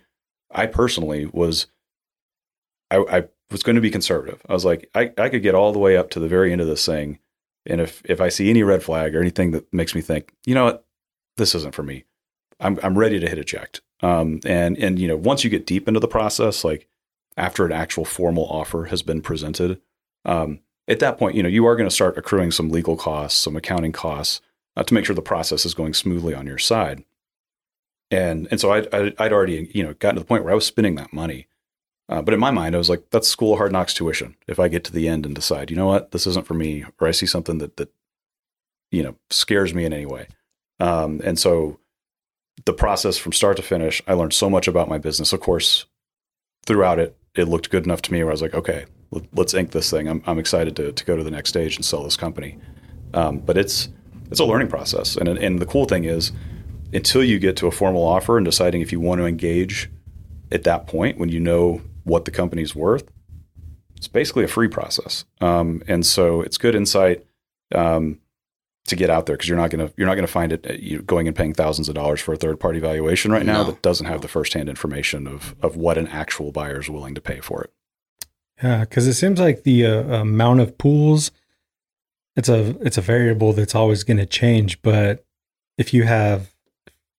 I 0.51 0.67
personally 0.67 1.27
was 1.27 1.67
I, 2.91 2.97
I 2.97 3.25
was 3.51 3.63
going 3.63 3.77
to 3.77 3.83
be 3.83 3.91
conservative. 3.91 4.41
I 4.49 4.53
was 4.53 4.65
like, 4.65 4.91
I, 4.95 5.13
I 5.19 5.29
could 5.29 5.43
get 5.43 5.55
all 5.55 5.73
the 5.73 5.79
way 5.79 5.97
up 5.97 6.11
to 6.11 6.21
the 6.21 6.29
very 6.29 6.53
end 6.53 6.61
of 6.61 6.67
this 6.67 6.85
thing, 6.85 7.19
and 7.67 7.81
if 7.81 8.03
if 8.05 8.21
I 8.21 8.29
see 8.29 8.51
any 8.51 8.63
red 8.63 8.83
flag 8.83 9.15
or 9.15 9.21
anything 9.21 9.51
that 9.53 9.73
makes 9.73 9.95
me 9.95 10.01
think, 10.01 10.33
you 10.47 10.55
know 10.55 10.65
what, 10.65 10.87
this 11.37 11.55
isn't 11.55 11.75
for 11.75 11.83
me, 11.83 12.05
I'm 12.61 12.79
I'm 12.83 12.99
ready 12.99 13.21
to 13.21 13.29
hit 13.29 13.39
eject. 13.39 13.81
Um, 14.03 14.41
and 14.45 14.79
and 14.79 14.99
you 14.99 15.09
know, 15.09 15.17
once 15.17 15.45
you 15.45 15.51
get 15.51 15.67
deep 15.67 15.89
into 15.89 16.01
the 16.01 16.09
process, 16.09 16.65
like 16.65 16.89
after 17.37 17.65
an 17.65 17.73
actual 17.73 18.05
formal 18.05 18.47
offer 18.47 18.87
has 18.87 19.03
been 19.03 19.21
presented, 19.21 19.81
um, 20.25 20.61
at 20.87 21.01
that 21.01 21.19
point, 21.19 21.37
you 21.37 21.43
know, 21.43 21.49
you 21.49 21.67
are 21.67 21.77
going 21.77 21.89
to 21.89 21.95
start 21.95 22.17
accruing 22.17 22.51
some 22.51 22.71
legal 22.71 22.97
costs, 22.97 23.39
some 23.39 23.57
accounting 23.57 23.93
costs 23.93 24.41
uh, 24.77 24.83
to 24.83 24.95
make 24.95 25.05
sure 25.05 25.15
the 25.15 25.23
process 25.23 25.67
is 25.67 25.75
going 25.75 25.95
smoothly 25.95 26.35
on 26.35 26.47
your 26.47 26.59
side. 26.59 27.05
And 28.11 28.49
and 28.51 28.59
so 28.59 28.73
I'd, 28.73 28.89
I'd 28.95 29.33
already 29.33 29.71
you 29.75 29.83
know 29.83 29.95
gotten 29.95 30.17
to 30.17 30.21
the 30.21 30.27
point 30.27 30.45
where 30.45 30.53
I 30.53 30.57
was 30.57 30.65
spending 30.65 30.95
that 30.95 31.13
money, 31.13 31.47
uh, 32.09 32.23
but 32.23 32.33
in 32.33 32.41
my 32.41 32.51
mind 32.51 32.75
I 32.75 32.79
was 32.79 32.89
like, 32.89 33.11
that's 33.11 33.29
school 33.29 33.57
hard 33.57 33.71
knocks 33.71 33.93
tuition. 33.93 34.35
If 34.47 34.59
I 34.59 34.69
get 34.69 34.83
to 34.85 34.93
the 34.93 35.09
end 35.09 35.27
and 35.27 35.35
decide, 35.35 35.71
you 35.71 35.77
know 35.77 35.89
what, 35.89 36.13
this 36.13 36.27
isn't 36.27 36.47
for 36.47 36.55
me, 36.55 36.85
or 36.99 37.09
I 37.09 37.11
see 37.11 37.27
something 37.27 37.59
that 37.59 37.77
that 37.77 37.93
you 38.91 39.03
know 39.03 39.17
scares 39.29 39.75
me 39.75 39.85
in 39.85 39.93
any 39.93 40.07
way, 40.07 40.29
um, 40.81 41.21
and 41.23 41.39
so 41.39 41.81
the 42.69 42.73
process 42.75 43.17
from 43.17 43.33
start 43.33 43.57
to 43.57 43.63
finish, 43.63 44.03
I 44.07 44.13
learned 44.13 44.35
so 44.35 44.51
much 44.51 44.69
about 44.69 44.91
my 44.91 44.99
business. 44.99 45.33
Of 45.33 45.41
course, 45.41 45.87
throughout 46.67 46.99
it, 46.99 47.17
it 47.35 47.45
looked 47.45 47.71
good 47.71 47.87
enough 47.87 48.03
to 48.03 48.13
me 48.13 48.23
where 48.23 48.31
I 48.31 48.35
was 48.35 48.43
like, 48.43 48.53
okay, 48.53 48.85
let's 49.33 49.55
ink 49.55 49.71
this 49.71 49.91
thing. 49.91 50.07
I'm, 50.07 50.23
I'm 50.27 50.39
excited 50.39 50.77
to, 50.77 50.93
to 50.93 51.05
go 51.07 51.17
to 51.17 51.25
the 51.25 51.31
next 51.31 51.49
stage 51.49 51.77
and 51.77 51.85
sell 51.85 52.05
this 52.05 52.19
company. 52.19 52.59
Um, 53.15 53.39
but 53.39 53.57
it's 53.57 53.89
it's 54.31 54.39
a 54.39 54.45
learning 54.45 54.69
process, 54.69 55.17
and 55.17 55.29
and 55.29 55.59
the 55.61 55.65
cool 55.65 55.87
thing 55.87 56.05
is, 56.05 56.31
until 56.93 57.25
you 57.25 57.39
get 57.39 57.57
to 57.57 57.67
a 57.69 57.71
formal 57.71 58.07
offer 58.07 58.37
and 58.37 58.45
deciding 58.45 58.83
if 58.83 58.93
you 58.93 59.01
want 59.01 59.19
to 59.23 59.25
engage 59.25 59.91
at 60.53 60.65
that 60.65 60.87
point 60.87 61.17
when 61.17 61.31
you 61.31 61.41
know 61.41 61.81
what 62.05 62.27
the 62.27 62.31
company's 62.31 62.77
worth, 62.77 63.09
it's 63.97 64.09
basically 64.09 64.45
a 64.45 64.49
free 64.49 64.69
process. 64.69 65.25
Um, 65.41 65.83
and 65.89 66.05
so 66.05 66.43
it's 66.43 66.59
good 66.59 66.75
insight 66.75 67.25
um, 67.75 68.21
to 68.89 68.97
get 68.97 69.11
out 69.11 69.27
there 69.27 69.37
because 69.37 69.49
you're 69.49 69.57
not 69.59 69.71
gonna 69.71 69.91
you're 69.97 70.07
not 70.07 70.15
gonna 70.17 70.27
find 70.27 70.53
it 70.53 70.67
uh, 70.69 70.73
you 70.75 71.01
going 71.03 71.27
and 71.27 71.37
paying 71.37 71.55
thousands 71.55 71.89
of 71.89 71.95
dollars 71.95 72.21
for 72.21 72.33
a 72.35 72.37
third 72.37 72.59
party 72.61 72.79
valuation 72.81 73.31
right 73.33 73.47
now 73.47 73.59
No. 73.63 73.71
that 73.71 73.83
doesn't 73.83 74.07
have 74.07 74.21
the 74.23 74.29
first 74.29 74.53
hand 74.55 74.69
information 74.69 75.27
of 75.27 75.55
of 75.63 75.77
what 75.77 75.97
an 75.99 76.09
actual 76.09 76.53
buyer 76.53 76.81
is 76.81 76.89
willing 76.91 77.15
to 77.15 77.21
pay 77.21 77.41
for 77.41 77.63
it. 77.63 77.73
Yeah, 78.63 78.81
because 78.81 79.07
it 79.07 79.15
seems 79.15 79.39
like 79.39 79.63
the 79.63 79.87
uh, 79.87 80.03
amount 80.21 80.61
of 80.61 80.77
pools 80.79 81.31
it's 82.37 82.49
a 82.49 82.77
it's 82.81 82.99
a 82.99 83.01
variable 83.03 83.53
that's 83.53 83.75
always 83.75 84.05
going 84.05 84.19
to 84.19 84.27
change. 84.27 84.81
But 84.83 85.25
if 85.77 85.93
you 85.95 86.05
have 86.05 86.53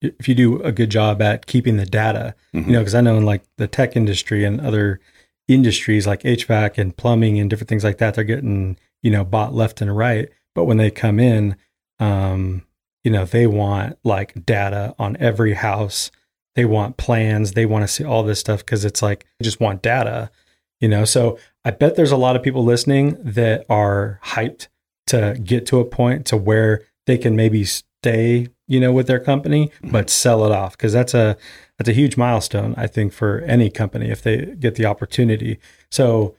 if 0.02 0.30
you 0.30 0.36
do 0.36 0.62
a 0.64 0.72
good 0.72 0.90
job 0.90 1.22
at 1.22 1.46
keeping 1.46 1.76
the 1.78 1.86
data, 1.86 2.34
Mhm. 2.56 2.68
you 2.68 2.72
know, 2.74 2.80
because 2.80 2.96
I 2.96 3.02
know 3.02 3.18
in 3.18 3.26
like 3.26 3.44
the 3.58 3.68
tech 3.68 3.96
industry 3.98 4.46
and 4.46 4.62
other 4.62 5.02
industries 5.50 6.08
like 6.08 6.22
HVAC 6.24 6.78
and 6.78 6.96
plumbing 6.96 7.38
and 7.40 7.50
different 7.50 7.68
things 7.70 7.84
like 7.84 7.98
that, 7.98 8.14
they're 8.14 8.24
getting 8.24 8.78
you 9.02 9.12
know 9.12 9.24
bought 9.26 9.54
left 9.54 9.82
and 9.82 9.96
right. 9.96 10.30
But 10.56 10.66
when 10.66 10.78
they 10.78 10.92
come 10.92 11.20
in, 11.20 11.56
um, 12.00 12.66
you 13.04 13.12
know, 13.12 13.26
they 13.26 13.48
want 13.48 13.98
like 14.04 14.46
data 14.46 14.96
on 15.00 15.18
every 15.18 15.54
house. 15.54 16.12
They 16.56 16.66
want 16.66 16.98
plans. 16.98 17.54
They 17.54 17.66
want 17.66 17.84
to 17.84 17.88
see 17.88 18.04
all 18.04 18.24
this 18.24 18.40
stuff 18.40 18.60
because 18.60 18.84
it's 18.84 19.02
like 19.02 19.26
they 19.40 19.44
just 19.44 19.62
want 19.62 19.82
data, 19.82 20.30
you 20.80 20.88
know. 20.88 21.06
So 21.06 21.40
I 21.64 21.72
bet 21.72 21.96
there's 21.96 22.12
a 22.12 22.18
lot 22.18 22.36
of 22.36 22.44
people 22.44 22.64
listening 22.64 23.18
that 23.24 23.66
are 23.70 24.20
hyped 24.24 24.68
to 25.08 25.40
get 25.44 25.66
to 25.68 25.80
a 25.80 25.86
point 25.86 26.26
to 26.28 26.38
where 26.38 26.84
they 27.06 27.18
can 27.18 27.36
maybe 27.36 27.64
stay, 27.64 28.48
you 28.68 28.80
know, 28.80 28.92
with 28.92 29.08
their 29.08 29.20
company, 29.20 29.72
but 29.84 30.10
sell 30.10 30.46
it 30.46 30.52
off 30.52 30.78
because 30.78 30.94
that's 30.94 31.14
a 31.14 31.38
that's 31.78 31.90
a 31.90 31.94
huge 31.94 32.18
milestone, 32.18 32.76
I 32.78 32.88
think, 32.88 33.14
for 33.14 33.40
any 33.42 33.70
company 33.70 34.10
if 34.10 34.22
they 34.22 34.54
get 34.60 34.76
the 34.76 34.86
opportunity. 34.86 35.60
So, 35.90 36.36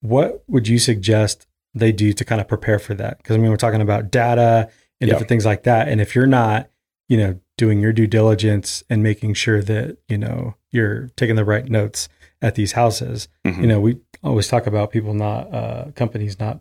what 0.00 0.44
would 0.46 0.68
you 0.68 0.78
suggest 0.78 1.46
they 1.74 1.92
do 1.92 2.12
to 2.12 2.24
kind 2.24 2.40
of 2.40 2.48
prepare 2.48 2.78
for 2.78 2.94
that? 2.94 3.18
Because 3.18 3.36
I 3.36 3.38
mean, 3.38 3.50
we're 3.50 3.56
talking 3.56 3.80
about 3.80 4.10
data 4.10 4.70
and 5.00 5.08
different 5.10 5.28
things 5.28 5.44
like 5.44 5.64
that, 5.64 5.88
and 5.88 6.00
if 6.00 6.14
you're 6.14 6.26
not, 6.26 6.70
you 7.08 7.16
know, 7.18 7.38
doing 7.56 7.80
your 7.80 7.92
due 7.92 8.06
diligence 8.06 8.82
and 8.90 9.02
making 9.02 9.34
sure 9.34 9.62
that 9.62 9.98
you 10.08 10.16
know 10.18 10.54
you're 10.70 11.08
taking 11.16 11.36
the 11.36 11.44
right 11.44 11.66
notes 11.68 12.08
at 12.42 12.54
these 12.56 12.72
houses, 12.72 13.28
Mhm. 13.46 13.60
you 13.60 13.66
know, 13.66 13.80
we 13.80 13.98
always 14.22 14.48
talk 14.48 14.66
about 14.66 14.90
people 14.90 15.14
not 15.14 15.52
uh, 15.54 15.84
companies 15.94 16.38
not 16.40 16.60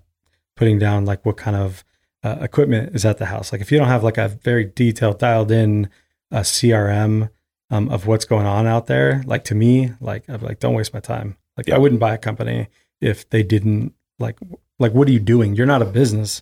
putting 0.56 0.78
down 0.80 1.06
like 1.06 1.26
what 1.26 1.36
kind 1.38 1.56
of 1.56 1.84
uh, 2.24 2.38
equipment 2.42 2.96
is 2.96 3.04
at 3.06 3.18
the 3.18 3.26
house. 3.26 3.52
Like 3.52 3.60
if 3.62 3.72
you 3.72 3.78
don't 3.78 3.88
have 3.88 4.04
like 4.04 4.18
a 4.18 4.28
very 4.30 4.66
detailed, 4.66 5.20
dialed 5.20 5.52
in 5.52 5.90
uh, 6.32 6.40
CRM 6.42 7.30
um, 7.70 7.90
of 7.90 8.08
what's 8.08 8.24
going 8.26 8.46
on 8.46 8.66
out 8.68 8.86
there, 8.88 9.24
like 9.26 9.44
to 9.46 9.56
me, 9.56 9.92
like 10.00 10.28
be 10.28 10.38
like, 10.38 10.60
don't 10.60 10.74
waste 10.74 10.94
my 10.94 11.00
time. 11.02 11.36
Like. 11.58 11.70
I 11.70 11.78
wouldn't 11.78 12.00
buy 12.00 12.14
a 12.14 12.18
company 12.18 12.68
if 13.02 13.28
they 13.30 13.44
didn't 13.44 13.94
like 14.20 14.38
like 14.80 14.94
what 14.94 15.08
are 15.08 15.12
you 15.12 15.20
doing? 15.20 15.56
You're 15.56 15.66
not 15.66 15.82
a 15.82 15.86
business. 15.86 16.42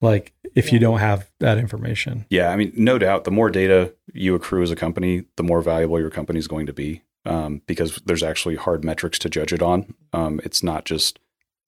Like 0.00 0.32
if 0.54 0.72
you 0.72 0.78
don't 0.78 0.98
have 0.98 1.30
that 1.40 1.58
information. 1.58 2.26
Yeah, 2.30 2.50
I 2.50 2.56
mean, 2.56 2.72
no 2.74 2.98
doubt, 2.98 3.24
the 3.24 3.30
more 3.30 3.50
data 3.50 3.94
you 4.12 4.34
accrue 4.34 4.62
as 4.62 4.70
a 4.70 4.76
company, 4.76 5.24
the 5.36 5.42
more 5.42 5.60
valuable 5.62 6.00
your 6.00 6.10
company 6.10 6.38
is 6.38 6.48
going 6.48 6.66
to 6.66 6.72
be 6.72 7.02
um, 7.24 7.62
because 7.66 8.00
there's 8.06 8.22
actually 8.22 8.56
hard 8.56 8.84
metrics 8.84 9.18
to 9.20 9.28
judge 9.28 9.52
it 9.52 9.62
on. 9.62 9.94
Um, 10.12 10.40
it's 10.42 10.62
not 10.62 10.84
just 10.84 11.18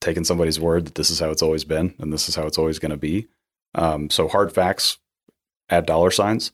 taking 0.01 0.25
somebody's 0.25 0.59
word 0.59 0.87
that 0.87 0.95
this 0.97 1.11
is 1.11 1.21
how 1.21 1.31
it's 1.31 1.43
always 1.43 1.65
been 1.65 1.95
and 1.99 2.13
this 2.13 2.29
is 2.29 2.35
how 2.35 2.47
it's 2.47 2.59
always 2.59 2.79
going 2.79 2.91
to 2.91 2.97
be. 2.97 3.29
Um, 3.75 4.11
so 4.11 4.29
hard 4.29 4.53
facts 4.53 4.99
add 5.71 5.87
dollar 5.87 6.11
signs. 6.11 6.53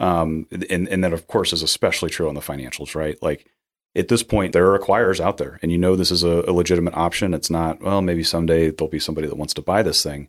Um, 0.00 0.46
and, 0.70 0.88
and 0.88 1.02
that, 1.02 1.12
of 1.12 1.26
course, 1.26 1.52
is 1.52 1.62
especially 1.62 2.10
true 2.10 2.28
on 2.28 2.34
the 2.34 2.40
financials, 2.40 2.94
right? 2.94 3.20
Like 3.22 3.46
at 3.96 4.08
this 4.08 4.22
point, 4.22 4.52
there 4.52 4.70
are 4.72 4.78
acquirers 4.78 5.18
out 5.20 5.38
there, 5.38 5.58
and 5.62 5.72
you 5.72 5.78
know 5.78 5.96
this 5.96 6.10
is 6.10 6.22
a, 6.22 6.44
a 6.46 6.52
legitimate 6.52 6.94
option. 6.94 7.34
It's 7.34 7.50
not, 7.50 7.80
well, 7.80 8.02
maybe 8.02 8.22
someday 8.22 8.70
there'll 8.70 8.90
be 8.90 8.98
somebody 9.00 9.26
that 9.26 9.36
wants 9.38 9.54
to 9.54 9.62
buy 9.62 9.82
this 9.82 10.02
thing. 10.02 10.28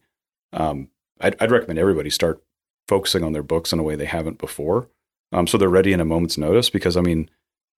Um, 0.54 0.90
I'd, 1.22 1.36
I'd 1.42 1.52
recommend 1.52 1.78
everybody 1.80 2.10
start 2.10 2.42
focusing 2.88 3.24
on 3.24 3.34
their 3.34 3.44
books 3.44 3.72
in 3.74 3.80
a 3.80 3.84
way 3.84 3.96
they 3.96 4.06
haven't 4.06 4.40
before. 4.40 4.90
Um, 5.32 5.46
so 5.46 5.58
they're 5.58 5.70
ready 5.70 5.94
in 5.94 6.00
a 6.00 6.06
moment's 6.06 6.38
notice 6.40 6.70
because 6.72 6.98
I 6.98 7.02
mean, 7.02 7.30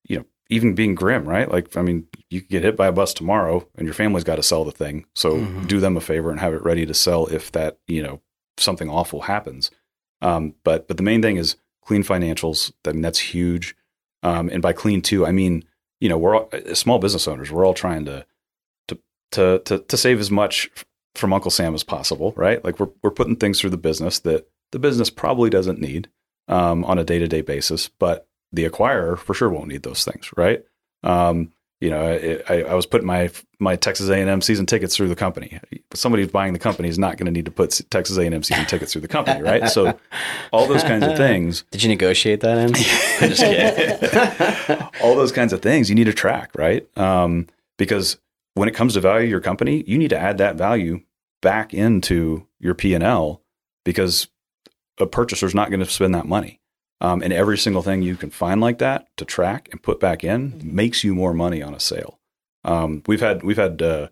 you 0.07 0.19
know, 0.19 0.25
even 0.49 0.73
being 0.75 0.95
grim, 0.95 1.27
right? 1.27 1.51
Like, 1.51 1.75
I 1.75 1.81
mean, 1.81 2.07
you 2.29 2.39
could 2.41 2.49
get 2.49 2.63
hit 2.63 2.77
by 2.77 2.87
a 2.87 2.91
bus 2.93 3.13
tomorrow 3.13 3.67
and 3.75 3.85
your 3.85 3.93
family's 3.93 4.23
got 4.23 4.37
to 4.37 4.43
sell 4.43 4.63
the 4.63 4.71
thing. 4.71 5.05
So 5.15 5.37
Mhm. 5.37 5.67
do 5.67 5.79
them 5.81 5.97
a 5.97 6.01
favor 6.01 6.31
and 6.31 6.39
have 6.39 6.53
it 6.53 6.63
ready 6.63 6.85
to 6.85 6.93
sell 6.93 7.25
if 7.27 7.51
that, 7.51 7.77
you 7.87 8.01
know, 8.01 8.21
something 8.57 8.89
awful 8.89 9.21
happens. 9.21 9.69
Um, 10.21 10.55
but, 10.63 10.87
but 10.87 10.95
the 10.97 11.03
main 11.03 11.21
thing 11.21 11.35
is 11.37 11.57
clean 11.83 12.03
financials. 12.03 12.71
I 12.85 12.91
mean, 12.93 13.01
that's 13.01 13.19
huge. 13.19 13.75
Um, 14.23 14.49
and 14.49 14.61
by 14.61 14.71
clean 14.71 15.01
too, 15.01 15.25
I 15.25 15.31
mean, 15.33 15.65
you 16.01 16.09
know, 16.09 16.17
we're 16.17 16.35
all 16.35 16.49
small 16.73 16.99
business 16.99 17.27
owners. 17.27 17.51
We're 17.51 17.65
all 17.65 17.73
trying 17.73 18.03
to, 18.05 18.25
to, 18.89 18.99
to, 19.31 19.59
to, 19.65 19.79
to 19.79 19.97
save 19.97 20.19
as 20.19 20.29
much 20.29 20.69
from 21.15 21.31
Uncle 21.31 21.51
Sam 21.51 21.73
as 21.73 21.83
possible, 21.83 22.33
right? 22.35 22.63
Like 22.63 22.79
we're, 22.79 22.89
we're 23.01 23.11
putting 23.11 23.37
things 23.37 23.61
through 23.61 23.69
the 23.69 23.77
business 23.77 24.19
that 24.19 24.49
the 24.71 24.79
business 24.79 25.09
probably 25.09 25.49
doesn't 25.49 25.79
need 25.79 26.09
um, 26.47 26.83
on 26.85 26.97
a 26.97 27.03
day 27.03 27.19
to 27.19 27.27
day 27.27 27.41
basis, 27.41 27.87
but 27.87 28.27
the 28.51 28.67
acquirer 28.67 29.17
for 29.17 29.33
sure 29.33 29.49
won't 29.49 29.67
need 29.67 29.83
those 29.83 30.03
things, 30.03 30.31
right? 30.35 30.63
Um, 31.03 31.53
you 31.79 31.89
know, 31.89 32.05
I, 32.05 32.53
I, 32.53 32.63
I 32.63 32.73
was 32.73 32.85
putting 32.85 33.07
my 33.07 33.31
my 33.59 33.75
Texas 33.75 34.09
A 34.09 34.15
and 34.15 34.29
M 34.29 34.41
season 34.41 34.65
tickets 34.65 34.95
through 34.95 35.09
the 35.09 35.15
company. 35.15 35.59
Somebody 35.93 36.23
who's 36.23 36.31
buying 36.31 36.53
the 36.53 36.59
company 36.59 36.89
is 36.89 36.97
not 36.97 37.17
going 37.17 37.25
to 37.25 37.31
need 37.31 37.45
to 37.45 37.51
put 37.51 37.79
Texas 37.89 38.17
A 38.17 38.21
and 38.25 38.33
M 38.33 38.43
season 38.43 38.65
tickets 38.65 38.93
through 38.93 39.01
the 39.01 39.07
company, 39.07 39.41
right? 39.41 39.67
So 39.69 39.97
all 40.51 40.67
those 40.67 40.83
kinds 40.83 41.05
of 41.05 41.17
things, 41.17 41.63
Did 41.71 41.83
you 41.83 41.89
negotiate 41.89 42.41
that 42.41 42.57
in? 42.57 42.73
Just 43.29 43.41
kidding. 43.41 44.87
all 45.03 45.15
those 45.15 45.31
kinds 45.31 45.53
of 45.53 45.61
things 45.61 45.89
you 45.89 45.95
need 45.95 46.05
to 46.05 46.13
track, 46.13 46.51
right? 46.55 46.85
Um, 46.97 47.47
because 47.77 48.17
when 48.53 48.69
it 48.69 48.75
comes 48.75 48.93
to 48.93 49.01
value 49.01 49.27
your 49.27 49.41
company, 49.41 49.83
you 49.87 49.97
need 49.97 50.09
to 50.09 50.17
add 50.17 50.37
that 50.37 50.55
value 50.55 51.01
back 51.41 51.73
into 51.73 52.47
your 52.59 52.73
P 52.73 52.93
and 52.93 53.03
L 53.03 53.41
because 53.83 54.27
a 54.99 55.05
purchaser's 55.05 55.55
not 55.55 55.69
going 55.69 55.79
to 55.79 55.85
spend 55.85 56.13
that 56.15 56.25
money. 56.25 56.59
Um, 57.01 57.23
and 57.23 57.33
every 57.33 57.57
single 57.57 57.81
thing 57.81 58.03
you 58.03 58.15
can 58.15 58.29
find 58.29 58.61
like 58.61 58.77
that 58.77 59.07
to 59.17 59.25
track 59.25 59.69
and 59.71 59.81
put 59.81 59.99
back 59.99 60.23
in 60.23 60.61
makes 60.63 61.03
you 61.03 61.15
more 61.15 61.33
money 61.33 61.61
on 61.61 61.73
a 61.73 61.79
sale. 61.79 62.19
Um, 62.63 63.01
we've 63.07 63.19
had 63.19 63.41
we've 63.41 63.57
had 63.57 63.81
uh, 63.81 64.09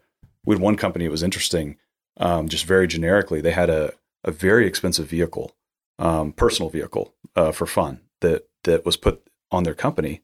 had 0.54 0.62
one 0.62 0.76
company. 0.76 1.06
It 1.06 1.12
was 1.12 1.24
interesting. 1.24 1.78
Um, 2.18 2.50
just 2.50 2.66
very 2.66 2.88
generically, 2.88 3.41
they 3.41 3.52
had 3.52 3.70
a 3.70 3.93
a 4.24 4.32
very 4.32 4.68
expensive 4.68 5.08
vehicle, 5.08 5.56
um, 5.97 6.34
personal 6.34 6.70
vehicle 6.70 7.14
uh, 7.36 7.52
for 7.52 7.66
fun 7.66 8.02
that 8.22 8.47
that 8.64 8.86
was 8.86 8.97
put 8.97 9.26
on 9.52 9.64
their 9.64 9.74
company, 9.74 10.22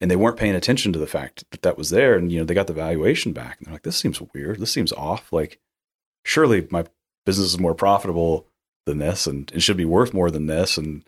and 0.00 0.10
they 0.10 0.16
weren't 0.16 0.36
paying 0.36 0.54
attention 0.54 0.92
to 0.92 0.98
the 0.98 1.06
fact 1.06 1.44
that 1.50 1.62
that 1.62 1.78
was 1.78 1.90
there. 1.90 2.14
And 2.16 2.30
you 2.30 2.38
know, 2.38 2.44
they 2.44 2.54
got 2.54 2.66
the 2.66 2.72
valuation 2.72 3.32
back, 3.32 3.58
and 3.58 3.66
they're 3.66 3.74
like, 3.74 3.82
"This 3.82 3.96
seems 3.96 4.20
weird. 4.34 4.60
This 4.60 4.72
seems 4.72 4.92
off. 4.92 5.32
Like, 5.32 5.58
surely 6.24 6.66
my 6.70 6.84
business 7.24 7.48
is 7.48 7.58
more 7.58 7.74
profitable 7.74 8.46
than 8.86 8.98
this, 8.98 9.26
and 9.26 9.50
it 9.54 9.60
should 9.60 9.76
be 9.76 9.84
worth 9.84 10.12
more 10.12 10.30
than 10.30 10.46
this." 10.46 10.76
And 10.76 11.04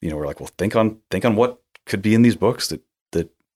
you 0.00 0.10
know, 0.10 0.16
we're 0.16 0.26
like, 0.26 0.40
"Well, 0.40 0.50
think 0.58 0.76
on 0.76 0.98
think 1.10 1.24
on 1.24 1.36
what 1.36 1.60
could 1.86 2.02
be 2.02 2.14
in 2.14 2.22
these 2.22 2.36
books 2.36 2.68
that 2.68 2.82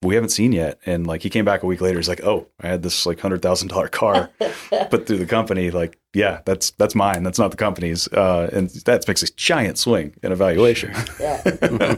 we 0.07 0.15
haven't 0.15 0.31
seen 0.31 0.53
yet." 0.53 0.79
And 0.87 1.07
like, 1.07 1.23
he 1.23 1.31
came 1.31 1.45
back 1.45 1.63
a 1.63 1.67
week 1.67 1.81
later. 1.81 1.99
He's 1.99 2.09
like, 2.09 2.25
"Oh, 2.25 2.47
I 2.61 2.69
had 2.69 2.83
this 2.83 3.07
like 3.07 3.21
hundred 3.21 3.43
thousand 3.43 3.69
dollar 3.69 3.89
car 3.89 4.31
put 4.91 5.07
through 5.07 5.19
the 5.19 5.27
company. 5.27 5.71
Like, 5.71 5.99
yeah, 6.15 6.41
that's 6.45 6.71
that's 6.73 6.95
mine. 6.95 7.23
That's 7.23 7.39
not 7.39 7.51
the 7.51 7.57
company's. 7.57 8.09
Uh, 8.09 8.49
and 8.53 8.71
that 8.87 9.07
makes 9.07 9.23
a 9.23 9.33
giant 9.35 9.79
swing 9.79 10.15
in 10.23 10.33
evaluation." 10.33 10.95
Yeah. 11.21 11.43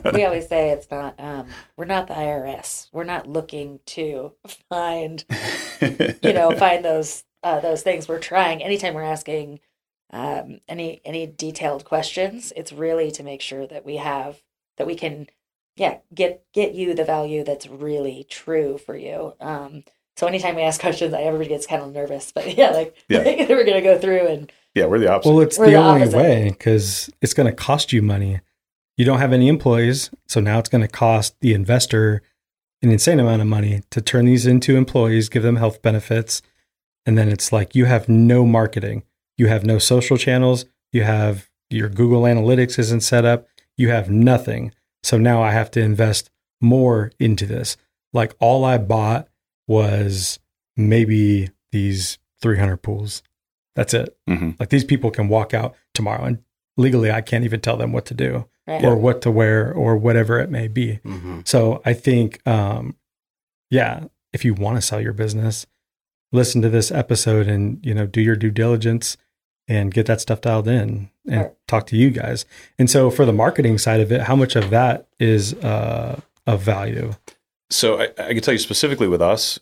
we 0.15 0.25
always 0.25 0.49
say 0.49 0.71
it's 0.71 0.91
not 0.91 1.15
um, 1.19 1.49
we're 1.77 1.85
not 1.85 2.09
the 2.09 2.15
IRS. 2.15 2.89
We're 2.93 3.05
not 3.05 3.27
looking 3.27 3.81
to 3.87 4.33
find 4.69 5.25
you 5.81 6.33
know 6.33 6.51
find 6.59 6.85
those 6.85 7.25
uh, 7.43 7.61
those 7.61 7.83
things. 7.83 8.09
We're 8.09 8.19
trying 8.19 8.63
anytime 8.63 8.95
we're 8.95 9.03
asking 9.03 9.61
um, 10.11 10.61
any 10.69 11.01
any 11.05 11.27
detailed 11.27 11.85
questions. 11.85 12.53
It's 12.57 12.73
really 12.73 13.11
to 13.13 13.23
make 13.23 13.41
sure 13.41 13.67
that 13.67 13.85
we 13.85 13.97
have 13.97 14.43
that 14.77 14.87
we 14.87 14.95
can 14.95 15.29
yeah 15.79 15.99
get 16.15 16.45
get 16.53 16.75
you 16.75 16.95
the 16.95 17.05
value 17.05 17.45
that's 17.45 17.67
really 17.67 18.27
true 18.29 18.79
for 18.79 18.97
you. 18.97 19.35
Um, 19.41 19.85
so 20.17 20.27
anytime 20.27 20.57
we 20.57 20.63
ask 20.63 20.81
questions, 20.87 21.15
I 21.15 21.23
everybody 21.23 21.49
gets 21.49 21.67
kind 21.67 21.83
of 21.83 21.93
nervous. 21.93 22.33
But 22.33 22.57
yeah, 22.59 22.71
like 22.71 22.97
Yeah. 23.09 23.23
we're 23.49 23.65
gonna 23.65 23.81
go 23.83 23.99
through 23.99 24.27
and 24.27 24.53
yeah, 24.75 24.87
we're 24.87 24.99
the 24.99 25.11
opposite. 25.11 25.31
Well, 25.31 25.41
it's 25.41 25.59
We're 25.59 25.65
the 25.67 25.71
the 25.73 25.77
only 25.79 26.03
opposite. 26.03 26.17
way 26.17 26.49
because 26.51 27.11
it's 27.21 27.35
going 27.35 27.49
to 27.51 27.57
cost 27.57 27.93
you 27.93 28.01
money. 28.03 28.41
You 28.97 29.05
don't 29.05 29.19
have 29.19 29.33
any 29.33 29.49
employees, 29.49 30.11
so 30.27 30.41
now 30.41 30.59
it's 30.61 30.69
going 30.69 30.83
to 30.83 30.89
cost 30.89 31.35
the 31.41 31.53
investor 31.55 32.23
an 32.83 32.93
insane 32.93 33.19
amount 33.19 33.41
of 33.43 33.49
money 33.49 33.83
to 33.91 34.01
turn 34.01 34.27
these 34.27 34.47
into 34.47 34.77
employees, 34.77 35.29
give 35.29 35.43
them 35.43 35.57
health 35.57 35.83
benefits, 35.83 36.43
and 37.07 37.19
then 37.19 37.29
it's 37.29 37.51
like 37.51 37.75
you 37.75 37.87
have 37.87 38.09
no 38.09 38.45
marketing, 38.47 39.03
you 39.37 39.49
have 39.49 39.65
no 39.65 39.79
social 39.79 40.17
channels, 40.17 40.65
you 40.93 41.03
have 41.03 41.49
your 41.71 41.89
Google 41.89 42.23
Analytics 42.23 42.79
isn't 42.79 43.01
set 43.01 43.25
up, 43.25 43.49
you 43.77 43.89
have 43.89 44.11
nothing. 44.11 44.73
So 45.03 45.19
now 45.19 45.43
I 45.43 45.53
have 45.53 45.71
to 45.73 45.81
invest 45.81 46.31
more 46.61 47.13
into 47.19 47.47
this. 47.47 47.77
Like 48.13 48.35
all 48.41 48.65
I 48.65 48.79
bought 48.79 49.29
was 49.67 50.39
maybe 50.77 51.51
these 51.73 52.19
300 52.41 52.79
pools. 52.79 53.23
That's 53.77 53.95
it. 53.95 54.17
Mhm. 54.29 54.59
Like 54.59 54.71
these 54.71 54.85
people 54.85 55.11
can 55.11 55.29
walk 55.29 55.55
out 55.55 55.75
tomorrow 55.95 56.25
and 56.25 56.39
legally 56.77 57.11
I 57.11 57.21
can't 57.21 57.45
even 57.45 57.61
tell 57.61 57.77
them 57.77 57.93
what 57.93 58.07
to 58.07 58.15
do 58.15 58.47
right. 58.67 58.85
or 58.85 58.97
what 58.97 59.23
to 59.23 59.31
wear 59.31 59.73
or 59.73 59.97
whatever 59.97 60.39
it 60.39 60.51
may 60.51 60.69
be. 60.69 61.01
Mhm. 61.05 61.47
So 61.47 61.83
I 61.85 61.93
think, 61.93 62.41
um, 62.47 62.97
yeah, 63.71 64.05
if 64.33 64.45
you 64.45 64.55
want 64.55 64.77
to 64.77 64.83
sell 64.83 65.01
your 65.01 65.13
business, 65.13 65.67
listen 66.33 66.61
to 66.63 66.69
this 66.69 66.91
episode 66.91 67.47
and 67.49 67.85
you 67.85 67.95
know 67.95 68.07
do 68.07 68.21
your 68.21 68.37
due 68.37 68.51
diligence 68.51 69.17
and 69.69 69.93
get 69.93 70.07
that 70.07 70.21
stuff 70.21 70.41
dialed 70.41 70.67
in 70.67 71.11
and 71.27 71.43
Right. 71.43 71.55
talk 71.69 71.87
to 71.89 71.97
you 71.97 72.11
guys. 72.11 72.47
And 72.79 72.91
so 72.91 73.11
for 73.11 73.27
the 73.27 73.33
marketing 73.33 73.77
side 73.79 74.01
of 74.01 74.11
it, 74.11 74.23
how 74.23 74.35
much 74.35 74.57
of 74.57 74.71
that 74.71 75.07
is 75.21 75.53
uh, 75.55 76.21
of 76.47 76.63
value? 76.63 77.13
So 77.71 78.01
I, 78.01 78.05
I 78.19 78.33
can 78.33 78.41
tell 78.41 78.55
you 78.55 78.59
specifically 78.59 79.09
with 79.09 79.21
us, 79.21 79.59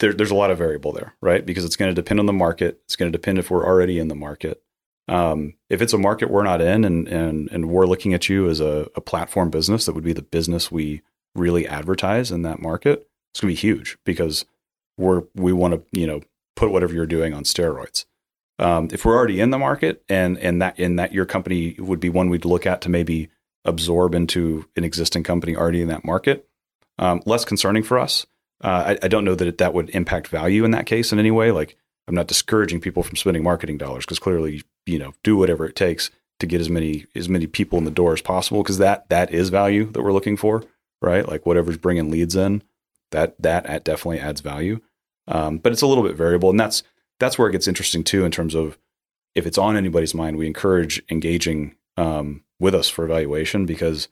there, 0.00 0.12
there's 0.12 0.30
a 0.30 0.34
lot 0.34 0.50
of 0.50 0.58
variable 0.58 0.92
there, 0.92 1.14
right? 1.22 1.44
Because 1.46 1.64
it's 1.64 1.76
going 1.76 1.90
to 1.90 1.94
depend 1.94 2.20
on 2.20 2.26
the 2.26 2.32
market. 2.34 2.80
It's 2.84 2.96
going 2.96 3.10
to 3.10 3.16
depend 3.18 3.38
if 3.38 3.50
we're 3.50 3.64
already 3.64 3.98
in 3.98 4.08
the 4.08 4.14
market. 4.14 4.62
Um, 5.08 5.54
if 5.70 5.80
it's 5.80 5.92
a 5.94 5.98
market 5.98 6.30
we're 6.30 6.42
not 6.42 6.60
in, 6.60 6.84
and 6.84 7.06
and 7.06 7.48
and 7.52 7.68
we're 7.70 7.86
looking 7.86 8.12
at 8.12 8.28
you 8.28 8.48
as 8.50 8.58
a, 8.60 8.88
a 8.96 9.00
platform 9.00 9.50
business, 9.50 9.86
that 9.86 9.94
would 9.94 10.02
be 10.04 10.12
the 10.12 10.20
business 10.20 10.70
we 10.72 11.00
really 11.34 11.66
advertise 11.66 12.32
in 12.32 12.42
that 12.42 12.60
market. 12.60 13.08
It's 13.32 13.40
going 13.40 13.54
to 13.54 13.56
be 13.56 13.68
huge 13.68 13.96
because 14.04 14.44
we're 14.98 15.22
we 15.34 15.52
want 15.52 15.74
to 15.74 15.98
you 15.98 16.08
know 16.08 16.22
put 16.56 16.72
whatever 16.72 16.92
you're 16.92 17.06
doing 17.06 17.32
on 17.34 17.44
steroids. 17.44 18.04
Um, 18.58 18.88
if 18.92 19.04
we're 19.04 19.16
already 19.16 19.40
in 19.40 19.50
the 19.50 19.58
market, 19.58 20.02
and 20.08 20.38
and 20.38 20.62
that 20.62 20.78
in 20.78 20.96
that 20.96 21.12
your 21.12 21.26
company 21.26 21.76
would 21.78 22.00
be 22.00 22.08
one 22.08 22.30
we'd 22.30 22.44
look 22.44 22.66
at 22.66 22.80
to 22.82 22.88
maybe 22.88 23.28
absorb 23.64 24.14
into 24.14 24.66
an 24.76 24.84
existing 24.84 25.24
company 25.24 25.56
already 25.56 25.82
in 25.82 25.88
that 25.88 26.04
market 26.04 26.48
um, 26.98 27.22
less 27.26 27.44
concerning 27.44 27.82
for 27.82 27.98
us. 27.98 28.26
Uh, 28.62 28.96
I, 29.02 29.04
I 29.04 29.08
don't 29.08 29.24
know 29.24 29.34
that 29.34 29.48
it, 29.48 29.58
that 29.58 29.74
would 29.74 29.90
impact 29.90 30.28
value 30.28 30.64
in 30.64 30.70
that 30.70 30.86
case 30.86 31.12
in 31.12 31.18
any 31.18 31.30
way. 31.30 31.50
Like 31.50 31.76
I'm 32.08 32.14
not 32.14 32.26
discouraging 32.26 32.80
people 32.80 33.02
from 33.02 33.16
spending 33.16 33.42
marketing 33.42 33.78
dollars 33.78 34.04
because 34.04 34.18
clearly, 34.18 34.62
you 34.86 34.98
know, 34.98 35.12
do 35.22 35.36
whatever 35.36 35.66
it 35.66 35.76
takes 35.76 36.10
to 36.38 36.46
get 36.46 36.60
as 36.60 36.70
many 36.70 37.06
as 37.14 37.28
many 37.28 37.46
people 37.46 37.78
in 37.78 37.84
the 37.84 37.90
door 37.90 38.12
as 38.12 38.22
possible 38.22 38.62
because 38.62 38.78
that 38.78 39.08
that 39.08 39.32
is 39.32 39.50
value 39.50 39.90
that 39.92 40.02
we're 40.02 40.12
looking 40.12 40.36
for, 40.36 40.64
right? 41.02 41.28
Like 41.28 41.44
whatever's 41.44 41.76
bringing 41.76 42.10
leads 42.10 42.36
in, 42.36 42.62
that 43.10 43.40
that 43.42 43.84
definitely 43.84 44.20
adds 44.20 44.40
value. 44.40 44.80
Um, 45.28 45.58
but 45.58 45.72
it's 45.72 45.82
a 45.82 45.86
little 45.86 46.04
bit 46.04 46.16
variable, 46.16 46.50
and 46.50 46.60
that's 46.60 46.82
that's 47.18 47.38
where 47.38 47.48
it 47.48 47.52
gets 47.52 47.68
interesting 47.68 48.04
too 48.04 48.24
in 48.24 48.30
terms 48.30 48.54
of 48.54 48.78
if 49.34 49.46
it's 49.46 49.58
on 49.58 49.76
anybody's 49.76 50.14
mind, 50.14 50.36
we 50.36 50.46
encourage 50.46 51.02
engaging 51.10 51.74
um, 51.96 52.42
with 52.58 52.74
us 52.74 52.88
for 52.88 53.04
evaluation 53.04 53.66
because 53.66 54.08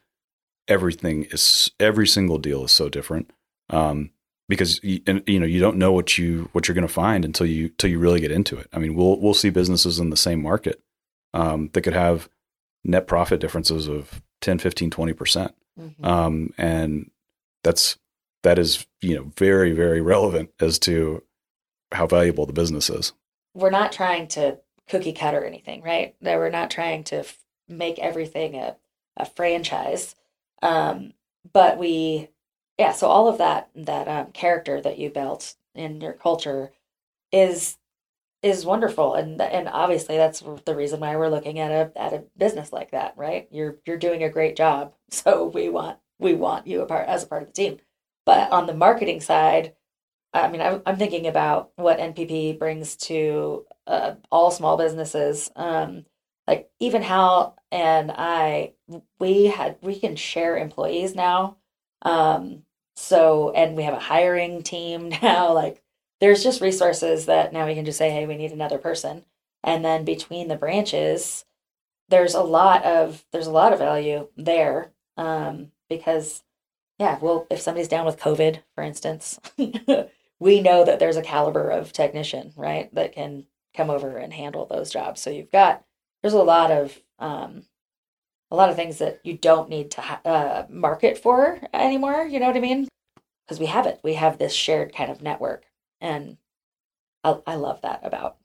everything 0.69 1.25
is 1.31 1.71
every 1.81 2.07
single 2.07 2.39
deal 2.39 2.65
is 2.65 2.73
so 2.73 2.89
different 2.89 3.31
um, 3.71 4.11
because 4.49 4.83
you, 4.83 5.01
and, 5.07 5.23
you 5.27 5.39
know 5.41 5.47
you 5.47 5.61
don't 5.61 5.77
know 5.79 5.93
what 5.93 6.19
you 6.19 6.49
what 6.53 6.69
you're 6.69 6.75
going 6.75 6.87
to 6.87 6.93
find 6.93 7.25
until 7.25 7.47
you 7.47 7.67
until 7.67 7.91
you 7.91 7.99
really 7.99 8.21
get 8.21 8.31
into 8.31 8.57
it. 8.59 8.69
I 8.73 8.79
mean, 8.79 8.95
we'll 8.95 9.19
we'll 9.21 9.35
see 9.35 9.51
businesses 9.51 9.99
in 9.99 10.11
the 10.11 10.17
same 10.17 10.43
market 10.43 10.83
um, 11.33 11.71
that 11.73 11.83
could 11.83 11.95
have 11.95 12.29
net 12.85 13.07
profit 13.07 13.41
differences 13.41 13.89
of 13.89 14.23
10, 14.43 14.59
15, 14.59 14.91
20 14.91 15.13
percent, 15.15 15.55
Mhm. 15.81 16.05
um, 16.07 16.55
and 16.59 17.11
that's 17.63 17.97
that 18.43 18.59
is 18.59 18.87
you 19.01 19.17
know 19.17 19.33
very 19.39 19.73
very 19.73 20.01
relevant 20.03 20.51
as 20.61 20.79
to 20.81 21.23
how 21.95 22.07
valuable 22.07 22.47
the 22.47 22.53
business 22.53 22.90
is. 22.90 23.12
we're 23.55 23.70
not 23.70 23.92
trying 23.92 24.28
to 24.28 24.59
cookie 24.88 25.12
cutter 25.12 25.45
anything, 25.45 25.82
right? 25.82 26.14
That 26.22 26.38
we're 26.38 26.51
not 26.51 26.70
trying 26.70 27.05
to 27.05 27.18
f- 27.20 27.38
make 27.68 27.99
everything 27.99 28.55
a, 28.57 28.76
a 29.16 29.24
franchise. 29.26 30.16
Um, 30.62 31.14
but 31.53 31.78
we, 31.78 32.28
yeah, 32.78 32.92
so 32.92 33.09
all 33.09 33.28
of 33.28 33.38
that, 33.38 33.70
that 33.76 34.09
um, 34.09 34.32
character 34.32 34.80
that 34.80 34.99
you 34.99 35.11
built 35.11 35.57
in 35.74 36.01
your 36.01 36.12
culture 36.14 36.72
is, 37.32 37.78
is 38.42 38.66
wonderful. 38.66 39.14
And, 39.14 39.40
and 39.40 39.68
obviously 39.68 40.16
that's 40.16 40.42
the 40.66 40.74
reason 40.76 41.01
why 41.01 41.16
we're 41.16 41.28
looking 41.30 41.59
at 41.61 41.70
a, 41.72 41.92
at 42.01 42.12
a 42.12 42.24
business 42.38 42.72
like 42.72 42.90
that, 42.92 43.14
right? 43.16 43.49
You're, 43.51 43.76
you're 43.86 43.99
doing 43.99 44.22
a 44.24 44.30
great 44.30 44.57
job. 44.57 44.95
So 45.11 45.47
we 45.47 45.68
want, 45.68 45.99
we 46.18 46.34
want 46.34 46.66
you 46.66 46.82
a 46.82 46.86
part 46.86 47.09
as 47.09 47.22
a 47.22 47.26
part 47.28 47.42
of 47.42 47.49
the 47.49 47.55
team. 47.55 47.78
But 48.26 48.51
on 48.53 48.66
the 48.66 48.74
marketing 48.74 49.20
side, 49.20 49.74
I 50.35 50.49
mean, 50.49 50.61
I'm, 50.61 50.82
I'm 50.85 50.97
thinking 50.97 51.26
about 51.26 51.70
what 51.76 51.99
NPP 51.99 52.59
brings 52.59 52.97
to 52.97 53.64
uh, 53.87 54.14
all 54.32 54.51
small 54.51 54.76
businesses. 54.76 55.51
Um, 55.55 56.05
like 56.47 56.68
even 56.80 57.03
Hal 57.03 57.57
and 57.70 58.11
I, 58.11 58.72
we 59.18 59.47
had 59.47 59.78
we 59.80 59.99
can 59.99 60.16
share 60.16 60.57
employees 60.59 61.14
now. 61.14 61.57
Um, 62.03 62.64
so 62.97 63.53
and 63.53 63.76
we 63.76 63.85
have 63.85 63.95
a 63.95 64.01
hiring 64.01 64.62
team 64.62 65.09
now. 65.22 65.53
Like 65.53 65.82
there's 66.20 66.43
just 66.43 66.61
resources 66.61 67.26
that 67.26 67.53
now 67.53 67.66
we 67.66 67.74
can 67.74 67.85
just 67.85 67.99
say, 67.99 68.11
hey, 68.11 68.26
we 68.26 68.37
need 68.37 68.53
another 68.53 68.78
person, 68.78 69.24
and 69.62 69.85
then 69.85 70.05
between 70.05 70.49
the 70.49 70.57
branches, 70.57 71.45
there's 72.09 72.35
a 72.35 72.43
lot 72.43 72.85
of 72.85 73.24
there's 73.32 73.47
a 73.47 73.53
lot 73.53 73.72
of 73.72 73.78
value 73.78 74.28
there 74.37 74.93
um, 75.16 75.72
because 75.89 76.43
yeah, 76.99 77.18
well, 77.20 77.47
if 77.51 77.61
somebody's 77.61 77.89
down 77.89 78.07
with 78.07 78.18
COVID, 78.18 78.61
for 78.74 78.85
instance. 78.85 79.41
we 80.45 80.61
know 80.61 80.84
that 80.84 80.99
there's 80.99 81.16
a 81.16 81.22
caliber 81.22 81.70
of 81.70 81.90
technician, 81.90 82.53
right, 82.55 82.95
that 82.95 83.14
can 83.14 83.47
come 83.74 83.88
over 83.88 84.18
and 84.18 84.30
handle 84.30 84.66
those 84.66 84.92
jobs. 84.92 85.22
So 85.22 85.30
you've 85.30 85.51
got 85.51 85.82
there's 86.22 86.34
a 86.34 86.42
lot 86.42 86.70
of 86.70 87.01
um, 87.18 87.62
a 88.51 88.57
lot 88.57 88.68
of 88.68 88.76
things 88.76 88.99
that 88.99 89.20
you 89.24 89.38
don't 89.38 89.70
need 89.70 89.90
to 89.92 90.03
ha- 90.03 90.20
uh, 90.22 90.66
market 90.68 91.16
for 91.16 91.59
anymore. 91.72 92.26
You 92.26 92.40
know 92.40 92.47
what 92.49 92.59
I 92.59 92.61
mean? 92.61 92.86
Because 93.47 93.59
we 93.59 93.66
have 93.66 93.86
it. 93.86 94.01
We 94.05 94.14
have 94.14 94.36
this 94.36 94.53
shared 94.53 94.95
kind 94.95 95.11
of 95.11 95.22
network, 95.22 95.64
and 96.03 96.36
I, 97.24 97.38
I 97.47 97.55
love 97.55 97.80
that 97.80 98.01
about 98.03 98.36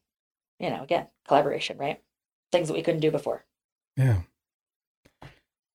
you 0.57 0.69
know 0.69 0.81
again 0.81 1.07
collaboration, 1.27 1.77
right? 1.77 2.01
Things 2.53 2.69
that 2.69 2.75
we 2.75 2.81
couldn't 2.81 3.01
do 3.01 3.11
before. 3.11 3.43
Yeah. 3.97 4.21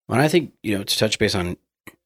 Well, 0.07 0.21
I 0.21 0.29
think 0.29 0.53
you 0.63 0.77
know 0.77 0.85
to 0.85 0.97
touch 0.97 1.19
base 1.19 1.35
on 1.35 1.57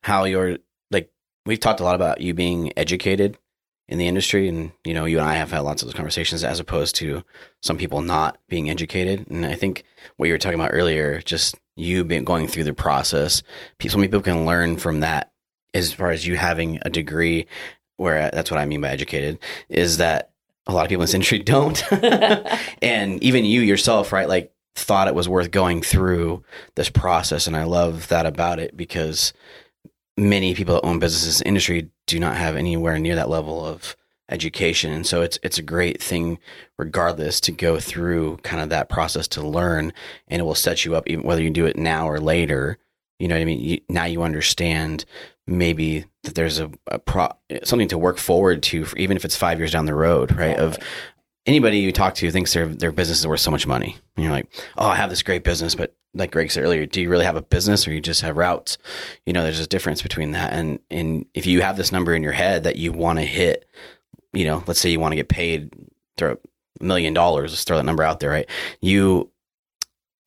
how 0.02 0.24
you're 0.24 0.58
like 0.90 1.12
we've 1.46 1.60
talked 1.60 1.82
a 1.82 1.84
lot 1.84 1.96
about 1.96 2.20
you 2.20 2.34
being 2.34 2.74
educated 2.76 3.38
in 3.90 3.98
the 3.98 4.08
industry, 4.08 4.48
and 4.50 4.72
you 4.84 4.94
know 4.94 5.06
you 5.06 5.20
and 5.20 5.28
I 5.28 5.36
have 5.36 5.52
had 5.52 5.60
lots 5.60 5.82
of 5.82 5.88
those 5.88 5.96
conversations 5.96 6.44
as 6.44 6.60
opposed 6.60 6.96
to 6.98 7.24
some 7.62 7.78
people 7.78 8.02
not 8.02 8.38
being 8.50 8.70
educated. 8.70 9.28
And 9.30 9.46
I 9.46 9.56
think 9.56 9.84
what 10.18 10.28
you 10.28 10.34
were 10.34 10.38
talking 10.40 10.60
about 10.60 10.72
earlier, 10.74 11.22
just 11.22 11.56
you 11.76 12.04
been 12.04 12.24
going 12.24 12.48
through 12.48 12.66
the 12.66 12.74
process. 12.74 13.44
Pe- 13.78 13.90
So 13.90 13.98
many 13.98 14.08
people 14.08 14.22
can 14.22 14.46
learn 14.46 14.78
from 14.78 15.00
that 15.02 15.32
as 15.74 15.94
far 15.94 16.12
as 16.12 16.26
you 16.26 16.36
having 16.36 16.80
a 16.84 16.90
degree 16.90 17.46
where 17.98 18.24
uh, 18.24 18.30
that's 18.34 18.50
what 18.52 18.60
I 18.60 18.66
mean 18.66 18.82
by 18.82 18.90
educated 18.90 19.40
is 19.70 19.98
that 19.98 20.32
a 20.66 20.74
lot 20.74 20.84
of 20.86 20.90
people 20.90 21.02
in 21.04 21.06
this 21.06 21.14
industry 21.14 21.40
don't. 21.44 21.82
and 22.82 23.22
even 23.24 23.46
you 23.46 23.62
yourself, 23.62 24.12
right? 24.12 24.28
Like 24.28 24.52
thought 24.76 25.08
it 25.08 25.16
was 25.16 25.28
worth 25.30 25.50
going 25.52 25.82
through 25.82 26.44
this 26.76 26.90
process. 26.90 27.48
And 27.48 27.56
I 27.56 27.64
love 27.64 28.08
that 28.10 28.26
about 28.26 28.60
it 28.60 28.76
because 28.78 29.34
many 30.18 30.56
people 30.56 30.76
that 30.76 30.86
own 30.86 31.00
businesses 31.00 31.42
in 31.42 31.46
the 31.46 31.48
industry 31.50 31.90
do 32.08 32.20
not 32.20 32.38
have 32.38 32.56
anywhere 32.56 33.00
near 33.00 33.16
that 33.16 33.30
level 33.30 33.66
of 33.66 33.96
education. 34.30 34.92
And 34.92 35.06
so 35.06 35.22
it's 35.22 35.40
it's 35.44 35.58
a 35.58 35.64
great 35.64 36.02
thing 36.02 36.40
regardless 36.78 37.40
to 37.42 37.52
go 37.52 37.80
through 37.80 38.38
kind 38.38 38.62
of 38.62 38.70
that 38.70 38.90
process 38.90 39.28
to 39.30 39.48
learn 39.48 39.94
and 40.28 40.42
it 40.42 40.44
will 40.44 40.56
set 40.56 40.84
you 40.84 40.96
up 40.96 41.08
even 41.08 41.26
whether 41.26 41.42
you 41.42 41.50
do 41.50 41.66
it 41.66 41.78
now 41.78 42.10
or 42.10 42.20
later. 42.20 42.78
You 43.20 43.28
know 43.28 43.36
what 43.36 43.42
I 43.42 43.46
mean? 43.46 43.60
You, 43.60 43.80
now 43.90 44.06
you 44.06 44.22
understand 44.22 45.06
maybe 45.48 46.06
that 46.24 46.36
there's 46.36 46.60
a, 46.60 46.70
a 46.88 47.00
pro, 47.00 47.30
something 47.64 47.88
to 47.88 47.98
work 47.98 48.18
forward 48.18 48.62
to, 48.64 48.86
for, 48.86 48.98
even 48.98 49.18
if 49.18 49.26
it's 49.26 49.36
five 49.36 49.58
years 49.58 49.72
down 49.72 49.86
the 49.86 49.96
road, 49.96 50.36
right? 50.38 50.58
Of 50.58 50.78
anybody 51.48 51.80
you 51.80 51.92
talk 51.92 52.14
to 52.16 52.30
thinks 52.30 52.54
their 52.54 52.68
their 52.68 52.92
business 52.92 53.20
is 53.20 53.28
worth 53.28 53.40
so 53.40 53.50
much 53.50 53.66
money. 53.66 53.98
And 54.16 54.24
you're 54.24 54.34
like, 54.34 54.54
oh, 54.78 54.88
I 54.88 54.96
have 54.96 55.10
this 55.10 55.24
great 55.24 55.44
business, 55.44 55.74
but 55.74 55.96
like 56.14 56.32
Greg 56.32 56.50
said 56.52 56.64
earlier, 56.64 56.86
do 56.86 57.02
you 57.02 57.10
really 57.10 57.26
have 57.26 57.36
a 57.36 57.42
business 57.42 57.88
or 57.88 57.94
you 57.94 58.02
just 58.02 58.22
have 58.22 58.38
routes? 58.38 58.78
You 59.26 59.34
know, 59.34 59.44
there's 59.44 59.60
a 59.60 59.68
difference 59.68 60.02
between 60.02 60.32
that. 60.32 60.54
And 60.54 60.80
and 60.90 61.26
if 61.34 61.46
you 61.46 61.62
have 61.62 61.78
this 61.78 61.92
number 61.92 62.14
in 62.14 62.24
your 62.24 62.32
head 62.32 62.64
that 62.64 62.76
you 62.78 62.92
want 62.92 63.20
to 63.20 63.26
hit, 63.26 63.66
you 64.34 64.46
know, 64.46 64.64
let's 64.68 64.80
say 64.80 64.90
you 64.90 65.00
want 65.00 65.12
to 65.12 65.18
get 65.18 65.30
paid 65.30 65.72
throw 66.18 66.38
a 66.80 66.84
million 66.84 67.14
dollars, 67.14 67.52
let's 67.52 67.64
throw 67.64 67.78
that 67.78 67.84
number 67.84 68.04
out 68.04 68.20
there, 68.20 68.30
right? 68.32 68.50
You 68.82 69.32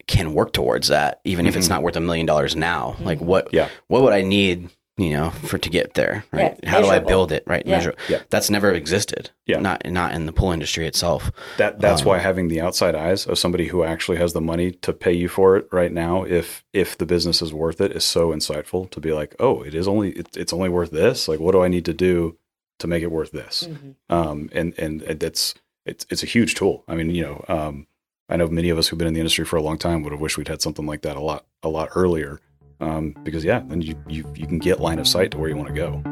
can 0.07 0.35
work 0.35 0.53
towards 0.53 0.89
that, 0.89 1.20
even 1.24 1.47
if 1.47 1.57
it's 1.57 1.66
Mhm. 1.66 1.70
not 1.70 1.83
worth 1.83 1.97
a 1.97 2.01
million 2.01 2.26
dollars 2.26 2.57
now. 2.57 2.97
Like 3.01 3.20
what 3.20 3.49
Yeah. 3.53 3.68
what 3.89 4.03
would 4.03 4.12
I 4.12 4.22
need, 4.22 4.68
you 4.97 5.11
know, 5.11 5.30
for 5.30 5.57
to 5.57 5.70
get 5.70 5.95
there? 5.95 6.24
Right. 6.32 6.59
Yeah, 6.62 6.70
How 6.70 6.80
do 6.82 6.88
I 6.88 6.99
build 6.99 7.32
it? 7.32 7.43
Right. 7.47 7.64
Yeah. 7.64 7.76
Measure. 7.76 7.95
Yeah. 8.09 8.20
That's 8.28 8.51
never 8.51 8.70
existed. 8.72 9.30
Yeah. 9.47 9.61
Not 9.61 9.86
not 9.86 10.12
in 10.12 10.26
the 10.26 10.32
pool 10.32 10.53
industry 10.53 10.86
itself. 10.86 11.30
That 11.57 11.80
that's 11.80 12.03
Um, 12.03 12.09
why 12.09 12.18
having 12.18 12.49
the 12.49 12.61
outside 12.61 12.95
eyes 12.95 13.26
of 13.26 13.38
somebody 13.38 13.68
who 13.68 13.82
actually 13.82 14.18
has 14.18 14.32
the 14.32 14.41
money 14.41 14.72
to 14.72 14.93
pay 14.93 15.12
you 15.12 15.28
for 15.28 15.57
it 15.57 15.66
right 15.72 15.93
now, 15.93 16.24
if 16.24 16.64
if 16.72 16.99
the 16.99 17.07
business 17.07 17.41
is 17.43 17.53
worth 17.53 17.80
it, 17.80 17.93
is 17.93 18.05
so 18.05 18.30
insightful 18.30 18.91
to 18.91 19.01
be 19.01 19.12
like, 19.12 19.34
oh, 19.41 19.62
it 19.62 19.74
is 19.74 19.88
only 19.88 20.11
it, 20.11 20.36
it's 20.36 20.53
only 20.53 20.68
worth 20.68 20.91
this. 20.91 21.28
Like, 21.28 21.41
what 21.41 21.53
do 21.53 21.62
I 21.62 21.68
need 21.68 21.84
to 21.86 21.95
do 21.95 22.36
to 22.78 22.86
make 22.86 23.03
it 23.03 23.11
worth 23.11 23.30
this? 23.32 23.68
Mhm. 23.68 23.95
Um, 24.11 24.51
and 24.53 24.74
and 24.78 25.03
it's 25.03 25.55
it's 25.86 26.05
it's 26.11 26.22
a 26.22 26.26
huge 26.26 26.55
tool. 26.57 26.84
I 26.86 26.95
mean, 26.95 27.11
you 27.14 27.22
know, 27.22 27.45
um, 27.49 27.86
I 28.28 28.36
know 28.36 28.49
many 28.49 28.68
of 28.68 28.78
us 28.78 28.88
who've 28.88 28.99
been 28.99 29.09
in 29.09 29.14
the 29.14 29.20
industry 29.20 29.45
for 29.47 29.57
a 29.57 29.62
long 29.62 29.78
time 29.78 30.03
would 30.03 30.12
have 30.12 30.20
wished 30.20 30.36
we'd 30.36 30.49
had 30.49 30.61
something 30.62 30.84
like 30.86 31.03
that 31.03 31.16
a 31.16 31.20
lot 31.20 31.47
a 31.62 31.68
lot 31.68 31.88
earlier. 31.97 32.38
Um, 32.81 33.14
because 33.22 33.45
yeah, 33.45 33.62
then 33.66 33.83
you, 33.83 33.95
you 34.09 34.24
you 34.35 34.47
can 34.47 34.59
get 34.59 34.81
line 34.81 34.99
of 34.99 35.07
sight 35.07 35.31
to 35.33 35.39
where 35.39 35.49
you 35.49 35.57
want 35.57 35.68
to 35.68 35.74
go. 35.74 36.03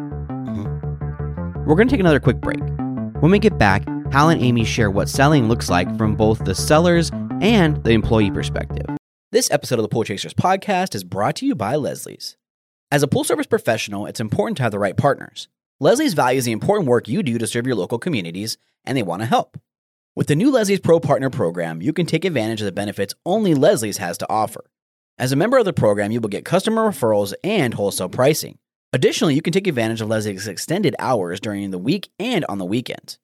We're 1.68 1.76
going 1.76 1.86
to 1.86 1.92
take 1.92 2.00
another 2.00 2.18
quick 2.18 2.40
break. 2.40 2.60
When 3.20 3.30
we 3.30 3.38
get 3.38 3.58
back, 3.58 3.86
Hal 4.10 4.30
and 4.30 4.40
Amy 4.40 4.64
share 4.64 4.90
what 4.90 5.06
selling 5.06 5.48
looks 5.48 5.68
like 5.68 5.98
from 5.98 6.16
both 6.16 6.42
the 6.46 6.54
seller's 6.54 7.10
and 7.42 7.84
the 7.84 7.90
employee 7.90 8.30
perspective. 8.30 8.86
This 9.32 9.50
episode 9.50 9.78
of 9.78 9.82
the 9.82 9.90
Pool 9.90 10.04
Chasers 10.04 10.32
podcast 10.32 10.94
is 10.94 11.04
brought 11.04 11.36
to 11.36 11.46
you 11.46 11.54
by 11.54 11.76
Leslie's. 11.76 12.38
As 12.90 13.02
a 13.02 13.06
pool 13.06 13.22
service 13.22 13.46
professional, 13.46 14.06
it's 14.06 14.18
important 14.18 14.56
to 14.56 14.62
have 14.62 14.72
the 14.72 14.78
right 14.78 14.96
partners. 14.96 15.48
Leslie's 15.78 16.14
values 16.14 16.46
the 16.46 16.52
important 16.52 16.88
work 16.88 17.06
you 17.06 17.22
do 17.22 17.36
to 17.36 17.46
serve 17.46 17.66
your 17.66 17.76
local 17.76 17.98
communities, 17.98 18.56
and 18.86 18.96
they 18.96 19.02
want 19.02 19.20
to 19.20 19.26
help. 19.26 19.60
With 20.16 20.28
the 20.28 20.36
new 20.36 20.50
Leslie's 20.50 20.80
Pro 20.80 21.00
Partner 21.00 21.28
program, 21.28 21.82
you 21.82 21.92
can 21.92 22.06
take 22.06 22.24
advantage 22.24 22.62
of 22.62 22.64
the 22.64 22.72
benefits 22.72 23.14
only 23.26 23.54
Leslie's 23.54 23.98
has 23.98 24.16
to 24.18 24.30
offer. 24.30 24.64
As 25.20 25.32
a 25.32 25.36
member 25.36 25.58
of 25.58 25.64
the 25.64 25.72
program, 25.72 26.12
you 26.12 26.20
will 26.20 26.28
get 26.28 26.44
customer 26.44 26.88
referrals 26.88 27.34
and 27.42 27.74
wholesale 27.74 28.08
pricing. 28.08 28.56
Additionally, 28.92 29.34
you 29.34 29.42
can 29.42 29.52
take 29.52 29.66
advantage 29.66 30.00
of 30.00 30.08
Leslie's 30.08 30.46
extended 30.46 30.94
hours 31.00 31.40
during 31.40 31.72
the 31.72 31.78
week 31.78 32.08
and 32.20 32.44
on 32.48 32.58
the 32.58 32.64
weekends. 32.64 33.18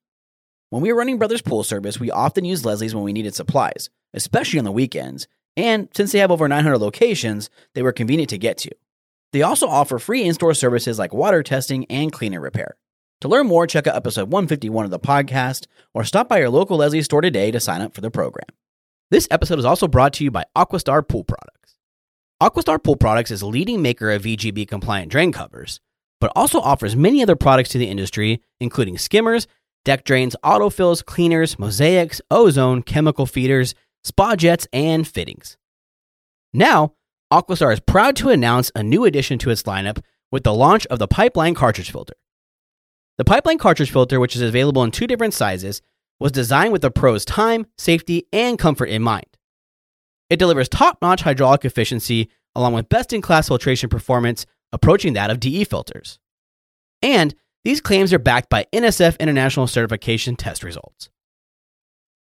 When 0.70 0.82
we 0.82 0.92
were 0.92 0.98
running 0.98 1.18
Brothers 1.18 1.40
Pool 1.40 1.62
Service, 1.62 2.00
we 2.00 2.10
often 2.10 2.44
used 2.44 2.64
Leslie's 2.64 2.96
when 2.96 3.04
we 3.04 3.12
needed 3.12 3.36
supplies, 3.36 3.90
especially 4.12 4.58
on 4.58 4.64
the 4.64 4.72
weekends, 4.72 5.28
and 5.56 5.88
since 5.94 6.10
they 6.10 6.18
have 6.18 6.32
over 6.32 6.48
900 6.48 6.78
locations, 6.78 7.48
they 7.74 7.82
were 7.82 7.92
convenient 7.92 8.30
to 8.30 8.38
get 8.38 8.58
to. 8.58 8.72
They 9.32 9.42
also 9.42 9.68
offer 9.68 10.00
free 10.00 10.24
in 10.24 10.34
store 10.34 10.54
services 10.54 10.98
like 10.98 11.14
water 11.14 11.44
testing 11.44 11.84
and 11.86 12.10
cleaner 12.10 12.40
repair. 12.40 12.76
To 13.20 13.28
learn 13.28 13.46
more, 13.46 13.68
check 13.68 13.86
out 13.86 13.94
episode 13.94 14.32
151 14.32 14.84
of 14.84 14.90
the 14.90 14.98
podcast 14.98 15.68
or 15.94 16.02
stop 16.02 16.28
by 16.28 16.40
your 16.40 16.50
local 16.50 16.78
Leslie 16.78 17.02
store 17.02 17.20
today 17.20 17.52
to 17.52 17.60
sign 17.60 17.82
up 17.82 17.94
for 17.94 18.00
the 18.00 18.10
program. 18.10 18.48
This 19.12 19.28
episode 19.30 19.60
is 19.60 19.64
also 19.64 19.86
brought 19.86 20.12
to 20.14 20.24
you 20.24 20.32
by 20.32 20.44
Aquastar 20.56 21.06
Pool 21.06 21.22
Products. 21.22 21.63
Aquastar 22.44 22.82
Pool 22.82 22.96
Products 22.96 23.30
is 23.30 23.40
a 23.40 23.46
leading 23.46 23.80
maker 23.80 24.10
of 24.10 24.24
VGB 24.24 24.68
compliant 24.68 25.10
drain 25.10 25.32
covers, 25.32 25.80
but 26.20 26.30
also 26.36 26.60
offers 26.60 26.94
many 26.94 27.22
other 27.22 27.36
products 27.36 27.70
to 27.70 27.78
the 27.78 27.88
industry, 27.88 28.42
including 28.60 28.98
skimmers, 28.98 29.46
deck 29.86 30.04
drains, 30.04 30.36
autofills, 30.44 31.02
cleaners, 31.02 31.58
mosaics, 31.58 32.20
ozone, 32.30 32.82
chemical 32.82 33.24
feeders, 33.24 33.74
spa 34.02 34.36
jets, 34.36 34.68
and 34.74 35.08
fittings. 35.08 35.56
Now, 36.52 36.92
Aquastar 37.32 37.72
is 37.72 37.80
proud 37.80 38.14
to 38.16 38.28
announce 38.28 38.70
a 38.74 38.82
new 38.82 39.06
addition 39.06 39.38
to 39.38 39.48
its 39.48 39.62
lineup 39.62 40.02
with 40.30 40.44
the 40.44 40.52
launch 40.52 40.84
of 40.88 40.98
the 40.98 41.08
Pipeline 41.08 41.54
Cartridge 41.54 41.90
Filter. 41.90 42.16
The 43.16 43.24
Pipeline 43.24 43.56
Cartridge 43.56 43.90
Filter, 43.90 44.20
which 44.20 44.36
is 44.36 44.42
available 44.42 44.84
in 44.84 44.90
two 44.90 45.06
different 45.06 45.32
sizes, 45.32 45.80
was 46.20 46.30
designed 46.30 46.72
with 46.72 46.82
the 46.82 46.90
pro's 46.90 47.24
time, 47.24 47.64
safety, 47.78 48.26
and 48.34 48.58
comfort 48.58 48.90
in 48.90 49.00
mind. 49.00 49.33
It 50.30 50.38
delivers 50.38 50.68
top 50.68 50.98
notch 51.02 51.22
hydraulic 51.22 51.64
efficiency 51.64 52.30
along 52.54 52.72
with 52.74 52.88
best 52.88 53.12
in 53.12 53.20
class 53.20 53.48
filtration 53.48 53.88
performance 53.88 54.46
approaching 54.72 55.12
that 55.14 55.30
of 55.30 55.40
DE 55.40 55.64
filters. 55.64 56.18
And 57.02 57.34
these 57.64 57.80
claims 57.80 58.12
are 58.12 58.18
backed 58.18 58.48
by 58.48 58.66
NSF 58.72 59.18
International 59.18 59.66
Certification 59.66 60.36
test 60.36 60.62
results. 60.62 61.08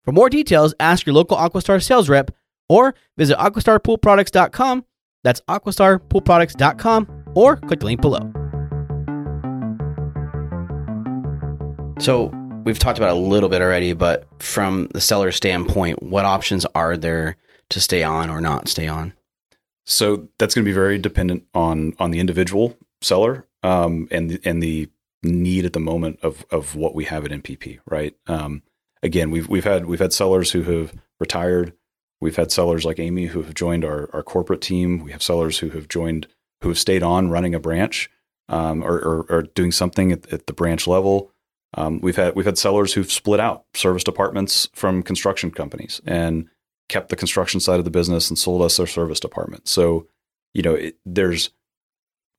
For 0.04 0.12
more 0.12 0.30
details, 0.30 0.74
ask 0.80 1.06
your 1.06 1.16
local 1.16 1.38
Aquastar 1.38 1.84
sales 1.84 2.10
rep 2.10 2.32
or 2.70 2.96
visit 3.18 3.38
aquastarpoolproducts.com. 3.38 4.86
That's 5.24 5.42
aquastarpoolproducts.com 5.42 7.24
or 7.34 7.58
click 7.58 7.80
the 7.80 7.86
link 7.86 8.02
below. 8.02 8.32
So 12.00 12.32
we've 12.66 12.78
talked 12.78 13.00
about 13.00 13.12
a 13.12 13.20
little 13.20 13.50
bit 13.50 13.62
already, 13.62 13.94
but 13.94 14.28
from 14.42 14.90
the 14.94 15.02
seller 15.02 15.32
standpoint, 15.32 16.04
what 16.04 16.26
options 16.26 16.66
are 16.76 16.98
there 16.98 17.38
to 17.70 17.80
stay 17.80 18.04
on 18.04 18.30
or 18.30 18.42
not 18.42 18.68
stay 18.68 18.88
on? 18.88 19.14
So 19.86 20.30
that's 20.40 20.56
going 20.56 20.66
to 20.66 20.70
be 20.70 20.74
very 20.74 20.98
dependent 20.98 21.46
on 21.54 21.94
on 22.00 22.12
the 22.12 22.20
individual 22.20 22.78
seller 23.02 23.48
um, 23.64 24.08
and 24.12 24.40
and 24.44 24.62
the 24.62 24.90
need 25.24 25.66
at 25.66 25.74
the 25.74 25.80
moment 25.80 26.20
of 26.22 26.46
of 26.52 26.76
what 26.76 26.96
we 26.96 27.06
have 27.06 27.26
at 27.26 27.32
NPP. 27.32 27.80
Right. 27.86 28.16
Um, 28.28 28.64
again, 29.04 29.32
we've 29.32 29.48
we've 29.48 29.64
had 29.64 29.86
we've 29.86 30.00
had 30.00 30.14
sellers 30.14 30.52
who 30.52 30.64
have 30.64 30.94
retired. 31.20 31.74
We've 32.22 32.36
had 32.36 32.52
sellers 32.52 32.86
like 32.86 33.00
Amy 33.00 33.28
who 33.28 33.44
have 33.44 33.54
joined 33.54 33.86
our 33.86 34.10
our 34.14 34.24
corporate 34.24 34.62
team. 34.62 35.04
We 35.04 35.12
have 35.12 35.24
sellers 35.24 35.60
who 35.60 35.70
have 35.70 35.88
joined 35.88 36.28
who 36.62 36.70
have 36.70 36.80
stayed 36.80 37.04
on 37.04 37.30
running 37.30 37.54
a 37.54 37.60
branch 37.60 38.10
um, 38.50 38.84
or, 38.84 38.96
or, 38.96 39.26
or 39.30 39.42
doing 39.42 39.72
something 39.72 40.12
at, 40.12 40.32
at 40.32 40.48
the 40.48 40.54
branch 40.54 40.88
level. 40.88 41.32
Um, 41.76 42.00
we've 42.02 42.16
had 42.16 42.36
we've 42.36 42.46
had 42.46 42.58
sellers 42.58 42.94
who've 42.94 43.12
split 43.12 43.40
out 43.40 43.66
service 43.74 44.04
departments 44.04 44.70
from 44.74 45.04
construction 45.04 45.52
companies 45.52 46.02
and 46.06 46.48
kept 46.90 47.10
the 47.10 47.16
construction 47.16 47.60
side 47.60 47.80
of 47.80 47.86
the 47.86 47.92
business 47.92 48.30
and 48.30 48.38
sold 48.38 48.62
us 48.62 48.78
their 48.78 48.88
service 48.88 49.20
department. 49.20 49.68
So, 49.68 50.08
you 50.54 50.62
know, 50.62 50.76
it, 50.76 50.98
there's 51.06 51.50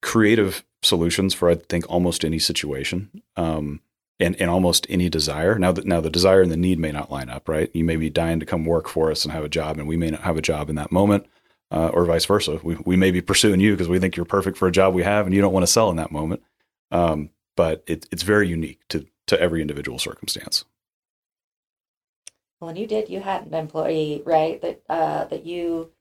creative 0.02 0.64
solutions 0.82 1.34
for 1.34 1.50
I 1.50 1.56
think 1.56 1.84
almost 1.88 2.24
any 2.24 2.38
situation, 2.38 3.22
um, 3.36 3.80
and 4.18 4.40
and 4.40 4.50
almost 4.50 4.86
any 4.88 5.08
desire. 5.08 5.58
Now 5.58 5.72
that 5.72 5.84
now 5.84 6.00
the 6.00 6.10
desire 6.10 6.42
and 6.42 6.52
the 6.52 6.56
need 6.56 6.78
may 6.78 6.92
not 6.92 7.10
line 7.10 7.28
up, 7.28 7.48
right? 7.48 7.70
You 7.74 7.84
may 7.84 7.96
be 7.96 8.10
dying 8.10 8.40
to 8.40 8.46
come 8.46 8.64
work 8.64 8.88
for 8.88 9.10
us 9.10 9.24
and 9.24 9.32
have 9.32 9.44
a 9.44 9.48
job, 9.48 9.78
and 9.78 9.88
we 9.88 9.96
may 9.96 10.10
not 10.10 10.22
have 10.22 10.36
a 10.36 10.42
job 10.42 10.70
in 10.70 10.76
that 10.76 10.92
moment, 10.92 11.26
uh, 11.70 11.88
or 11.88 12.04
vice 12.04 12.24
versa. 12.24 12.60
We 12.62 12.76
we 12.84 12.96
may 12.96 13.10
be 13.10 13.20
pursuing 13.20 13.60
you 13.60 13.72
because 13.72 13.88
we 13.88 13.98
think 13.98 14.16
you're 14.16 14.24
perfect 14.24 14.56
for 14.56 14.68
a 14.68 14.72
job 14.72 14.94
we 14.94 15.02
have, 15.02 15.26
and 15.26 15.34
you 15.34 15.40
don't 15.40 15.52
want 15.52 15.64
to 15.64 15.72
sell 15.72 15.90
in 15.90 15.96
that 15.96 16.12
moment. 16.12 16.42
Um, 16.90 17.30
but 17.56 17.82
it, 17.86 18.06
it's 18.12 18.22
very 18.22 18.48
unique 18.48 18.80
to 18.88 19.06
to 19.26 19.40
every 19.40 19.60
individual 19.60 19.98
circumstance. 19.98 20.64
Well, 22.60 22.68
when 22.68 22.76
you 22.76 22.86
did, 22.86 23.08
you 23.08 23.20
had 23.20 23.46
an 23.46 23.54
employee, 23.54 24.22
right? 24.24 24.60
That 24.62 24.82
uh, 24.88 25.24
that 25.26 25.44
you 25.44 25.92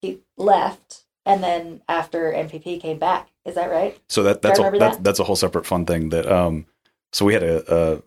he 0.00 0.20
left, 0.36 1.04
and 1.26 1.42
then 1.42 1.82
after 1.88 2.32
NPP 2.32 2.80
came 2.80 2.98
back, 2.98 3.28
is 3.44 3.54
that 3.54 3.70
right? 3.70 3.98
So 4.08 4.22
that 4.22 4.42
that's 4.42 4.58
a, 4.58 4.70
that? 4.78 5.04
that's 5.04 5.18
a 5.18 5.24
whole 5.24 5.36
separate 5.36 5.66
fun 5.66 5.84
thing. 5.84 6.08
That 6.08 6.26
um, 6.26 6.66
so 7.12 7.24
we 7.24 7.34
had 7.34 7.42
a, 7.42 8.02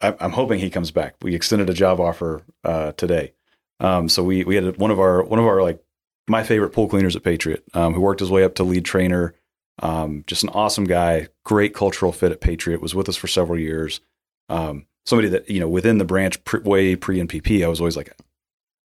a 0.00 0.16
I'm 0.20 0.32
hoping 0.32 0.58
he 0.58 0.70
comes 0.70 0.90
back. 0.90 1.16
We 1.22 1.34
extended 1.34 1.70
a 1.70 1.74
job 1.74 2.00
offer 2.00 2.42
uh, 2.64 2.92
today. 2.92 3.32
Um, 3.80 4.08
so 4.08 4.22
we 4.22 4.44
we 4.44 4.56
had 4.56 4.76
one 4.76 4.90
of 4.90 5.00
our 5.00 5.22
one 5.22 5.38
of 5.38 5.46
our 5.46 5.62
like 5.62 5.82
my 6.28 6.44
favorite 6.44 6.70
pool 6.70 6.88
cleaners 6.88 7.16
at 7.16 7.24
Patriot, 7.24 7.64
um, 7.74 7.94
who 7.94 8.00
worked 8.00 8.20
his 8.20 8.30
way 8.30 8.44
up 8.44 8.54
to 8.56 8.64
lead 8.64 8.84
trainer. 8.84 9.34
Um, 9.80 10.22
just 10.26 10.42
an 10.42 10.50
awesome 10.50 10.84
guy, 10.84 11.28
great 11.44 11.74
cultural 11.74 12.12
fit 12.12 12.30
at 12.32 12.40
Patriot. 12.40 12.80
Was 12.80 12.94
with 12.94 13.08
us 13.08 13.16
for 13.16 13.26
several 13.26 13.58
years. 13.58 14.00
Um, 14.48 14.86
somebody 15.04 15.28
that 15.28 15.48
you 15.48 15.60
know 15.60 15.68
within 15.68 15.98
the 15.98 16.04
branch 16.04 16.42
pre, 16.44 16.60
way 16.60 16.96
pre 16.96 17.18
NPP, 17.18 17.64
I 17.64 17.68
was 17.68 17.80
always 17.80 17.96
like, 17.96 18.12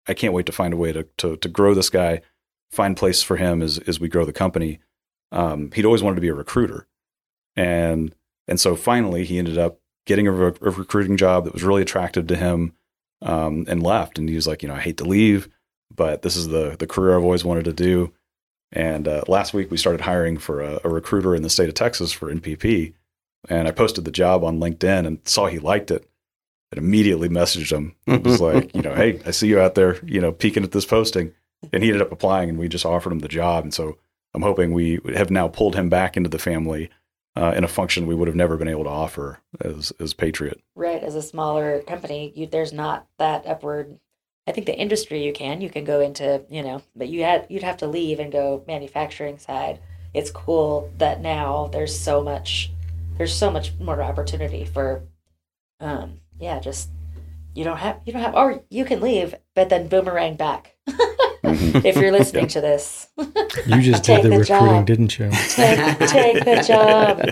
I 0.06 0.14
can't 0.14 0.32
wait 0.32 0.46
to 0.46 0.52
find 0.52 0.72
a 0.74 0.76
way 0.76 0.92
to 0.92 1.04
to 1.18 1.36
to 1.36 1.48
grow 1.48 1.74
this 1.74 1.90
guy. 1.90 2.22
find 2.70 2.96
place 2.96 3.22
for 3.22 3.36
him 3.36 3.62
as 3.62 3.78
as 3.86 4.00
we 4.00 4.08
grow 4.08 4.24
the 4.24 4.32
company. 4.32 4.80
Um, 5.32 5.70
he'd 5.72 5.84
always 5.84 6.02
wanted 6.02 6.16
to 6.16 6.20
be 6.20 6.28
a 6.28 6.34
recruiter, 6.34 6.86
and 7.56 8.14
and 8.48 8.60
so 8.60 8.76
finally 8.76 9.24
he 9.24 9.38
ended 9.38 9.58
up 9.58 9.80
getting 10.06 10.26
a, 10.28 10.32
re- 10.32 10.58
a 10.60 10.70
recruiting 10.70 11.16
job 11.16 11.44
that 11.44 11.52
was 11.52 11.64
really 11.64 11.82
attractive 11.82 12.28
to 12.28 12.36
him, 12.36 12.72
um, 13.22 13.64
and 13.68 13.82
left. 13.82 14.18
And 14.18 14.28
he 14.28 14.36
was 14.36 14.46
like, 14.46 14.62
you 14.62 14.68
know, 14.68 14.76
I 14.76 14.80
hate 14.80 14.98
to 14.98 15.04
leave, 15.04 15.48
but 15.94 16.22
this 16.22 16.36
is 16.36 16.48
the 16.48 16.76
the 16.78 16.86
career 16.86 17.16
I've 17.16 17.24
always 17.24 17.44
wanted 17.44 17.64
to 17.66 17.72
do. 17.72 18.12
And 18.72 19.06
uh, 19.06 19.22
last 19.28 19.54
week 19.54 19.70
we 19.70 19.76
started 19.76 20.00
hiring 20.02 20.38
for 20.38 20.60
a, 20.60 20.80
a 20.84 20.88
recruiter 20.88 21.34
in 21.34 21.42
the 21.42 21.50
state 21.50 21.68
of 21.68 21.74
Texas 21.74 22.12
for 22.12 22.32
NPP, 22.32 22.94
and 23.48 23.68
I 23.68 23.72
posted 23.72 24.04
the 24.04 24.10
job 24.10 24.44
on 24.44 24.60
LinkedIn 24.60 25.06
and 25.06 25.18
saw 25.24 25.46
he 25.46 25.58
liked 25.58 25.90
it 25.90 26.08
and 26.72 26.78
immediately 26.78 27.28
messaged 27.28 27.72
him. 27.72 27.94
It 28.06 28.24
was 28.24 28.40
like, 28.40 28.74
you 28.74 28.82
know, 28.82 28.94
hey, 28.94 29.20
I 29.26 29.30
see 29.30 29.48
you 29.48 29.60
out 29.60 29.74
there, 29.74 30.04
you 30.04 30.20
know, 30.20 30.32
peeking 30.32 30.64
at 30.64 30.72
this 30.72 30.86
posting. 30.86 31.32
And 31.72 31.82
he 31.82 31.88
ended 31.88 32.02
up 32.02 32.12
applying 32.12 32.48
and 32.48 32.58
we 32.58 32.68
just 32.68 32.86
offered 32.86 33.12
him 33.12 33.20
the 33.20 33.28
job. 33.28 33.64
And 33.64 33.72
so 33.72 33.98
I'm 34.34 34.42
hoping 34.42 34.72
we 34.72 35.00
have 35.14 35.30
now 35.30 35.48
pulled 35.48 35.74
him 35.74 35.88
back 35.88 36.16
into 36.16 36.28
the 36.28 36.38
family 36.38 36.90
uh, 37.36 37.52
in 37.56 37.64
a 37.64 37.68
function 37.68 38.06
we 38.06 38.14
would 38.14 38.28
have 38.28 38.36
never 38.36 38.56
been 38.56 38.68
able 38.68 38.84
to 38.84 38.90
offer 38.90 39.40
as, 39.60 39.92
as 40.00 40.14
Patriot. 40.14 40.60
Right. 40.74 41.02
As 41.02 41.14
a 41.14 41.22
smaller 41.22 41.80
company, 41.82 42.32
you, 42.34 42.46
there's 42.46 42.72
not 42.72 43.06
that 43.18 43.46
upward. 43.46 43.98
I 44.46 44.52
think 44.52 44.66
the 44.66 44.78
industry 44.78 45.24
you 45.24 45.32
can, 45.32 45.60
you 45.60 45.68
can 45.68 45.84
go 45.84 46.00
into, 46.00 46.42
you 46.48 46.62
know, 46.62 46.82
but 46.94 47.08
you 47.08 47.24
had, 47.24 47.46
you'd 47.48 47.62
have 47.62 47.78
to 47.78 47.86
leave 47.86 48.20
and 48.20 48.32
go 48.32 48.64
manufacturing 48.66 49.38
side. 49.38 49.80
It's 50.14 50.30
cool 50.30 50.90
that 50.98 51.20
now 51.20 51.68
there's 51.72 51.98
so 51.98 52.22
much, 52.22 52.70
there's 53.18 53.34
so 53.34 53.50
much 53.50 53.72
more 53.78 54.02
opportunity 54.02 54.64
for, 54.64 55.04
um, 55.80 56.20
yeah, 56.38 56.58
just 56.60 56.90
you 57.54 57.64
don't 57.64 57.78
have 57.78 58.00
you 58.04 58.12
don't 58.12 58.22
have 58.22 58.34
or 58.34 58.62
you 58.70 58.84
can 58.84 59.00
leave, 59.00 59.34
but 59.54 59.68
then 59.68 59.88
boomerang 59.88 60.36
back. 60.36 60.76
if 61.42 61.96
you're 61.96 62.12
listening 62.12 62.48
to 62.48 62.60
this, 62.60 63.08
You 63.66 63.80
just 63.80 64.04
did 64.04 64.22
the, 64.22 64.28
the 64.28 64.38
recruiting, 64.38 64.46
job. 64.46 64.86
didn't 64.86 65.18
you? 65.18 65.30
take, 65.48 65.98
take 66.08 66.44
the 66.44 66.62
job. 66.66 67.22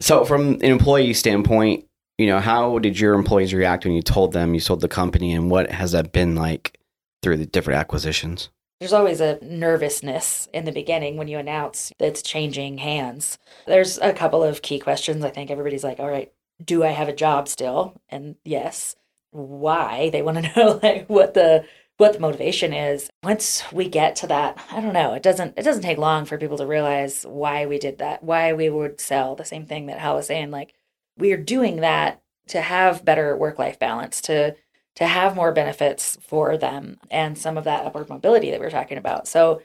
So, 0.00 0.24
from 0.24 0.54
an 0.54 0.64
employee 0.64 1.12
standpoint, 1.12 1.84
you 2.16 2.26
know, 2.26 2.40
how 2.40 2.78
did 2.78 2.98
your 2.98 3.14
employees 3.14 3.52
react 3.52 3.84
when 3.84 3.94
you 3.94 4.02
told 4.02 4.32
them 4.32 4.54
you 4.54 4.60
sold 4.60 4.80
the 4.80 4.88
company, 4.88 5.32
and 5.32 5.50
what 5.50 5.70
has 5.70 5.92
that 5.92 6.12
been 6.12 6.34
like 6.34 6.78
through 7.22 7.36
the 7.36 7.46
different 7.46 7.78
acquisitions? 7.78 8.48
There's 8.80 8.94
always 8.94 9.20
a 9.20 9.38
nervousness 9.42 10.48
in 10.54 10.64
the 10.64 10.72
beginning 10.72 11.18
when 11.18 11.28
you 11.28 11.36
announce 11.36 11.92
that 11.98 12.06
it's 12.06 12.22
changing 12.22 12.78
hands. 12.78 13.36
There's 13.66 13.98
a 13.98 14.14
couple 14.14 14.42
of 14.42 14.62
key 14.62 14.78
questions. 14.78 15.22
I 15.22 15.28
think 15.28 15.50
everybody's 15.50 15.84
like, 15.84 16.00
all 16.00 16.08
right, 16.08 16.32
do 16.64 16.82
I 16.82 16.88
have 16.88 17.08
a 17.08 17.14
job 17.14 17.46
still? 17.46 18.00
And 18.08 18.36
yes. 18.42 18.96
Why? 19.32 20.08
They 20.08 20.22
want 20.22 20.42
to 20.42 20.52
know 20.56 20.80
like 20.82 21.06
what 21.08 21.34
the 21.34 21.66
what 21.98 22.14
the 22.14 22.20
motivation 22.20 22.72
is. 22.72 23.10
Once 23.22 23.62
we 23.70 23.86
get 23.86 24.16
to 24.16 24.26
that, 24.28 24.58
I 24.72 24.80
don't 24.80 24.94
know. 24.94 25.12
It 25.12 25.22
doesn't 25.22 25.58
it 25.58 25.62
doesn't 25.62 25.82
take 25.82 25.98
long 25.98 26.24
for 26.24 26.38
people 26.38 26.56
to 26.56 26.66
realize 26.66 27.24
why 27.24 27.66
we 27.66 27.78
did 27.78 27.98
that, 27.98 28.24
why 28.24 28.54
we 28.54 28.70
would 28.70 28.98
sell 28.98 29.36
the 29.36 29.44
same 29.44 29.66
thing 29.66 29.86
that 29.86 29.98
Hal 29.98 30.16
was 30.16 30.26
saying. 30.26 30.50
Like 30.50 30.72
we 31.18 31.32
are 31.32 31.36
doing 31.36 31.76
that 31.76 32.22
to 32.48 32.62
have 32.62 33.04
better 33.04 33.36
work 33.36 33.58
life 33.58 33.78
balance, 33.78 34.22
to 34.22 34.56
to 35.00 35.06
have 35.06 35.34
more 35.34 35.50
benefits 35.50 36.18
for 36.20 36.58
them 36.58 36.98
and 37.10 37.36
some 37.36 37.56
of 37.56 37.64
that 37.64 37.86
upward 37.86 38.08
mobility 38.10 38.50
that 38.50 38.60
we 38.60 38.66
were 38.66 38.70
talking 38.70 38.98
about. 38.98 39.26
So 39.26 39.62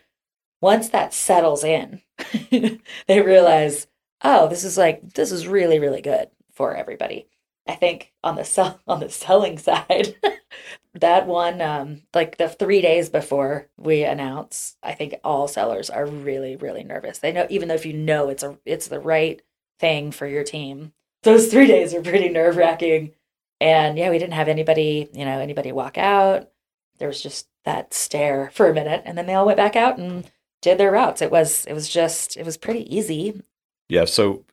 once 0.61 0.89
that 0.89 1.13
settles 1.13 1.63
in, 1.63 2.01
they 2.51 3.21
realize, 3.21 3.87
oh, 4.23 4.47
this 4.47 4.63
is 4.63 4.77
like 4.77 5.13
this 5.13 5.31
is 5.31 5.47
really 5.47 5.77
really 5.79 6.01
good 6.01 6.29
for 6.53 6.73
everybody. 6.75 7.27
I 7.67 7.75
think 7.75 8.13
on 8.23 8.35
the 8.35 8.45
sell 8.45 8.79
on 8.87 9.01
the 9.01 9.09
selling 9.09 9.57
side, 9.57 10.15
that 10.93 11.27
one 11.27 11.61
um 11.61 12.03
like 12.13 12.37
the 12.37 12.47
3 12.47 12.81
days 12.81 13.09
before 13.09 13.67
we 13.77 14.03
announce, 14.03 14.77
I 14.81 14.93
think 14.93 15.15
all 15.23 15.49
sellers 15.49 15.89
are 15.89 16.05
really 16.05 16.55
really 16.55 16.85
nervous. 16.85 17.19
They 17.19 17.33
know 17.33 17.45
even 17.49 17.67
though 17.67 17.75
if 17.75 17.85
you 17.85 17.93
know 17.93 18.29
it's 18.29 18.43
a 18.43 18.57
it's 18.65 18.87
the 18.87 19.01
right 19.01 19.41
thing 19.79 20.11
for 20.11 20.27
your 20.27 20.45
team. 20.45 20.93
Those 21.23 21.49
3 21.51 21.67
days 21.67 21.93
are 21.93 22.01
pretty 22.01 22.29
nerve-wracking 22.29 23.13
and 23.65 23.97
yeah, 23.97 24.09
we 24.11 24.19
didn't 24.19 24.33
have 24.33 24.47
anybody, 24.47 25.09
you 25.13 25.25
know, 25.25 25.39
anybody 25.39 25.71
walk 25.71 25.97
out. 25.97 26.49
There 26.99 27.07
was 27.07 27.21
just 27.21 27.47
that 27.65 27.93
stare 27.93 28.51
for 28.53 28.69
a 28.69 28.73
minute, 28.73 29.01
and 29.05 29.17
then 29.17 29.25
they 29.25 29.33
all 29.33 29.45
went 29.45 29.57
back 29.57 29.75
out 29.75 29.97
and 29.97 30.29
did 30.61 30.77
their 30.77 30.91
routes. 30.91 31.21
It 31.21 31.31
was 31.31 31.65
it 31.65 31.73
was 31.73 31.89
just 31.89 32.37
it 32.37 32.45
was 32.45 32.57
pretty 32.57 32.83
easy. 32.95 33.41
Yeah, 33.89 34.05
so 34.05 34.45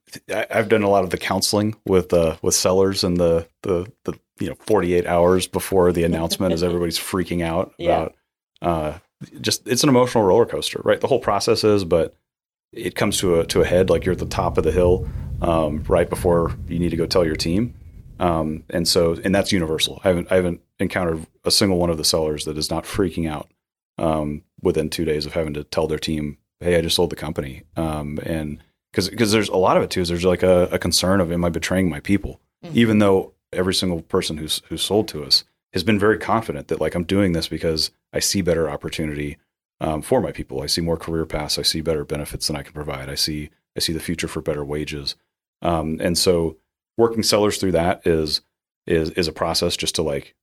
I've 0.50 0.68
done 0.68 0.82
a 0.82 0.88
lot 0.90 1.04
of 1.04 1.10
the 1.10 1.18
counseling 1.18 1.74
with 1.86 2.12
uh, 2.12 2.36
with 2.42 2.54
sellers 2.54 3.04
and 3.04 3.16
the, 3.18 3.46
the 3.62 3.90
the 4.04 4.14
you 4.40 4.48
know 4.48 4.56
48 4.60 5.06
hours 5.06 5.46
before 5.46 5.92
the 5.92 6.04
announcement 6.04 6.52
as 6.52 6.62
everybody's 6.68 6.98
freaking 6.98 7.42
out 7.42 7.74
Yeah. 7.78 7.90
about 7.90 8.14
uh, 8.62 8.98
just 9.40 9.66
it's 9.68 9.82
an 9.82 9.88
emotional 9.88 10.24
roller 10.24 10.46
coaster, 10.46 10.80
right? 10.84 11.00
The 11.00 11.06
whole 11.06 11.20
process 11.20 11.64
is, 11.64 11.84
but 11.84 12.14
it 12.72 12.94
comes 12.94 13.18
to 13.18 13.40
a 13.40 13.46
to 13.46 13.60
a 13.60 13.66
head 13.66 13.88
like 13.90 14.04
you're 14.04 14.14
at 14.14 14.18
the 14.18 14.26
top 14.26 14.58
of 14.58 14.64
the 14.64 14.72
hill 14.72 15.06
um, 15.42 15.82
right 15.88 16.08
before 16.10 16.54
you 16.68 16.78
need 16.78 16.90
to 16.90 16.96
go 16.96 17.06
tell 17.06 17.24
your 17.24 17.36
team, 17.36 17.74
um, 18.18 18.64
and 18.70 18.86
so 18.86 19.16
and 19.24 19.34
that's 19.34 19.52
universal. 19.52 20.00
I 20.04 20.08
haven't 20.08 20.30
I 20.30 20.36
haven't 20.36 20.60
encountered 20.78 21.26
a 21.44 21.50
single 21.50 21.78
one 21.78 21.90
of 21.90 21.98
the 21.98 22.04
sellers 22.04 22.44
that 22.44 22.58
is 22.58 22.70
not 22.70 22.84
freaking 22.84 23.28
out 23.30 23.50
um, 23.98 24.42
within 24.60 24.90
two 24.90 25.04
days 25.04 25.26
of 25.26 25.32
having 25.32 25.54
to 25.54 25.64
tell 25.64 25.86
their 25.86 25.98
team, 25.98 26.38
"Hey, 26.60 26.76
I 26.76 26.80
just 26.80 26.96
sold 26.96 27.10
the 27.10 27.16
company," 27.16 27.62
um, 27.76 28.18
and 28.24 28.62
because 28.92 29.08
because 29.08 29.32
there's 29.32 29.48
a 29.48 29.56
lot 29.56 29.76
of 29.76 29.82
it 29.82 29.90
too. 29.90 30.00
Is 30.00 30.08
there's 30.08 30.24
like 30.24 30.42
a, 30.42 30.64
a 30.66 30.78
concern 30.78 31.20
of 31.20 31.32
am 31.32 31.44
I 31.44 31.48
betraying 31.48 31.88
my 31.88 32.00
people? 32.00 32.40
Mhm. 32.64 32.74
Even 32.74 32.98
though 32.98 33.32
every 33.52 33.74
single 33.74 34.02
person 34.02 34.36
who's 34.38 34.62
who's 34.68 34.82
sold 34.82 35.08
to 35.08 35.24
us 35.24 35.44
has 35.72 35.82
been 35.82 35.98
very 35.98 36.18
confident 36.18 36.68
that 36.68 36.80
like 36.80 36.94
I'm 36.94 37.04
doing 37.04 37.32
this 37.32 37.48
because 37.48 37.90
I 38.12 38.20
see 38.20 38.42
better 38.42 38.70
opportunity 38.70 39.38
um, 39.80 40.02
for 40.02 40.20
my 40.20 40.32
people. 40.32 40.62
I 40.62 40.66
see 40.66 40.80
more 40.80 40.96
career 40.96 41.26
paths. 41.26 41.58
I 41.58 41.62
see 41.62 41.80
better 41.80 42.04
benefits 42.04 42.46
than 42.46 42.56
I 42.56 42.62
can 42.62 42.72
provide. 42.72 43.08
I 43.08 43.14
see 43.14 43.50
I 43.76 43.80
see 43.80 43.92
the 43.92 44.00
future 44.00 44.28
for 44.28 44.40
better 44.42 44.64
wages. 44.64 45.16
Um, 45.62 45.98
and 46.00 46.16
so 46.18 46.56
working 46.96 47.22
sellers 47.22 47.58
through 47.58 47.72
that 47.72 48.06
is 48.06 48.42
is 48.86 49.10
is 49.10 49.28
a 49.28 49.32
process 49.32 49.76
just 49.76 49.94
to 49.96 50.02
like 50.02 50.34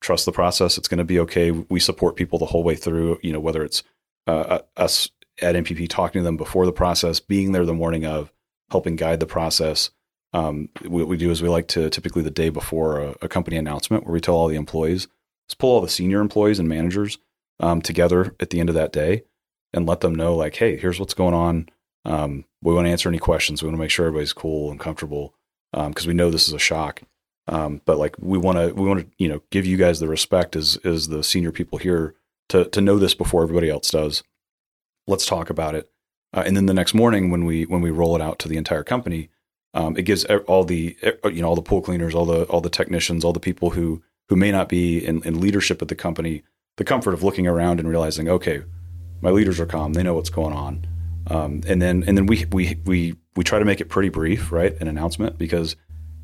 trust 0.00 0.26
the 0.26 0.32
process. 0.32 0.76
It's 0.76 0.88
going 0.88 0.98
to 0.98 1.04
be 1.04 1.18
okay. 1.20 1.50
We 1.50 1.80
support 1.80 2.16
people 2.16 2.38
the 2.38 2.46
whole 2.46 2.62
way 2.62 2.76
through. 2.76 3.18
You 3.22 3.32
know 3.32 3.40
whether 3.40 3.64
it's 3.64 3.82
uh, 4.26 4.60
us 4.76 5.10
at 5.40 5.54
NPP 5.54 5.88
talking 5.88 6.20
to 6.20 6.24
them 6.24 6.36
before 6.36 6.66
the 6.66 6.72
process, 6.72 7.20
being 7.20 7.52
there 7.52 7.64
the 7.64 7.74
morning 7.74 8.06
of, 8.06 8.32
helping 8.70 8.96
guide 8.96 9.20
the 9.20 9.26
process. 9.26 9.90
Um, 10.32 10.68
what 10.86 11.06
we 11.06 11.16
do 11.16 11.30
is 11.30 11.42
we 11.42 11.48
like 11.48 11.68
to 11.68 11.90
typically 11.90 12.22
the 12.22 12.30
day 12.30 12.48
before 12.48 13.00
a, 13.00 13.14
a 13.22 13.28
company 13.28 13.56
announcement 13.56 14.04
where 14.04 14.12
we 14.12 14.20
tell 14.20 14.34
all 14.34 14.48
the 14.48 14.56
employees, 14.56 15.06
let's 15.46 15.54
pull 15.54 15.70
all 15.70 15.80
the 15.80 15.88
senior 15.88 16.20
employees 16.20 16.58
and 16.58 16.68
managers 16.68 17.18
um, 17.60 17.80
together 17.80 18.34
at 18.40 18.50
the 18.50 18.60
end 18.60 18.68
of 18.68 18.74
that 18.74 18.92
day 18.92 19.22
and 19.72 19.86
let 19.86 20.00
them 20.00 20.14
know 20.14 20.34
like, 20.34 20.56
hey, 20.56 20.76
here's 20.76 20.98
what's 20.98 21.14
going 21.14 21.34
on. 21.34 21.68
Um, 22.04 22.44
we 22.62 22.74
want 22.74 22.86
to 22.86 22.90
answer 22.90 23.08
any 23.08 23.18
questions. 23.18 23.62
We 23.62 23.68
want 23.68 23.76
to 23.76 23.80
make 23.80 23.90
sure 23.90 24.06
everybody's 24.06 24.32
cool 24.32 24.70
and 24.70 24.80
comfortable 24.80 25.34
because 25.88 26.06
we 26.06 26.14
know 26.14 26.30
this 26.30 26.48
is 26.48 26.54
a 26.54 26.58
shock. 26.58 27.02
Um, 27.46 27.82
but 27.84 27.98
like 27.98 28.16
we 28.18 28.38
want 28.38 28.58
to 28.58 28.72
we 28.74 28.86
want 28.86 29.00
to 29.00 29.06
you 29.18 29.28
know 29.28 29.42
give 29.50 29.66
you 29.66 29.76
guys 29.76 30.00
the 30.00 30.08
respect 30.08 30.56
as 30.56 30.78
as 30.84 31.08
the 31.08 31.22
senior 31.22 31.52
people 31.52 31.78
here 31.78 32.14
to 32.48 32.64
to 32.66 32.80
know 32.80 32.98
this 32.98 33.14
before 33.14 33.42
everybody 33.42 33.68
else 33.68 33.90
does. 33.90 34.22
Let's 35.06 35.26
talk 35.26 35.50
about 35.50 35.74
it. 35.74 35.90
Uh, 36.32 36.42
and 36.46 36.56
then 36.56 36.66
the 36.66 36.74
next 36.74 36.94
morning 36.94 37.30
when 37.30 37.44
we 37.44 37.64
when 37.66 37.82
we 37.82 37.90
roll 37.90 38.16
it 38.16 38.22
out 38.22 38.38
to 38.40 38.48
the 38.48 38.56
entire 38.56 38.82
company, 38.82 39.28
um, 39.74 39.96
it 39.96 40.02
gives 40.02 40.24
all 40.24 40.64
the 40.64 40.96
you 41.24 41.42
know 41.42 41.48
all 41.48 41.56
the 41.56 41.62
pool 41.62 41.82
cleaners, 41.82 42.14
all 42.14 42.24
the 42.24 42.44
all 42.44 42.62
the 42.62 42.70
technicians, 42.70 43.24
all 43.24 43.32
the 43.34 43.40
people 43.40 43.70
who 43.70 44.02
who 44.30 44.36
may 44.36 44.50
not 44.50 44.70
be 44.70 45.04
in, 45.04 45.22
in 45.24 45.38
leadership 45.38 45.82
at 45.82 45.88
the 45.88 45.94
company 45.94 46.42
the 46.76 46.84
comfort 46.84 47.14
of 47.14 47.22
looking 47.22 47.46
around 47.46 47.78
and 47.78 47.88
realizing, 47.88 48.28
okay, 48.28 48.62
my 49.20 49.30
leaders 49.30 49.60
are 49.60 49.66
calm, 49.66 49.92
they 49.92 50.02
know 50.02 50.14
what's 50.14 50.30
going 50.30 50.52
on, 50.52 50.86
um, 51.28 51.62
and 51.66 51.80
then 51.80 52.04
and 52.06 52.16
then 52.16 52.26
we 52.26 52.44
we 52.46 52.76
we 52.84 53.14
we 53.36 53.44
try 53.44 53.58
to 53.58 53.64
make 53.64 53.80
it 53.80 53.88
pretty 53.88 54.08
brief, 54.08 54.52
right? 54.52 54.78
An 54.80 54.88
announcement 54.88 55.38
because 55.38 55.76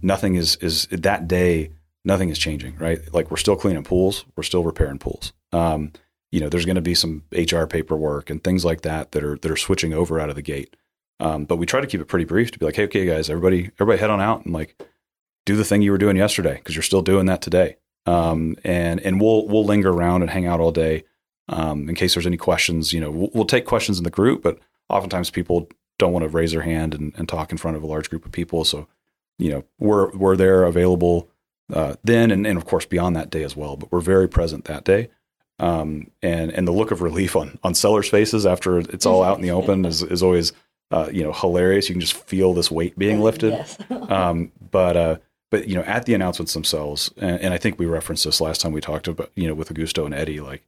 nothing 0.03 0.35
is 0.35 0.57
is 0.57 0.87
that 0.91 1.29
day 1.29 1.71
nothing 2.05 2.29
is 2.29 2.39
changing, 2.39 2.77
right? 2.77 3.01
Like 3.13 3.31
we're 3.31 3.37
still 3.37 3.57
cleaning 3.57 3.85
pools, 3.85 4.25
we're 4.37 4.43
still 4.43 4.65
repairing 4.65 4.99
pools. 4.99 5.33
Um, 5.53 5.93
you 6.31 6.41
know, 6.41 6.49
there's 6.49 6.65
going 6.65 6.77
to 6.77 6.83
be 6.83 6.95
some 6.95 7.25
HR 7.33 7.65
paperwork 7.65 8.31
and 8.31 8.43
things 8.43 8.65
like 8.65 8.83
that 8.83 9.13
that 9.13 9.25
are 9.25 9.37
that 9.37 9.51
are 9.51 9.57
switching 9.57 9.93
over 9.93 10.21
out 10.21 10.31
of 10.31 10.37
the 10.37 10.43
gate. 10.43 10.77
Um, 11.19 11.45
but 11.45 11.57
we 11.57 11.67
try 11.67 11.81
to 11.81 11.87
keep 11.87 12.01
it 12.01 12.07
pretty 12.07 12.25
brief 12.25 12.51
to 12.53 12.59
be 12.59 12.65
like, 12.65 12.77
hey, 12.77 12.85
okay, 12.85 13.05
guys, 13.05 13.29
everybody, 13.29 13.71
everybody, 13.79 13.99
head 13.99 14.09
on 14.11 14.21
out 14.21 14.45
and 14.45 14.55
like 14.55 14.81
do 15.45 15.55
the 15.55 15.65
thing 15.65 15.83
you 15.83 15.93
were 15.93 15.99
doing 15.99 16.17
yesterday 16.17 16.55
because 16.55 16.75
you're 16.75 16.83
still 16.83 17.03
doing 17.03 17.27
that 17.27 17.43
today. 17.43 17.77
Um, 18.07 18.57
and 18.65 19.01
and 19.01 19.21
we'll 19.21 19.47
we'll 19.47 19.65
linger 19.65 19.91
around 19.91 20.23
and 20.23 20.31
hang 20.31 20.47
out 20.47 20.61
all 20.61 20.73
day 20.73 21.05
um, 21.49 21.89
in 21.89 21.95
case 21.95 22.15
there's 22.15 22.27
any 22.27 22.37
questions. 22.37 22.93
You 22.93 23.01
know, 23.01 23.11
we'll, 23.11 23.31
we'll 23.35 23.45
take 23.45 23.67
questions 23.67 23.99
in 23.99 24.05
the 24.05 24.11
group, 24.11 24.43
but 24.43 24.59
oftentimes 24.91 25.31
people 25.31 25.69
don't 25.99 26.13
want 26.13 26.23
to 26.23 26.29
raise 26.29 26.53
their 26.53 26.63
hand 26.63 26.95
and, 26.95 27.13
and 27.17 27.29
talk 27.29 27.53
in 27.53 27.59
front 27.59 27.77
of 27.77 27.83
a 27.83 27.87
large 27.87 28.11
group 28.11 28.25
of 28.25 28.33
people. 28.33 28.65
So, 28.65 28.89
you 29.39 29.51
know, 29.51 29.65
we're 29.79 30.11
we're 30.17 30.37
there 30.37 30.65
available 30.65 31.29
uh, 31.73 31.95
then 32.03 32.31
and, 32.31 32.47
and 32.47 32.59
of 32.59 32.65
course 32.65 32.85
beyond 32.85 33.17
that 33.17 33.31
day 33.31 33.43
as 33.43 33.57
well. 33.57 33.77
But 33.77 33.93
we're 33.93 34.01
very 34.01 34.29
present 34.29 34.65
that 34.65 34.85
day. 34.85 35.11
Um, 35.59 36.11
and 36.23 36.51
and 36.51 36.67
the 36.67 36.73
look 36.73 36.91
of 36.91 37.03
relief 37.03 37.37
on 37.37 37.59
on 37.63 37.75
sellers' 37.75 38.09
faces 38.09 38.47
after 38.47 38.79
it's 38.79 39.05
all 39.05 39.23
out 39.23 39.37
in 39.37 39.43
the 39.43 39.51
open 39.51 39.85
is 39.85 40.03
is 40.03 40.23
always 40.23 40.53
uh, 40.91 41.11
you 41.13 41.23
know 41.23 41.33
hilarious. 41.33 41.89
You 41.89 41.95
can 41.95 42.01
just 42.01 42.15
feel 42.15 42.55
this 42.55 42.71
weight 42.71 42.99
being 42.99 43.21
lifted. 43.21 43.53
Yes. 43.53 43.79
um, 44.09 44.53
but 44.71 44.97
uh, 44.97 45.17
but 45.51 45.69
you 45.69 45.75
know 45.75 45.83
at 45.83 46.07
the 46.07 46.15
announcements 46.15 46.55
themselves, 46.55 47.13
and, 47.19 47.39
and 47.43 47.55
I 47.55 47.59
think 47.59 47.79
we 47.79 47.85
referenced 47.85 48.25
this 48.25 48.41
last 48.41 48.63
time 48.63 48.73
we 48.73 48.81
talked 48.81 49.07
about 49.07 49.31
you 49.35 49.47
know 49.47 49.55
with 49.55 49.69
Augusto 49.69 50.07
and 50.07 50.15
Eddie, 50.15 50.41
like 50.41 50.65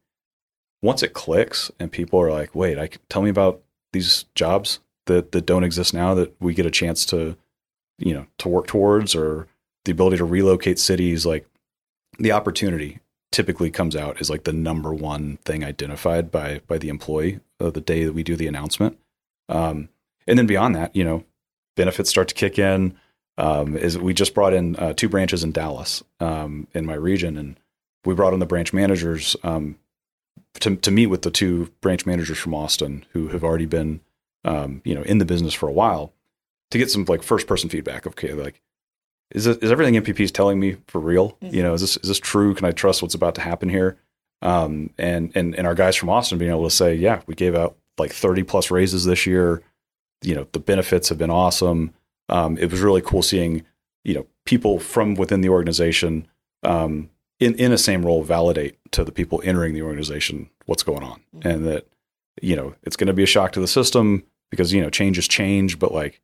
once 0.82 1.02
it 1.02 1.14
clicks 1.14 1.70
and 1.78 1.90
people 1.90 2.20
are 2.20 2.30
like, 2.30 2.54
wait, 2.54 2.78
I 2.78 2.88
can, 2.88 3.00
tell 3.08 3.22
me 3.22 3.30
about 3.30 3.62
these 3.92 4.24
jobs 4.34 4.80
that 5.06 5.32
that 5.32 5.46
don't 5.46 5.64
exist 5.64 5.94
now 5.94 6.14
that 6.14 6.34
we 6.40 6.54
get 6.54 6.66
a 6.66 6.70
chance 6.70 7.04
to, 7.06 7.36
you 7.98 8.14
know, 8.14 8.26
to 8.38 8.48
work 8.48 8.66
towards 8.66 9.14
or 9.14 9.46
the 9.84 9.92
ability 9.92 10.16
to 10.16 10.24
relocate 10.24 10.78
cities, 10.78 11.26
like 11.26 11.46
the 12.18 12.32
opportunity 12.32 13.00
typically 13.30 13.70
comes 13.70 13.96
out 13.96 14.20
as 14.20 14.28
like 14.28 14.44
the 14.44 14.52
number 14.52 14.92
one 14.92 15.38
thing 15.44 15.64
identified 15.64 16.30
by 16.30 16.60
by 16.66 16.78
the 16.78 16.88
employee 16.88 17.40
uh, 17.60 17.70
the 17.70 17.80
day 17.80 18.04
that 18.04 18.12
we 18.12 18.22
do 18.22 18.36
the 18.36 18.46
announcement. 18.46 18.98
Um, 19.48 19.88
and 20.26 20.38
then 20.38 20.46
beyond 20.46 20.74
that, 20.76 20.94
you 20.94 21.04
know, 21.04 21.24
benefits 21.76 22.10
start 22.10 22.28
to 22.28 22.34
kick 22.34 22.58
in. 22.58 22.94
Um, 23.38 23.76
is 23.76 23.96
we 23.96 24.12
just 24.12 24.34
brought 24.34 24.52
in 24.52 24.76
uh, 24.76 24.92
two 24.92 25.08
branches 25.08 25.42
in 25.42 25.52
Dallas 25.52 26.02
um, 26.20 26.66
in 26.74 26.84
my 26.84 26.94
region, 26.94 27.38
and 27.38 27.58
we 28.04 28.14
brought 28.14 28.34
in 28.34 28.40
the 28.40 28.46
branch 28.46 28.74
managers 28.74 29.36
um, 29.42 29.78
to 30.60 30.76
to 30.76 30.90
meet 30.90 31.06
with 31.06 31.22
the 31.22 31.30
two 31.30 31.70
branch 31.80 32.06
managers 32.06 32.38
from 32.38 32.54
Austin 32.54 33.04
who 33.12 33.28
have 33.28 33.44
already 33.44 33.66
been 33.66 34.00
um, 34.44 34.82
you 34.84 34.94
know 34.94 35.02
in 35.02 35.18
the 35.18 35.24
business 35.24 35.54
for 35.54 35.68
a 35.68 35.72
while 35.72 36.12
to 36.70 36.78
get 36.78 36.90
some 36.90 37.04
like 37.06 37.22
first 37.22 37.46
person 37.46 37.68
feedback. 37.68 38.06
Okay, 38.06 38.32
like 38.32 38.60
is 39.30 39.46
it, 39.46 39.62
is 39.62 39.70
everything 39.70 39.94
NPP 39.94 40.20
is 40.20 40.32
telling 40.32 40.60
me 40.60 40.76
for 40.88 41.00
real? 41.00 41.36
Mhm. 41.42 41.52
You 41.52 41.62
know, 41.62 41.74
is 41.74 41.80
this 41.80 41.96
is 41.98 42.08
this 42.08 42.18
true? 42.18 42.54
Can 42.54 42.66
I 42.66 42.72
trust 42.72 43.02
what's 43.02 43.14
about 43.14 43.34
to 43.36 43.40
happen 43.40 43.68
here? 43.68 43.96
Um, 44.42 44.90
and 44.98 45.32
and 45.34 45.54
and 45.54 45.66
our 45.66 45.74
guys 45.74 45.96
from 45.96 46.10
Austin 46.10 46.38
being 46.38 46.50
able 46.50 46.64
to 46.64 46.74
say, 46.74 46.94
yeah, 46.94 47.22
we 47.26 47.34
gave 47.34 47.54
out 47.54 47.76
like 47.98 48.12
thirty 48.12 48.42
plus 48.42 48.70
raises 48.70 49.04
this 49.04 49.26
year. 49.26 49.62
You 50.22 50.34
know, 50.34 50.46
the 50.52 50.60
benefits 50.60 51.08
have 51.08 51.18
been 51.18 51.30
awesome. 51.30 51.94
Um, 52.28 52.56
it 52.58 52.70
was 52.70 52.80
really 52.80 53.02
cool 53.02 53.22
seeing 53.22 53.64
you 54.04 54.14
know 54.14 54.26
people 54.44 54.78
from 54.78 55.14
within 55.14 55.40
the 55.40 55.48
organization 55.48 56.26
um, 56.62 57.08
in 57.44 57.54
in 57.56 57.72
a 57.72 57.78
same 57.78 58.04
role 58.04 58.22
validate 58.22 58.76
to 58.92 59.04
the 59.04 59.12
people 59.12 59.40
entering 59.44 59.74
the 59.74 59.82
organization 59.82 60.50
what's 60.66 60.82
going 60.82 61.02
on, 61.02 61.20
Mhm. 61.36 61.44
and 61.50 61.66
that 61.66 61.86
you 62.40 62.56
know 62.56 62.74
it's 62.82 62.96
going 62.96 63.08
to 63.08 63.12
be 63.12 63.22
a 63.22 63.26
shock 63.26 63.52
to 63.52 63.60
the 63.60 63.66
system 63.68 64.24
because 64.50 64.72
you 64.72 64.80
know 64.80 64.90
change 64.90 65.18
is 65.18 65.28
change, 65.28 65.78
but 65.78 65.92
like 65.92 66.20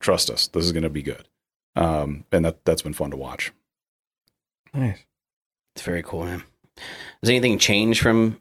trust 0.00 0.30
us, 0.30 0.46
this 0.48 0.64
is 0.64 0.72
going 0.72 0.82
to 0.82 0.90
be 0.90 1.02
good. 1.02 1.26
Um, 1.76 2.24
and 2.32 2.44
that 2.44 2.64
that's 2.64 2.82
been 2.82 2.92
fun 2.94 3.10
to 3.10 3.16
watch. 3.16 3.52
Nice. 4.74 4.98
It's 5.74 5.82
very 5.84 6.02
cool, 6.02 6.24
man. 6.24 6.42
Does 7.22 7.30
anything 7.30 7.58
change 7.58 8.00
from 8.00 8.40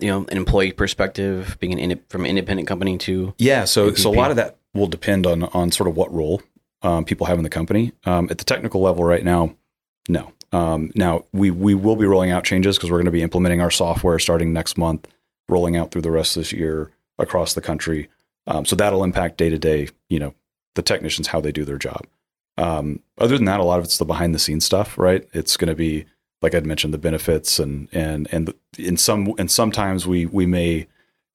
you 0.00 0.08
know 0.08 0.24
an 0.28 0.36
employee 0.36 0.72
perspective, 0.72 1.56
being 1.60 1.72
an 1.72 1.78
inde- 1.78 2.02
from 2.08 2.22
an 2.24 2.30
independent 2.30 2.68
company 2.68 2.98
to 2.98 3.34
Yeah, 3.38 3.64
so 3.64 3.94
so 3.94 4.10
a 4.10 4.14
lot 4.14 4.30
of 4.30 4.36
that 4.36 4.56
will 4.74 4.86
depend 4.88 5.26
on 5.26 5.44
on 5.44 5.70
sort 5.72 5.88
of 5.88 5.96
what 5.96 6.12
role 6.12 6.42
um, 6.82 7.04
people 7.04 7.26
have 7.26 7.38
in 7.38 7.44
the 7.44 7.50
company. 7.50 7.92
Um, 8.04 8.28
at 8.30 8.38
the 8.38 8.44
technical 8.44 8.80
level, 8.80 9.02
right 9.04 9.24
now, 9.24 9.54
no. 10.08 10.32
Um, 10.52 10.92
now 10.94 11.24
we 11.32 11.50
we 11.50 11.74
will 11.74 11.96
be 11.96 12.06
rolling 12.06 12.30
out 12.30 12.44
changes 12.44 12.76
because 12.76 12.90
we're 12.90 12.98
going 12.98 13.06
to 13.06 13.10
be 13.10 13.22
implementing 13.22 13.60
our 13.60 13.70
software 13.70 14.18
starting 14.18 14.52
next 14.52 14.78
month, 14.78 15.08
rolling 15.48 15.76
out 15.76 15.90
through 15.90 16.02
the 16.02 16.10
rest 16.10 16.36
of 16.36 16.42
this 16.42 16.52
year 16.52 16.90
across 17.18 17.54
the 17.54 17.60
country. 17.60 18.08
Um, 18.46 18.64
so 18.64 18.76
that'll 18.76 19.04
impact 19.04 19.38
day 19.38 19.50
to 19.50 19.58
day, 19.58 19.88
you 20.08 20.18
know, 20.18 20.34
the 20.74 20.82
technicians 20.82 21.28
how 21.28 21.40
they 21.40 21.52
do 21.52 21.64
their 21.64 21.78
job. 21.78 22.06
Um, 22.58 23.00
other 23.18 23.36
than 23.36 23.46
that, 23.46 23.60
a 23.60 23.64
lot 23.64 23.78
of 23.78 23.84
it's 23.84 23.98
the 23.98 24.04
behind 24.04 24.34
the 24.34 24.38
scenes 24.38 24.64
stuff, 24.64 24.96
right? 24.96 25.28
It's 25.32 25.56
going 25.56 25.68
to 25.68 25.74
be 25.74 26.06
like 26.42 26.54
I'd 26.54 26.66
mentioned 26.66 26.94
the 26.94 26.98
benefits 26.98 27.58
and 27.58 27.88
and 27.92 28.28
and 28.32 28.54
in 28.78 28.96
some 28.96 29.34
and 29.38 29.50
sometimes 29.50 30.06
we 30.06 30.26
we 30.26 30.46
may 30.46 30.86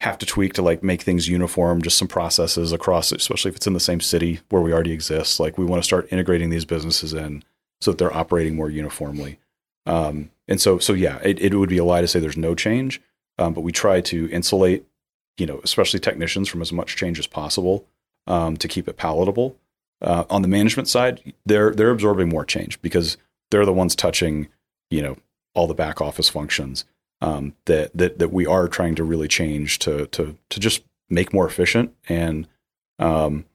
have 0.02 0.18
to 0.18 0.26
tweak 0.26 0.54
to 0.54 0.64
like 0.64 0.82
make 0.82 1.02
things 1.04 1.28
uniform, 1.28 1.82
just 1.82 1.98
some 1.98 2.08
processes 2.08 2.72
across, 2.72 3.12
especially 3.12 3.50
if 3.50 3.56
it's 3.56 3.68
in 3.68 3.74
the 3.74 3.80
same 3.80 4.02
city 4.02 4.40
where 4.50 4.62
we 4.62 4.74
already 4.74 4.92
exist. 4.92 5.40
Like 5.40 5.60
we 5.60 5.66
want 5.66 5.82
to 5.82 5.86
start 5.86 6.12
integrating 6.12 6.50
these 6.50 6.66
businesses 6.66 7.14
in 7.14 7.44
so 7.82 7.92
that 7.92 7.98
they're 7.98 8.16
operating 8.16 8.56
more 8.56 8.70
uniformly. 8.70 9.40
Um, 9.86 10.32
and 10.48 10.62
so, 10.62 10.80
so 10.80 10.94
yeah, 10.94 11.20
it, 11.24 11.40
it 11.40 11.56
would 11.56 11.70
be 11.70 11.78
a 11.78 11.84
lie 11.84 12.02
to 12.02 12.08
say 12.08 12.20
there's 12.20 12.38
no 12.38 12.56
change, 12.56 13.02
um, 13.38 13.54
but 13.54 13.62
we 13.62 13.72
try 13.72 14.02
to 14.02 14.30
insulate, 14.30 14.86
you 15.38 15.46
know, 15.46 15.60
especially 15.64 16.00
technicians 16.00 16.48
from 16.48 16.62
as 16.62 16.72
much 16.72 16.96
change 16.96 17.20
as 17.20 17.28
possible 17.28 17.86
um, 18.28 18.58
to 18.58 18.68
keep 18.68 18.88
it 18.88 18.98
palatable. 18.98 19.58
Uh, 20.02 20.26
on 20.30 20.42
the 20.42 20.48
management 20.48 20.88
side, 20.88 21.34
they're 21.46 21.72
they're 21.72 21.92
absorbing 21.92 22.28
more 22.28 22.46
change 22.46 22.82
because 22.82 23.18
they're 23.52 23.66
the 23.66 23.74
ones 23.74 23.96
touching, 23.96 24.48
you 24.90 25.02
know, 25.02 25.18
all 25.54 25.68
the 25.68 25.74
back 25.74 26.02
office 26.02 26.30
functions 26.30 26.86
um, 27.22 27.54
that 27.66 27.96
that 27.96 28.20
that 28.20 28.32
we 28.32 28.46
are 28.46 28.68
trying 28.68 28.96
to 28.96 29.04
really 29.04 29.28
change 29.28 29.80
to 29.80 30.08
to 30.08 30.36
to 30.50 30.60
just 30.60 30.84
make 31.10 31.34
more 31.34 31.48
efficient 31.48 31.94
and 32.10 32.48
um, 33.00 33.46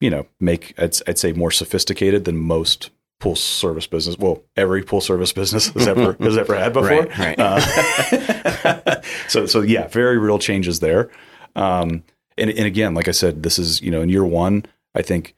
you 0.00 0.10
know 0.10 0.26
make 0.38 0.74
I'd, 0.78 0.96
I'd 1.06 1.18
say 1.18 1.32
more 1.32 1.50
sophisticated 1.50 2.24
than 2.24 2.36
most 2.36 2.90
pool 3.18 3.36
service 3.36 3.86
business. 3.86 4.18
Well, 4.18 4.42
every 4.56 4.82
pool 4.82 5.00
service 5.00 5.32
business 5.32 5.68
has 5.68 5.88
ever 5.88 6.12
has 6.20 6.36
ever 6.36 6.54
had 6.54 6.72
before. 6.72 7.04
Right, 7.04 7.18
right. 7.18 7.38
Uh, 7.38 9.00
so 9.28 9.46
so 9.46 9.60
yeah, 9.62 9.88
very 9.88 10.18
real 10.18 10.38
changes 10.38 10.80
there. 10.80 11.10
Um, 11.54 12.04
and 12.36 12.50
and 12.50 12.66
again, 12.66 12.94
like 12.94 13.08
I 13.08 13.12
said, 13.12 13.42
this 13.42 13.58
is 13.58 13.80
you 13.82 13.90
know 13.90 14.02
in 14.02 14.08
year 14.08 14.24
one, 14.24 14.64
I 14.94 15.02
think 15.02 15.34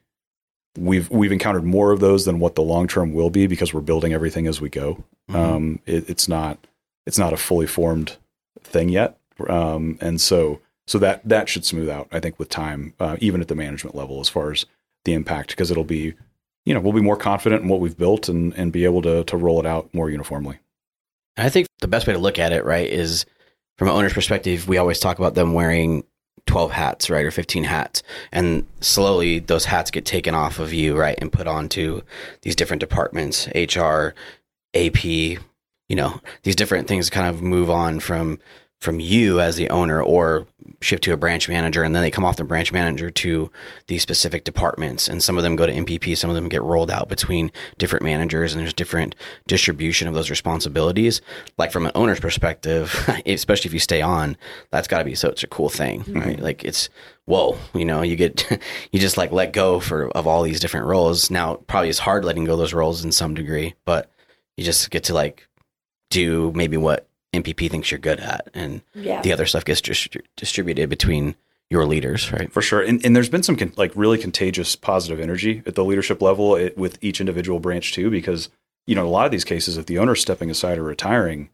we've 0.77 1.09
we've 1.09 1.31
encountered 1.31 1.63
more 1.63 1.91
of 1.91 1.99
those 1.99 2.25
than 2.25 2.39
what 2.39 2.55
the 2.55 2.61
long 2.61 2.87
term 2.87 3.13
will 3.13 3.29
be 3.29 3.47
because 3.47 3.73
we're 3.73 3.81
building 3.81 4.13
everything 4.13 4.47
as 4.47 4.59
we 4.61 4.69
go. 4.69 5.03
Um, 5.29 5.79
it, 5.85 6.09
it's 6.09 6.27
not 6.27 6.57
it's 7.05 7.19
not 7.19 7.33
a 7.33 7.37
fully 7.37 7.67
formed 7.67 8.17
thing 8.61 8.89
yet, 8.89 9.17
um, 9.47 9.97
and 10.01 10.19
so 10.19 10.59
so 10.87 10.97
that 10.99 11.21
that 11.27 11.47
should 11.47 11.65
smooth 11.65 11.89
out. 11.89 12.07
I 12.11 12.19
think 12.19 12.39
with 12.39 12.49
time, 12.49 12.93
uh, 12.99 13.17
even 13.19 13.41
at 13.41 13.47
the 13.47 13.55
management 13.55 13.95
level, 13.95 14.19
as 14.19 14.29
far 14.29 14.51
as 14.51 14.65
the 15.05 15.13
impact, 15.13 15.49
because 15.49 15.71
it'll 15.71 15.83
be 15.83 16.15
you 16.65 16.73
know 16.73 16.79
we'll 16.79 16.93
be 16.93 17.01
more 17.01 17.17
confident 17.17 17.63
in 17.63 17.69
what 17.69 17.79
we've 17.79 17.97
built 17.97 18.29
and 18.29 18.53
and 18.53 18.71
be 18.71 18.85
able 18.85 19.01
to 19.01 19.23
to 19.25 19.37
roll 19.37 19.59
it 19.59 19.65
out 19.65 19.93
more 19.93 20.09
uniformly. 20.09 20.59
I 21.37 21.49
think 21.49 21.67
the 21.79 21.87
best 21.87 22.05
way 22.05 22.13
to 22.13 22.19
look 22.19 22.37
at 22.37 22.51
it, 22.51 22.65
right, 22.65 22.89
is 22.89 23.25
from 23.77 23.87
an 23.87 23.93
owner's 23.93 24.13
perspective, 24.13 24.67
we 24.67 24.77
always 24.77 24.99
talk 24.99 25.19
about 25.19 25.35
them 25.35 25.53
wearing 25.53 26.03
12 26.47 26.71
hats, 26.71 27.09
right, 27.09 27.25
or 27.25 27.31
15 27.31 27.63
hats. 27.63 28.03
And 28.31 28.65
slowly 28.81 29.39
those 29.39 29.65
hats 29.65 29.91
get 29.91 30.05
taken 30.05 30.35
off 30.35 30.59
of 30.59 30.73
you, 30.73 30.97
right, 30.97 31.17
and 31.19 31.31
put 31.31 31.47
onto 31.47 32.01
these 32.41 32.55
different 32.55 32.81
departments, 32.81 33.47
HR, 33.55 34.13
AP, 34.73 35.05
you 35.05 35.95
know, 35.95 36.19
these 36.43 36.55
different 36.55 36.87
things 36.87 37.09
kind 37.09 37.27
of 37.27 37.41
move 37.41 37.69
on 37.69 37.99
from 37.99 38.39
from 38.79 39.01
you 39.01 39.41
as 39.41 39.57
the 39.57 39.69
owner 39.69 40.01
or 40.01 40.47
shift 40.81 41.03
to 41.03 41.11
a 41.11 41.17
branch 41.17 41.49
manager 41.49 41.83
and 41.83 41.93
then 41.93 42.01
they 42.01 42.11
come 42.11 42.23
off 42.23 42.37
the 42.37 42.45
branch 42.45 42.71
manager 42.71 43.09
to 43.09 43.51
these 43.87 44.01
specific 44.01 44.45
departments. 44.45 45.09
And 45.09 45.21
some 45.21 45.35
of 45.35 45.43
them 45.43 45.57
go 45.57 45.65
to 45.65 45.73
NPP 45.73 46.15
some 46.17 46.29
of 46.29 46.35
them 46.35 46.47
get 46.47 46.63
rolled 46.63 46.89
out 46.89 47.09
between 47.09 47.51
different 47.77 48.03
managers 48.03 48.53
and 48.53 48.61
there's 48.61 48.73
different 48.73 49.15
distribution 49.47 50.07
of 50.07 50.13
those 50.13 50.29
responsibilities. 50.29 51.21
Like 51.57 51.73
from 51.73 51.85
an 51.85 51.91
owner's 51.93 52.21
perspective 52.21 53.09
especially 53.25 53.67
if 53.67 53.73
you 53.73 53.79
stay 53.79 54.01
on 54.01 54.37
that's 54.71 54.87
got 54.87 54.99
to 54.99 55.05
be 55.05 55.15
such 55.15 55.43
a 55.43 55.47
cool 55.47 55.69
thing 55.69 55.99
right? 55.99 56.37
Mm-hmm. 56.37 56.43
Like 56.43 56.63
it's 56.63 56.89
whoa 57.25 57.57
you 57.73 57.83
know 57.83 58.01
you 58.01 58.15
get 58.15 58.49
you 58.93 58.99
just 58.99 59.17
like 59.17 59.33
let 59.33 59.51
go 59.51 59.81
for 59.81 60.09
of 60.11 60.25
all 60.25 60.43
these 60.43 60.61
different 60.61 60.87
roles. 60.87 61.29
Now 61.29 61.55
probably 61.55 61.89
it's 61.89 61.99
hard 61.99 62.23
letting 62.23 62.45
go 62.45 62.53
of 62.53 62.59
those 62.59 62.73
roles 62.73 63.03
in 63.03 63.11
some 63.11 63.33
degree 63.33 63.75
but 63.83 64.09
you 64.55 64.63
just 64.63 64.89
get 64.89 65.03
to 65.05 65.13
like 65.13 65.49
do 66.09 66.53
maybe 66.55 66.77
what 66.77 67.08
NPP 67.33 67.69
thinks 67.69 67.91
you're 67.91 67.99
good 67.99 68.19
at, 68.19 68.49
and 68.53 68.81
Yeah. 68.93 69.21
the 69.21 69.31
other 69.33 69.45
stuff 69.45 69.65
gets 69.65 69.81
distri- 69.81 70.21
distributed 70.35 70.89
between 70.89 71.35
your 71.69 71.85
leaders, 71.85 72.31
right? 72.33 72.51
For 72.51 72.61
sure, 72.61 72.81
and 72.81 73.05
and 73.05 73.15
there's 73.15 73.29
been 73.29 73.43
some 73.43 73.55
con- 73.55 73.73
like 73.77 73.91
really 73.95 74.17
contagious 74.17 74.75
positive 74.75 75.19
energy 75.19 75.61
at 75.67 75.75
the 75.75 75.85
leadership 75.85 76.21
level 76.21 76.55
it, 76.55 76.75
with 76.77 76.97
each 77.01 77.19
individual 77.19 77.59
branch 77.59 77.93
too, 77.93 78.09
because 78.09 78.49
you 78.87 78.95
know 78.95 79.05
a 79.05 79.09
lot 79.09 79.25
of 79.25 79.31
these 79.31 79.43
cases, 79.43 79.77
if 79.77 79.85
the 79.85 79.99
owner's 79.99 80.19
stepping 80.21 80.49
aside 80.49 80.79
or 80.79 80.83
retiring, 80.83 81.49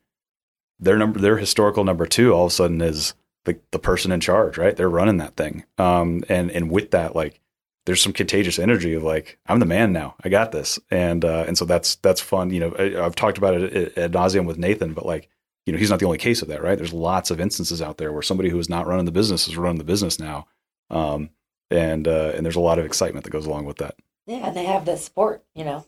their 0.80 0.98
number, 0.98 1.20
their 1.20 1.38
historical 1.38 1.84
number 1.84 2.06
two, 2.06 2.34
all 2.34 2.46
of 2.46 2.52
a 2.52 2.56
sudden 2.56 2.80
is 2.82 3.14
the 3.44 3.58
the 3.72 3.80
person 3.80 4.14
in 4.14 4.22
charge, 4.22 4.58
right? 4.58 4.78
They're 4.78 4.90
running 4.90 5.18
that 5.18 5.36
thing, 5.36 5.66
um, 5.78 6.24
and 6.30 6.50
and 6.52 6.72
with 6.72 6.92
that, 6.92 7.14
like 7.14 7.42
there's 7.86 8.02
some 8.02 8.14
contagious 8.14 8.58
energy 8.58 8.94
of 8.94 9.04
like 9.04 9.38
I'm 9.48 9.60
the 9.60 9.66
man 9.66 9.92
now, 9.92 10.16
I 10.24 10.30
got 10.30 10.54
this, 10.54 10.80
and 10.90 11.26
uh, 11.26 11.44
and 11.46 11.58
so 11.58 11.66
that's 11.66 11.96
that's 11.98 12.22
fun. 12.22 12.52
You 12.52 12.62
know, 12.62 12.76
I, 12.80 13.06
I've 13.06 13.16
talked 13.16 13.38
about 13.38 13.56
it 13.56 13.98
ad 13.98 14.14
nauseum 14.14 14.46
with 14.46 14.58
Nathan, 14.58 14.94
but 14.94 15.06
like 15.06 15.28
you 15.66 15.74
know, 15.74 15.80
he's 15.80 15.90
not 15.90 16.00
the 16.00 16.06
only 16.06 16.18
case 16.18 16.42
of 16.42 16.48
that, 16.50 16.62
right? 16.62 16.78
There's 16.78 16.94
lots 16.94 17.32
of 17.32 17.40
instances 17.40 17.82
out 17.82 17.98
there 17.98 18.12
where 18.12 18.22
somebody 18.22 18.50
who 18.50 18.60
is 18.60 18.70
not 18.70 18.88
running 18.88 19.06
the 19.06 19.12
business 19.12 19.48
is 19.48 19.58
running 19.58 19.80
the 19.80 19.84
business 19.84 20.20
now, 20.20 20.48
um, 20.90 21.30
and 21.72 22.08
uh, 22.08 22.34
and 22.36 22.46
there's 22.46 22.56
a 22.56 22.62
lot 22.62 22.80
of 22.80 22.86
excitement 22.86 23.24
that 23.24 23.32
goes 23.32 23.46
along 23.46 23.66
with 23.66 23.78
that. 23.78 23.96
Yeah, 24.28 24.48
and 24.48 24.56
they 24.56 24.66
have 24.66 24.86
the 24.86 24.96
support, 24.98 25.44
you 25.54 25.66
know, 25.66 25.86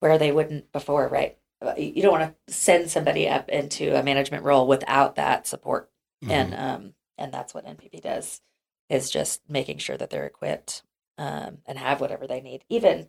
where 0.00 0.18
they 0.18 0.32
wouldn't 0.32 0.72
before, 0.72 1.08
right? 1.08 1.36
Uh, 1.60 1.74
You 1.76 2.02
don't 2.02 2.18
want 2.18 2.34
to 2.46 2.52
send 2.54 2.90
somebody 2.90 3.28
up 3.28 3.48
into 3.48 3.98
a 3.98 4.02
management 4.02 4.44
role 4.44 4.66
without 4.66 5.16
that 5.16 5.46
support, 5.46 5.90
and 6.28 6.54
um, 6.54 6.94
and 7.18 7.32
that's 7.32 7.52
what 7.52 7.66
NPP 7.66 8.00
does, 8.00 8.40
is 8.88 9.10
just 9.10 9.42
making 9.48 9.78
sure 9.78 9.96
that 9.96 10.08
they're 10.10 10.26
equipped, 10.26 10.82
um, 11.18 11.58
and 11.66 11.78
have 11.78 12.00
whatever 12.00 12.26
they 12.26 12.40
need. 12.40 12.64
Even, 12.70 13.08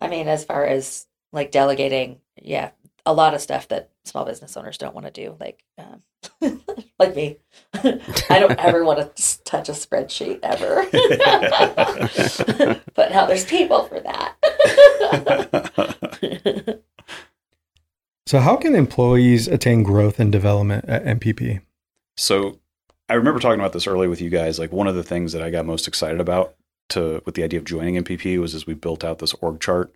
I 0.00 0.08
mean, 0.08 0.28
as 0.28 0.44
far 0.44 0.64
as 0.64 1.06
like 1.32 1.50
delegating, 1.50 2.20
yeah, 2.40 2.70
a 3.06 3.14
lot 3.14 3.34
of 3.34 3.40
stuff 3.40 3.68
that 3.68 3.90
small 4.04 4.24
business 4.24 4.56
owners 4.56 4.76
don't 4.76 4.94
want 4.94 5.06
to 5.06 5.12
do, 5.12 5.36
like 5.40 5.64
um, 5.78 6.02
like 6.98 7.16
me. 7.16 7.38
I 7.74 8.38
don't 8.38 8.58
ever 8.58 8.84
want 8.84 9.16
to 9.16 9.42
touch 9.44 9.68
a 9.68 9.72
spreadsheet 9.72 10.40
ever. 10.42 10.86
but 12.94 13.10
now 13.12 13.26
there's 13.26 13.44
people 13.46 13.84
for 13.84 14.00
that. 14.00 14.34
So, 18.26 18.40
how 18.40 18.56
can 18.56 18.74
employees 18.74 19.46
attain 19.46 19.84
growth 19.84 20.18
and 20.18 20.32
development 20.32 20.84
at 20.86 21.04
NPP? 21.04 21.60
So 22.16 22.58
I 23.08 23.14
remember 23.14 23.38
talking 23.38 23.60
about 23.60 23.72
this 23.72 23.86
earlier 23.86 24.10
with 24.10 24.20
you 24.20 24.30
guys. 24.30 24.58
Like 24.58 24.72
one 24.72 24.88
of 24.88 24.96
the 24.96 25.04
things 25.04 25.32
that 25.32 25.42
I 25.42 25.50
got 25.50 25.64
most 25.64 25.86
excited 25.86 26.20
about 26.20 26.56
to 26.88 27.22
with 27.24 27.36
the 27.36 27.44
idea 27.44 27.60
of 27.60 27.64
joining 27.64 28.02
NPP 28.02 28.40
was 28.40 28.54
as 28.54 28.66
we 28.66 28.74
built 28.74 29.04
out 29.04 29.20
this 29.20 29.34
org 29.34 29.60
chart 29.60 29.94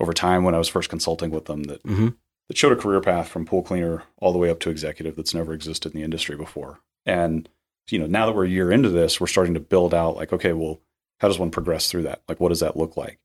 over 0.00 0.12
time 0.12 0.44
when 0.44 0.54
I 0.54 0.58
was 0.58 0.68
first 0.68 0.88
consulting 0.88 1.30
with 1.30 1.46
them 1.46 1.64
that 1.64 1.82
Mhm. 1.82 2.14
That 2.48 2.56
showed 2.56 2.72
a 2.72 2.80
career 2.80 3.00
path 3.00 3.28
from 3.28 3.44
pool 3.44 3.62
cleaner 3.62 4.04
all 4.18 4.32
the 4.32 4.38
way 4.38 4.50
up 4.50 4.60
to 4.60 4.70
executive 4.70 5.16
that's 5.16 5.34
never 5.34 5.52
existed 5.52 5.92
in 5.92 5.98
the 5.98 6.04
industry 6.04 6.36
before. 6.36 6.80
And 7.04 7.48
you 7.90 7.98
know, 7.98 8.06
now 8.06 8.26
that 8.26 8.34
we're 8.34 8.46
a 8.46 8.50
year 8.50 8.72
into 8.72 8.88
this, 8.88 9.20
we're 9.20 9.26
starting 9.26 9.54
to 9.54 9.60
build 9.60 9.94
out 9.94 10.16
like, 10.16 10.32
okay, 10.32 10.52
well, 10.52 10.80
how 11.20 11.28
does 11.28 11.38
one 11.38 11.50
progress 11.50 11.90
through 11.90 12.02
that? 12.02 12.22
Like, 12.28 12.40
what 12.40 12.48
does 12.48 12.60
that 12.60 12.76
look 12.76 12.96
like? 12.96 13.18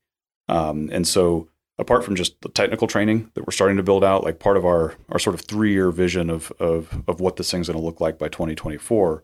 Um, 0.48 0.88
and 0.92 1.06
so, 1.06 1.48
apart 1.78 2.04
from 2.04 2.16
just 2.16 2.40
the 2.42 2.48
technical 2.48 2.86
training 2.86 3.30
that 3.34 3.46
we're 3.46 3.52
starting 3.52 3.76
to 3.76 3.82
build 3.82 4.04
out, 4.04 4.24
like 4.24 4.38
part 4.38 4.56
of 4.56 4.64
our 4.64 4.94
our 5.10 5.18
sort 5.18 5.34
of 5.34 5.42
three 5.42 5.72
year 5.72 5.90
vision 5.90 6.30
of 6.30 6.52
of 6.58 7.02
of 7.08 7.20
what 7.20 7.36
this 7.36 7.50
thing's 7.50 7.68
going 7.68 7.78
to 7.78 7.84
look 7.84 8.00
like 8.00 8.18
by 8.18 8.28
2024 8.28 9.22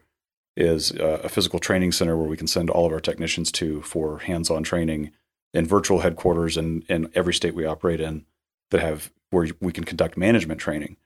is 0.57 0.93
uh, 0.93 1.21
a 1.23 1.29
physical 1.29 1.61
training 1.61 1.93
center 1.93 2.17
where 2.17 2.29
we 2.29 2.37
can 2.37 2.49
send 2.49 2.69
all 2.69 2.85
of 2.85 2.93
our 2.93 3.01
technicians 3.01 3.53
to 3.53 3.81
for 3.83 4.19
hands 4.21 4.51
on 4.51 4.65
training 4.65 5.13
in 5.55 5.67
virtual 5.67 6.01
headquarters 6.01 6.57
in 6.57 6.83
in 6.89 7.11
every 7.15 7.33
state 7.33 7.55
we 7.55 7.65
operate 7.65 8.01
in 8.01 8.25
that 8.71 8.81
have 8.81 9.13
where 9.31 9.49
we 9.61 9.73
can 9.73 9.85
conduct 9.85 10.17
management 10.17 10.61
training. 10.61 10.97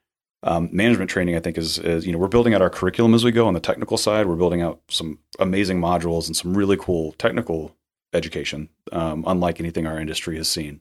Um, 0.45 0.69
management 0.73 1.09
training, 1.09 1.37
I 1.37 1.41
think, 1.41 1.57
is, 1.57 1.79
is 1.79 2.05
you 2.05 2.13
know 2.13 2.19
we're 2.19 2.29
building 2.29 2.53
out 2.53 2.63
our 2.63 2.71
curriculum 2.71 3.15
as 3.15 3.25
we 3.25 3.31
go 3.31 3.47
on 3.47 3.55
the 3.55 3.61
technical 3.61 3.97
side. 3.97 4.27
We're 4.27 4.37
building 4.37 4.61
out 4.61 4.81
some 4.89 5.19
amazing 5.39 5.81
modules 5.81 6.27
and 6.27 6.37
some 6.37 6.57
really 6.57 6.77
cool 6.77 7.13
technical 7.13 7.77
education, 8.13 8.69
um, 8.91 9.25
unlike 9.27 9.61
anything 9.61 9.87
our 9.87 9.99
industry 9.99 10.37
has 10.37 10.49
seen. 10.49 10.81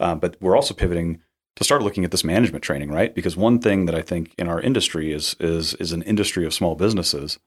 Um, 0.00 0.18
but 0.18 0.36
we're 0.40 0.56
also 0.56 0.74
pivoting 0.74 1.20
to 1.56 1.64
start 1.64 1.82
looking 1.82 2.04
at 2.04 2.10
this 2.10 2.24
management 2.24 2.64
training, 2.64 2.90
right? 2.90 3.14
Because 3.14 3.36
one 3.36 3.58
thing 3.58 3.86
that 3.86 3.94
I 3.94 4.02
think 4.02 4.34
in 4.38 4.48
our 4.48 4.60
industry 4.60 5.12
is 5.12 5.36
is 5.38 5.74
is 5.74 5.92
an 5.92 6.02
industry 6.02 6.44
of 6.44 6.54
small 6.54 6.74
businesses. 6.74 7.38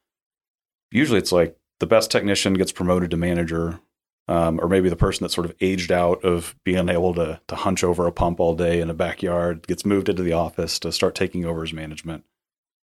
Usually, 0.92 1.20
it's 1.20 1.32
like 1.32 1.58
the 1.80 1.88
best 1.88 2.12
technician 2.12 2.54
gets 2.54 2.72
promoted 2.72 3.12
to 3.12 3.18
manager, 3.18 3.80
um, 4.28 4.60
or 4.62 4.68
maybe 4.68 4.90
the 4.90 4.96
person 4.96 5.24
that's 5.24 5.36
sort 5.36 5.46
of 5.46 5.56
aged 5.60 5.92
out 5.92 6.24
of 6.24 6.56
being 6.64 6.90
able 6.90 7.14
to 7.16 7.40
to 7.48 7.56
hunch 7.56 7.84
over 7.84 8.08
a 8.08 8.12
pump 8.12 8.40
all 8.40 8.56
day 8.56 8.80
in 8.80 8.90
a 8.90 8.94
backyard 8.94 9.68
gets 9.68 9.86
moved 9.86 10.10
into 10.10 10.24
the 10.24 10.34
office 10.34 10.80
to 10.80 10.92
start 10.92 11.16
taking 11.16 11.46
over 11.46 11.64
as 11.64 11.74
management. 11.74 12.24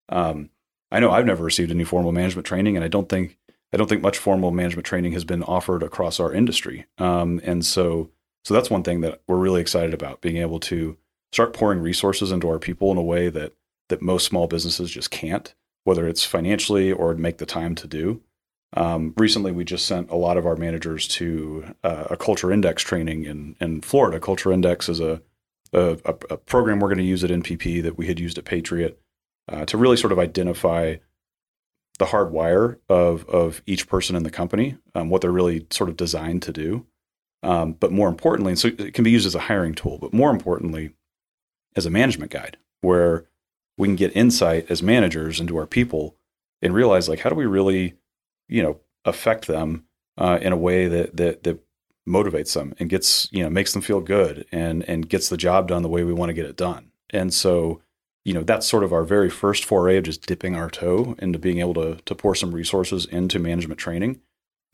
Um, 0.10 0.50
I 0.92 1.00
know 1.00 1.12
I've 1.12 1.26
never 1.26 1.44
received 1.44 1.72
any 1.72 1.84
formal 1.84 2.12
management 2.12 2.46
training, 2.46 2.76
and 2.76 2.84
I 2.84 2.88
don't 2.88 3.10
think 3.10 3.38
I 3.72 3.78
don't 3.78 3.88
think 3.88 4.02
much 4.02 4.18
formal 4.18 4.52
management 4.52 4.86
training 4.86 5.14
has 5.14 5.24
been 5.24 5.44
offered 5.44 5.84
across 5.84 6.20
our 6.20 6.34
industry. 6.34 6.86
Um, 6.98 7.40
and 7.44 7.66
so 7.66 8.10
so 8.44 8.54
that's 8.54 8.70
one 8.70 8.84
thing 8.84 9.02
that 9.02 9.22
we're 9.28 9.38
really 9.38 9.62
excited 9.62 9.94
about 9.94 10.22
being 10.22 10.38
able 10.38 10.60
to 10.62 10.98
start 11.32 11.54
pouring 11.54 11.80
resources 11.80 12.32
into 12.32 12.50
our 12.50 12.60
people 12.60 12.92
in 12.92 12.98
a 12.98 13.04
way 13.04 13.30
that 13.30 13.54
that 13.90 14.02
most 14.02 14.26
small 14.26 14.48
businesses 14.48 14.92
just 14.92 15.12
can't, 15.12 15.54
whether 15.84 16.08
it's 16.08 16.24
financially 16.24 16.92
or 16.92 17.16
make 17.16 17.38
the 17.38 17.46
time 17.46 17.76
to 17.76 17.88
do. 17.88 18.22
Um, 18.76 19.14
recently, 19.18 19.52
we 19.52 19.66
just 19.66 19.86
sent 19.86 20.12
a 20.12 20.16
lot 20.16 20.38
of 20.38 20.46
our 20.46 20.56
managers 20.56 21.08
to 21.10 21.74
uh, 21.84 22.06
a 22.12 22.18
culture 22.18 22.52
index 22.52 22.84
training 22.84 23.26
in 23.26 23.56
in 23.60 23.82
Florida. 23.82 24.20
Culture 24.20 24.52
Index 24.52 24.90
is 24.90 25.00
a 25.00 25.22
a, 25.74 25.98
a 26.30 26.38
program 26.38 26.80
we're 26.80 26.88
going 26.88 26.98
to 26.98 27.04
use 27.04 27.24
at 27.24 27.30
NPP 27.30 27.84
that 27.84 27.98
we 27.98 28.08
had 28.08 28.20
used 28.20 28.38
at 28.38 28.46
Patriot 28.46 29.00
uh, 29.48 29.66
to 29.66 29.78
really 29.78 29.98
sort 29.98 30.12
of 30.12 30.20
identify 30.20 30.96
the 31.98 32.06
hard 32.06 32.32
wire 32.32 32.80
of 32.90 33.28
of 33.30 33.62
each 33.66 33.88
person 33.88 34.16
in 34.16 34.24
the 34.24 34.30
company, 34.30 34.78
um, 34.96 35.10
what 35.10 35.22
they're 35.22 35.32
really 35.32 35.66
sort 35.70 35.90
of 35.90 35.98
designed 35.98 36.42
to 36.44 36.52
do. 36.52 36.86
Um, 37.42 37.74
but 37.74 37.92
more 37.92 38.10
importantly, 38.10 38.56
so 38.56 38.68
it 38.68 38.94
can 38.94 39.04
be 39.04 39.12
used 39.12 39.26
as 39.26 39.36
a 39.36 39.40
hiring 39.40 39.74
tool, 39.74 39.98
but 39.98 40.14
more 40.14 40.32
importantly, 40.32 40.92
as 41.76 41.86
a 41.86 41.90
management 41.90 42.32
guide, 42.32 42.58
where 42.82 43.26
we 43.78 43.88
can 43.88 43.96
get 43.96 44.16
insight 44.16 44.70
as 44.70 44.84
managers 44.84 45.40
into 45.40 45.58
our 45.58 45.68
people 45.68 46.16
and 46.62 46.74
realize 46.74 47.08
like 47.08 47.20
how 47.20 47.30
do 47.30 47.36
we 47.36 47.46
really, 47.46 47.94
you 48.50 48.62
know, 48.62 48.80
affect 49.06 49.48
them 49.48 49.86
uh, 50.18 50.40
in 50.42 50.52
a 50.52 50.58
way 50.58 50.88
that 50.88 51.16
that 51.18 51.44
that 51.44 51.60
motivates 52.08 52.54
them 52.54 52.74
and 52.80 52.90
gets 52.90 53.30
you 53.32 53.44
know 53.44 53.50
makes 53.50 53.74
them 53.74 53.82
feel 53.82 54.02
good 54.02 54.46
and 54.52 54.84
and 54.90 55.10
gets 55.10 55.30
the 55.30 55.38
job 55.38 55.68
done 55.68 55.84
the 55.84 55.90
way 55.90 56.04
we 56.04 56.14
want 56.14 56.30
to 56.30 56.34
get 56.34 56.46
it 56.46 56.58
done. 56.58 56.92
And 57.12 57.34
so 57.34 57.82
you 58.26 58.34
know 58.34 58.44
that's 58.44 58.68
sort 58.68 58.84
of 58.84 58.92
our 58.92 59.04
very 59.04 59.30
first 59.30 59.64
foray 59.64 59.98
of 59.98 60.04
just 60.04 60.26
dipping 60.26 60.56
our 60.56 60.70
toe 60.70 61.16
into 61.20 61.40
being 61.40 61.60
able 61.60 61.76
to 61.76 61.96
to 62.06 62.16
pour 62.16 62.36
some 62.36 62.54
resources 62.54 63.06
into 63.06 63.40
management 63.40 63.80
training. 63.80 64.20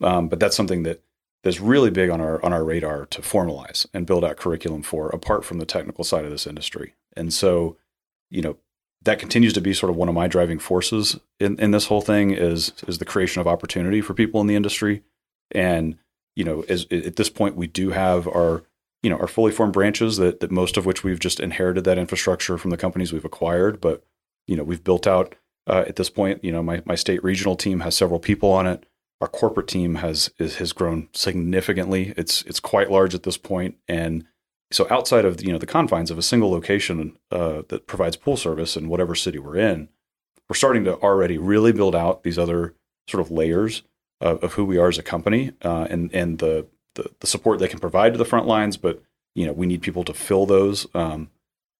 Um, 0.02 0.28
but 0.28 0.40
that's 0.40 0.56
something 0.56 0.82
that 0.82 1.02
that's 1.46 1.60
really 1.60 1.90
big 1.90 2.10
on 2.10 2.20
our 2.20 2.44
on 2.44 2.52
our 2.52 2.64
radar 2.64 3.06
to 3.06 3.22
formalize 3.22 3.86
and 3.94 4.06
build 4.06 4.24
out 4.24 4.36
curriculum 4.36 4.82
for, 4.82 5.08
apart 5.10 5.44
from 5.44 5.58
the 5.58 5.66
technical 5.66 6.02
side 6.02 6.24
of 6.24 6.30
this 6.32 6.46
industry. 6.46 6.94
And 7.16 7.32
so, 7.32 7.76
you 8.30 8.42
know, 8.42 8.56
that 9.06 9.18
continues 9.18 9.52
to 9.54 9.60
be 9.60 9.72
sort 9.72 9.90
of 9.90 9.96
one 9.96 10.08
of 10.08 10.14
my 10.14 10.26
driving 10.26 10.58
forces 10.58 11.18
in, 11.40 11.58
in 11.58 11.70
this 11.70 11.86
whole 11.86 12.00
thing 12.00 12.32
is 12.32 12.72
is 12.86 12.98
the 12.98 13.04
creation 13.04 13.40
of 13.40 13.46
opportunity 13.46 14.00
for 14.00 14.14
people 14.14 14.40
in 14.40 14.46
the 14.46 14.56
industry. 14.56 15.02
And 15.52 15.96
you 16.34 16.44
know, 16.44 16.64
as, 16.68 16.86
at 16.90 17.16
this 17.16 17.30
point, 17.30 17.56
we 17.56 17.66
do 17.66 17.90
have 17.90 18.28
our 18.28 18.64
you 19.02 19.08
know 19.08 19.16
our 19.18 19.28
fully 19.28 19.52
formed 19.52 19.72
branches 19.72 20.16
that 20.18 20.40
that 20.40 20.50
most 20.50 20.76
of 20.76 20.84
which 20.84 21.04
we've 21.04 21.20
just 21.20 21.40
inherited 21.40 21.84
that 21.84 21.98
infrastructure 21.98 22.58
from 22.58 22.70
the 22.70 22.76
companies 22.76 23.12
we've 23.12 23.24
acquired, 23.24 23.80
but 23.80 24.04
you 24.46 24.56
know 24.56 24.64
we've 24.64 24.84
built 24.84 25.06
out 25.06 25.34
uh, 25.66 25.84
at 25.86 25.96
this 25.96 26.10
point. 26.10 26.42
You 26.44 26.52
know, 26.52 26.62
my 26.62 26.82
my 26.84 26.96
state 26.96 27.22
regional 27.22 27.56
team 27.56 27.80
has 27.80 27.96
several 27.96 28.20
people 28.20 28.50
on 28.50 28.66
it. 28.66 28.84
Our 29.20 29.28
corporate 29.28 29.68
team 29.68 29.96
has 29.96 30.30
is, 30.38 30.56
has 30.56 30.72
grown 30.72 31.08
significantly. 31.12 32.12
It's 32.16 32.42
it's 32.42 32.60
quite 32.60 32.90
large 32.90 33.14
at 33.14 33.22
this 33.22 33.38
point, 33.38 33.76
and 33.88 34.26
so 34.70 34.86
outside 34.90 35.24
of 35.24 35.42
you 35.42 35.52
know 35.52 35.58
the 35.58 35.66
confines 35.66 36.10
of 36.10 36.18
a 36.18 36.22
single 36.22 36.50
location 36.50 37.16
uh, 37.30 37.62
that 37.68 37.86
provides 37.86 38.16
pool 38.16 38.36
service 38.36 38.76
in 38.76 38.88
whatever 38.88 39.14
city 39.14 39.38
we're 39.38 39.56
in, 39.56 39.88
we're 40.48 40.56
starting 40.56 40.84
to 40.84 40.96
already 40.96 41.38
really 41.38 41.72
build 41.72 41.94
out 41.94 42.22
these 42.22 42.38
other 42.38 42.74
sort 43.08 43.20
of 43.20 43.30
layers 43.30 43.82
of, 44.20 44.42
of 44.42 44.54
who 44.54 44.64
we 44.64 44.78
are 44.78 44.88
as 44.88 44.98
a 44.98 45.02
company 45.02 45.52
uh, 45.62 45.86
and 45.90 46.12
and 46.14 46.38
the, 46.38 46.66
the 46.94 47.10
the 47.20 47.26
support 47.26 47.58
they 47.58 47.68
can 47.68 47.78
provide 47.78 48.12
to 48.12 48.18
the 48.18 48.24
front 48.24 48.46
lines. 48.46 48.76
But 48.76 49.02
you 49.34 49.46
know 49.46 49.52
we 49.52 49.66
need 49.66 49.82
people 49.82 50.04
to 50.04 50.14
fill 50.14 50.46
those 50.46 50.86
um, 50.94 51.30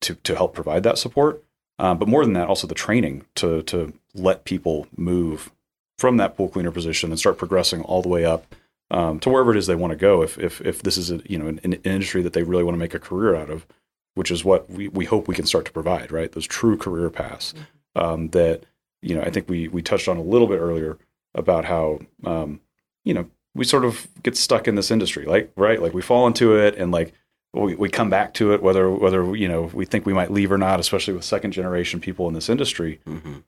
to 0.03 0.15
to 0.15 0.37
help 0.37 0.55
provide 0.55 0.83
that 0.85 0.99
support. 0.99 1.43
Um, 1.79 1.99
but 1.99 2.09
more 2.09 2.25
than 2.25 2.33
that, 2.35 2.49
also 2.49 2.67
the 2.67 2.75
training 2.75 3.27
to 3.37 3.63
to 3.65 3.93
let 4.15 4.45
people 4.45 4.87
move 4.97 5.51
from 5.99 6.19
that 6.19 6.37
pool 6.37 6.49
cleaner 6.49 6.71
position 6.71 7.11
and 7.11 7.19
start 7.19 7.39
progressing 7.39 7.83
all 7.83 8.03
the 8.03 8.09
way 8.09 8.25
up 8.25 8.55
um, 8.91 9.19
to 9.21 9.31
wherever 9.31 9.51
it 9.51 9.57
is 9.57 9.67
they 9.67 9.75
want 9.75 9.93
to 9.93 9.97
go. 9.97 10.23
If 10.23 10.39
if 10.39 10.61
if 10.61 10.83
this 10.83 10.97
is 10.97 11.11
a, 11.11 11.21
you 11.27 11.39
know 11.39 11.47
an, 11.47 11.61
an 11.65 11.75
industry 11.75 12.23
that 12.23 12.33
they 12.33 12.43
really 12.43 12.65
want 12.65 12.75
to 12.75 12.79
make 12.79 12.95
a 12.95 12.99
career 12.99 13.35
out 13.35 13.51
of, 13.51 13.67
which 14.15 14.31
is 14.31 14.45
what 14.45 14.71
we, 14.71 14.89
we 14.89 15.05
hope 15.05 15.29
we 15.29 15.35
can 15.35 15.47
start 15.47 15.65
to 15.67 15.73
provide, 15.73 16.13
right? 16.13 16.33
Those 16.33 16.47
true 16.47 16.77
career 16.77 17.11
paths 17.11 17.55
um, 17.95 18.29
that 18.29 18.65
you 19.03 19.15
know 19.15 19.23
I 19.23 19.31
think 19.31 19.49
we 19.49 19.69
we 19.69 19.83
touched 19.83 20.09
on 20.09 20.17
a 20.17 20.23
little 20.23 20.47
bit 20.47 20.59
earlier 20.59 20.99
about 21.35 21.65
how 21.65 22.01
um, 22.25 22.61
you 23.05 23.15
know 23.15 23.27
we 23.55 23.65
sort 23.65 23.85
of 23.85 24.07
get 24.23 24.37
stuck 24.37 24.69
in 24.69 24.75
this 24.75 24.91
industry, 24.91 25.25
like 25.25 25.51
right, 25.57 25.81
like 25.81 25.95
we 25.95 26.03
fall 26.03 26.27
into 26.27 26.57
it 26.57 26.77
and 26.77 26.93
like 26.93 27.13
we, 27.55 27.75
we 27.75 27.89
come 27.89 28.11
back 28.11 28.35
to 28.35 28.53
it 28.53 28.63
whether 28.63 28.91
whether 28.91 29.35
you 29.35 29.49
know 29.49 29.71
we 29.73 29.87
think 29.87 30.07
we 30.07 30.13
might 30.13 30.31
leave 30.31 30.53
or 30.53 30.59
not, 30.59 30.79
especially 30.79 31.15
with 31.15 31.25
second 31.25 31.53
generation 31.53 32.01
people 32.01 32.29
in 32.29 32.35
this 32.35 32.49
industry. 32.49 33.01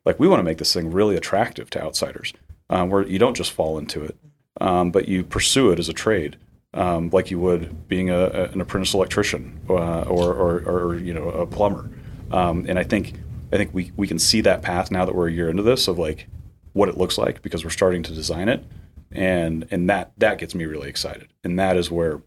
Like 0.04 0.18
we 0.18 0.26
want 0.28 0.40
to 0.40 0.44
make 0.44 0.58
this 0.58 0.72
thing 0.72 0.90
really 0.90 1.16
attractive 1.16 1.70
to 1.70 1.82
outsiders, 1.82 2.32
um, 2.70 2.88
where 2.90 3.06
you 3.06 3.18
don't 3.18 3.36
just 3.36 3.52
fall 3.52 3.78
into 3.78 4.02
it, 4.02 4.16
um, 4.60 4.90
but 4.90 5.08
you 5.08 5.24
pursue 5.24 5.70
it 5.70 5.78
as 5.78 5.88
a 5.88 5.92
trade, 5.92 6.36
um, 6.74 7.10
like 7.10 7.30
you 7.30 7.38
would 7.38 7.88
being 7.88 8.10
a, 8.10 8.18
a, 8.18 8.44
an 8.50 8.60
apprentice 8.60 8.94
electrician 8.94 9.60
uh, 9.68 10.02
or, 10.02 10.32
or, 10.34 10.58
or 10.68 10.94
you 10.96 11.14
know 11.14 11.28
a 11.30 11.46
plumber. 11.46 11.90
Um, 12.30 12.66
and 12.68 12.78
I 12.78 12.84
think 12.84 13.14
I 13.52 13.56
think 13.56 13.72
we 13.72 13.92
we 13.96 14.06
can 14.06 14.18
see 14.18 14.40
that 14.42 14.62
path 14.62 14.90
now 14.90 15.04
that 15.04 15.14
we're 15.14 15.28
a 15.28 15.32
year 15.32 15.48
into 15.48 15.62
this 15.62 15.88
of 15.88 15.98
like 15.98 16.28
what 16.72 16.88
it 16.88 16.98
looks 16.98 17.18
like 17.18 17.42
because 17.42 17.64
we're 17.64 17.70
starting 17.70 18.02
to 18.04 18.12
design 18.12 18.48
it, 18.48 18.64
and 19.10 19.66
and 19.70 19.88
that 19.88 20.12
that 20.18 20.38
gets 20.38 20.54
me 20.54 20.64
really 20.64 20.88
excited. 20.88 21.28
And 21.42 21.58
that 21.58 21.76
is 21.76 21.90
where 21.90 22.22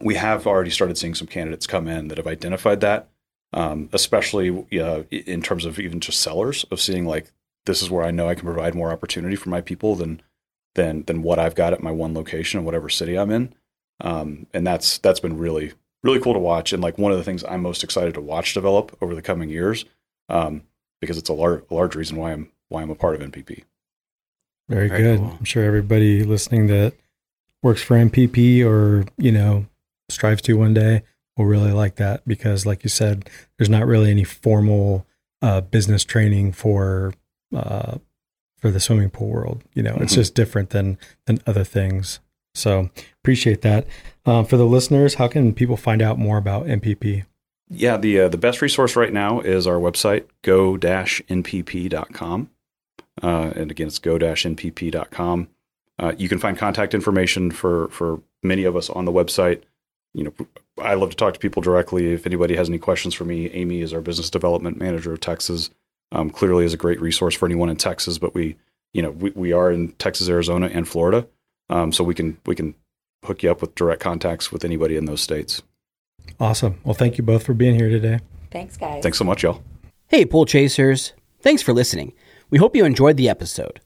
we 0.00 0.14
have 0.14 0.46
already 0.46 0.70
started 0.70 0.98
seeing 0.98 1.14
some 1.14 1.26
candidates 1.26 1.66
come 1.66 1.88
in 1.88 2.08
that 2.08 2.18
have 2.18 2.26
identified 2.26 2.80
that, 2.80 3.08
um, 3.52 3.88
especially 3.92 4.66
uh, 4.80 5.02
in 5.10 5.42
terms 5.42 5.64
of 5.64 5.78
even 5.78 6.00
just 6.00 6.20
sellers 6.20 6.64
of 6.70 6.80
seeing 6.80 7.04
like 7.04 7.32
this 7.66 7.82
is 7.82 7.90
where 7.90 8.04
I 8.04 8.10
know 8.10 8.28
I 8.28 8.34
can 8.34 8.44
provide 8.44 8.74
more 8.74 8.90
opportunity 8.90 9.36
for 9.36 9.50
my 9.50 9.60
people 9.60 9.94
than 9.94 10.22
than 10.78 11.02
than 11.04 11.22
what 11.22 11.38
I've 11.38 11.54
got 11.54 11.72
at 11.74 11.82
my 11.82 11.90
one 11.90 12.14
location 12.14 12.60
in 12.60 12.64
whatever 12.64 12.88
city 12.88 13.18
I'm 13.18 13.30
in. 13.30 13.54
Um, 14.00 14.46
and 14.54 14.66
that's 14.66 14.98
that's 14.98 15.20
been 15.20 15.36
really 15.36 15.72
really 16.02 16.20
cool 16.20 16.32
to 16.32 16.38
watch 16.38 16.72
and 16.72 16.82
like 16.82 16.96
one 16.96 17.12
of 17.12 17.18
the 17.18 17.24
things 17.24 17.44
I'm 17.44 17.60
most 17.60 17.82
excited 17.82 18.14
to 18.14 18.20
watch 18.20 18.54
develop 18.54 18.96
over 19.02 19.14
the 19.14 19.22
coming 19.22 19.50
years 19.50 19.84
um, 20.28 20.62
because 21.00 21.18
it's 21.18 21.28
a, 21.28 21.32
lar- 21.32 21.64
a 21.68 21.74
large 21.74 21.96
reason 21.96 22.16
why 22.16 22.32
I'm 22.32 22.50
why 22.68 22.82
I'm 22.82 22.90
a 22.90 22.94
part 22.94 23.16
of 23.16 23.20
NPP. 23.20 23.64
Very, 24.68 24.88
Very 24.88 25.02
good. 25.02 25.18
cool. 25.18 25.36
I'm 25.38 25.44
sure 25.44 25.64
everybody 25.64 26.22
listening 26.24 26.66
that 26.68 26.94
works 27.62 27.82
for 27.82 27.96
NPP 27.96 28.64
or, 28.64 29.06
you 29.16 29.32
know, 29.32 29.66
strives 30.08 30.42
to 30.42 30.58
one 30.58 30.74
day 30.74 31.02
will 31.36 31.46
really 31.46 31.72
like 31.72 31.96
that 31.96 32.26
because, 32.26 32.66
like 32.66 32.84
you 32.84 32.90
said, 32.90 33.30
there's 33.56 33.70
not 33.70 33.86
really 33.86 34.10
any 34.10 34.24
formal 34.24 35.06
uh, 35.40 35.62
business 35.62 36.04
training 36.04 36.52
for 36.52 37.14
uh, 37.54 37.98
for 38.58 38.70
the 38.70 38.80
swimming 38.80 39.10
pool 39.10 39.28
world. 39.28 39.62
You 39.74 39.82
know, 39.82 39.96
it's 40.00 40.12
Mhm. 40.12 40.16
just 40.16 40.34
different 40.34 40.70
than 40.70 40.98
than 41.26 41.40
other 41.46 41.64
things. 41.64 42.20
So 42.54 42.90
appreciate 43.22 43.62
that. 43.62 43.86
Um, 44.26 44.44
for 44.44 44.56
the 44.56 44.66
listeners, 44.66 45.14
how 45.14 45.28
can 45.28 45.52
people 45.54 45.76
find 45.76 46.02
out 46.02 46.18
more 46.18 46.38
about 46.38 46.66
NPP? 46.68 47.24
Yeah, 47.70 47.96
the 47.98 48.20
uh, 48.20 48.28
the 48.28 48.38
best 48.38 48.60
resource 48.62 48.96
right 48.96 49.12
now 49.12 49.40
is 49.40 49.66
our 49.66 49.76
website 49.78 50.24
go-npp.com. 50.42 52.50
Uh, 53.22 53.52
and 53.56 53.70
again, 53.70 53.86
it's 53.88 53.98
go-npp.com. 53.98 55.48
Uh, 55.98 56.12
you 56.16 56.28
can 56.28 56.38
find 56.38 56.56
contact 56.56 56.94
information 56.94 57.50
for 57.50 57.88
for 57.88 58.20
many 58.42 58.64
of 58.64 58.76
us 58.76 58.88
on 58.90 59.04
the 59.04 59.12
website. 59.12 59.62
You 60.14 60.24
know, 60.24 60.32
I 60.80 60.94
love 60.94 61.10
to 61.10 61.16
talk 61.16 61.34
to 61.34 61.40
people 61.40 61.60
directly. 61.60 62.12
If 62.12 62.24
anybody 62.26 62.56
has 62.56 62.68
any 62.68 62.78
questions 62.78 63.14
for 63.14 63.24
me, 63.24 63.50
Amy 63.50 63.80
is 63.82 63.92
our 63.92 64.00
business 64.00 64.30
development 64.30 64.78
manager 64.78 65.12
of 65.12 65.20
Texas. 65.20 65.70
Um, 66.12 66.30
clearly, 66.30 66.64
is 66.64 66.74
a 66.74 66.78
great 66.78 67.00
resource 67.00 67.34
for 67.34 67.46
anyone 67.46 67.68
in 67.68 67.76
Texas. 67.76 68.18
But 68.18 68.34
we, 68.34 68.56
you 68.92 69.02
know, 69.02 69.10
we, 69.10 69.30
we 69.30 69.52
are 69.52 69.70
in 69.70 69.92
Texas, 69.92 70.28
Arizona, 70.28 70.70
and 70.72 70.88
Florida, 70.88 71.26
um, 71.68 71.92
so 71.92 72.02
we 72.04 72.14
can 72.14 72.38
we 72.46 72.54
can 72.54 72.74
hook 73.24 73.42
you 73.42 73.50
up 73.50 73.60
with 73.60 73.74
direct 73.74 74.00
contacts 74.00 74.50
with 74.50 74.64
anybody 74.64 74.96
in 74.96 75.04
those 75.04 75.20
states. 75.20 75.62
Awesome. 76.40 76.80
Well, 76.84 76.94
thank 76.94 77.18
you 77.18 77.24
both 77.24 77.44
for 77.44 77.54
being 77.54 77.74
here 77.74 77.88
today. 77.88 78.20
Thanks, 78.50 78.76
guys. 78.76 79.02
Thanks 79.02 79.18
so 79.18 79.24
much, 79.24 79.42
y'all. 79.42 79.62
Hey, 80.08 80.24
Pool 80.24 80.46
Chasers. 80.46 81.12
Thanks 81.40 81.62
for 81.62 81.72
listening. 81.72 82.12
We 82.50 82.58
hope 82.58 82.74
you 82.74 82.84
enjoyed 82.84 83.16
the 83.16 83.28
episode. 83.28 83.80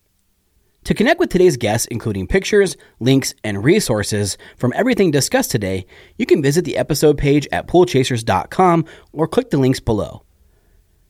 To 0.84 0.94
connect 0.94 1.20
with 1.20 1.30
today's 1.30 1.56
guests, 1.56 1.86
including 1.86 2.26
pictures, 2.26 2.76
links, 2.98 3.34
and 3.44 3.62
resources 3.62 4.36
from 4.56 4.72
everything 4.74 5.12
discussed 5.12 5.52
today, 5.52 5.86
you 6.18 6.26
can 6.26 6.42
visit 6.42 6.64
the 6.64 6.76
episode 6.76 7.18
page 7.18 7.46
at 7.52 7.68
poolchasers.com 7.68 8.84
or 9.12 9.28
click 9.28 9.50
the 9.50 9.58
links 9.58 9.78
below. 9.78 10.24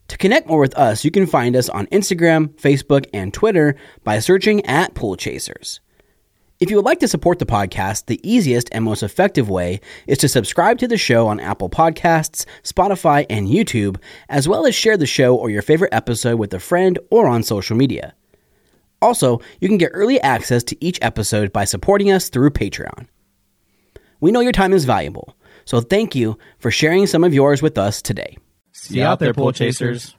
To 0.08 0.18
connect 0.18 0.46
more 0.46 0.60
with 0.60 0.76
us, 0.76 1.04
you 1.04 1.10
can 1.10 1.26
find 1.26 1.56
us 1.56 1.68
on 1.68 1.86
Instagram, 1.86 2.48
Facebook, 2.56 3.06
and 3.14 3.32
Twitter 3.32 3.76
by 4.04 4.18
searching 4.18 4.64
at 4.66 4.94
Pool 4.94 5.16
Chasers. 5.16 5.80
If 6.62 6.70
you 6.70 6.76
would 6.76 6.84
like 6.84 7.00
to 7.00 7.08
support 7.08 7.40
the 7.40 7.46
podcast, 7.46 8.06
the 8.06 8.20
easiest 8.22 8.68
and 8.70 8.84
most 8.84 9.02
effective 9.02 9.50
way 9.50 9.80
is 10.06 10.18
to 10.18 10.28
subscribe 10.28 10.78
to 10.78 10.86
the 10.86 10.96
show 10.96 11.26
on 11.26 11.40
Apple 11.40 11.68
Podcasts, 11.68 12.44
Spotify, 12.62 13.26
and 13.28 13.48
YouTube, 13.48 13.96
as 14.28 14.46
well 14.46 14.64
as 14.64 14.72
share 14.72 14.96
the 14.96 15.04
show 15.04 15.34
or 15.34 15.50
your 15.50 15.62
favorite 15.62 15.92
episode 15.92 16.38
with 16.38 16.54
a 16.54 16.60
friend 16.60 17.00
or 17.10 17.26
on 17.26 17.42
social 17.42 17.76
media. 17.76 18.14
Also, 19.00 19.40
you 19.60 19.66
can 19.66 19.76
get 19.76 19.90
early 19.92 20.20
access 20.20 20.62
to 20.62 20.84
each 20.84 21.00
episode 21.02 21.52
by 21.52 21.64
supporting 21.64 22.12
us 22.12 22.28
through 22.28 22.50
Patreon. 22.50 23.08
We 24.20 24.30
know 24.30 24.38
your 24.38 24.52
time 24.52 24.72
is 24.72 24.84
valuable, 24.84 25.36
so 25.64 25.80
thank 25.80 26.14
you 26.14 26.38
for 26.60 26.70
sharing 26.70 27.08
some 27.08 27.24
of 27.24 27.34
yours 27.34 27.60
with 27.60 27.76
us 27.76 28.00
today. 28.00 28.38
See 28.82 28.98
you 28.98 29.04
out 29.04 29.20
there, 29.20 29.32
pool 29.32 29.52
chasers. 29.52 30.16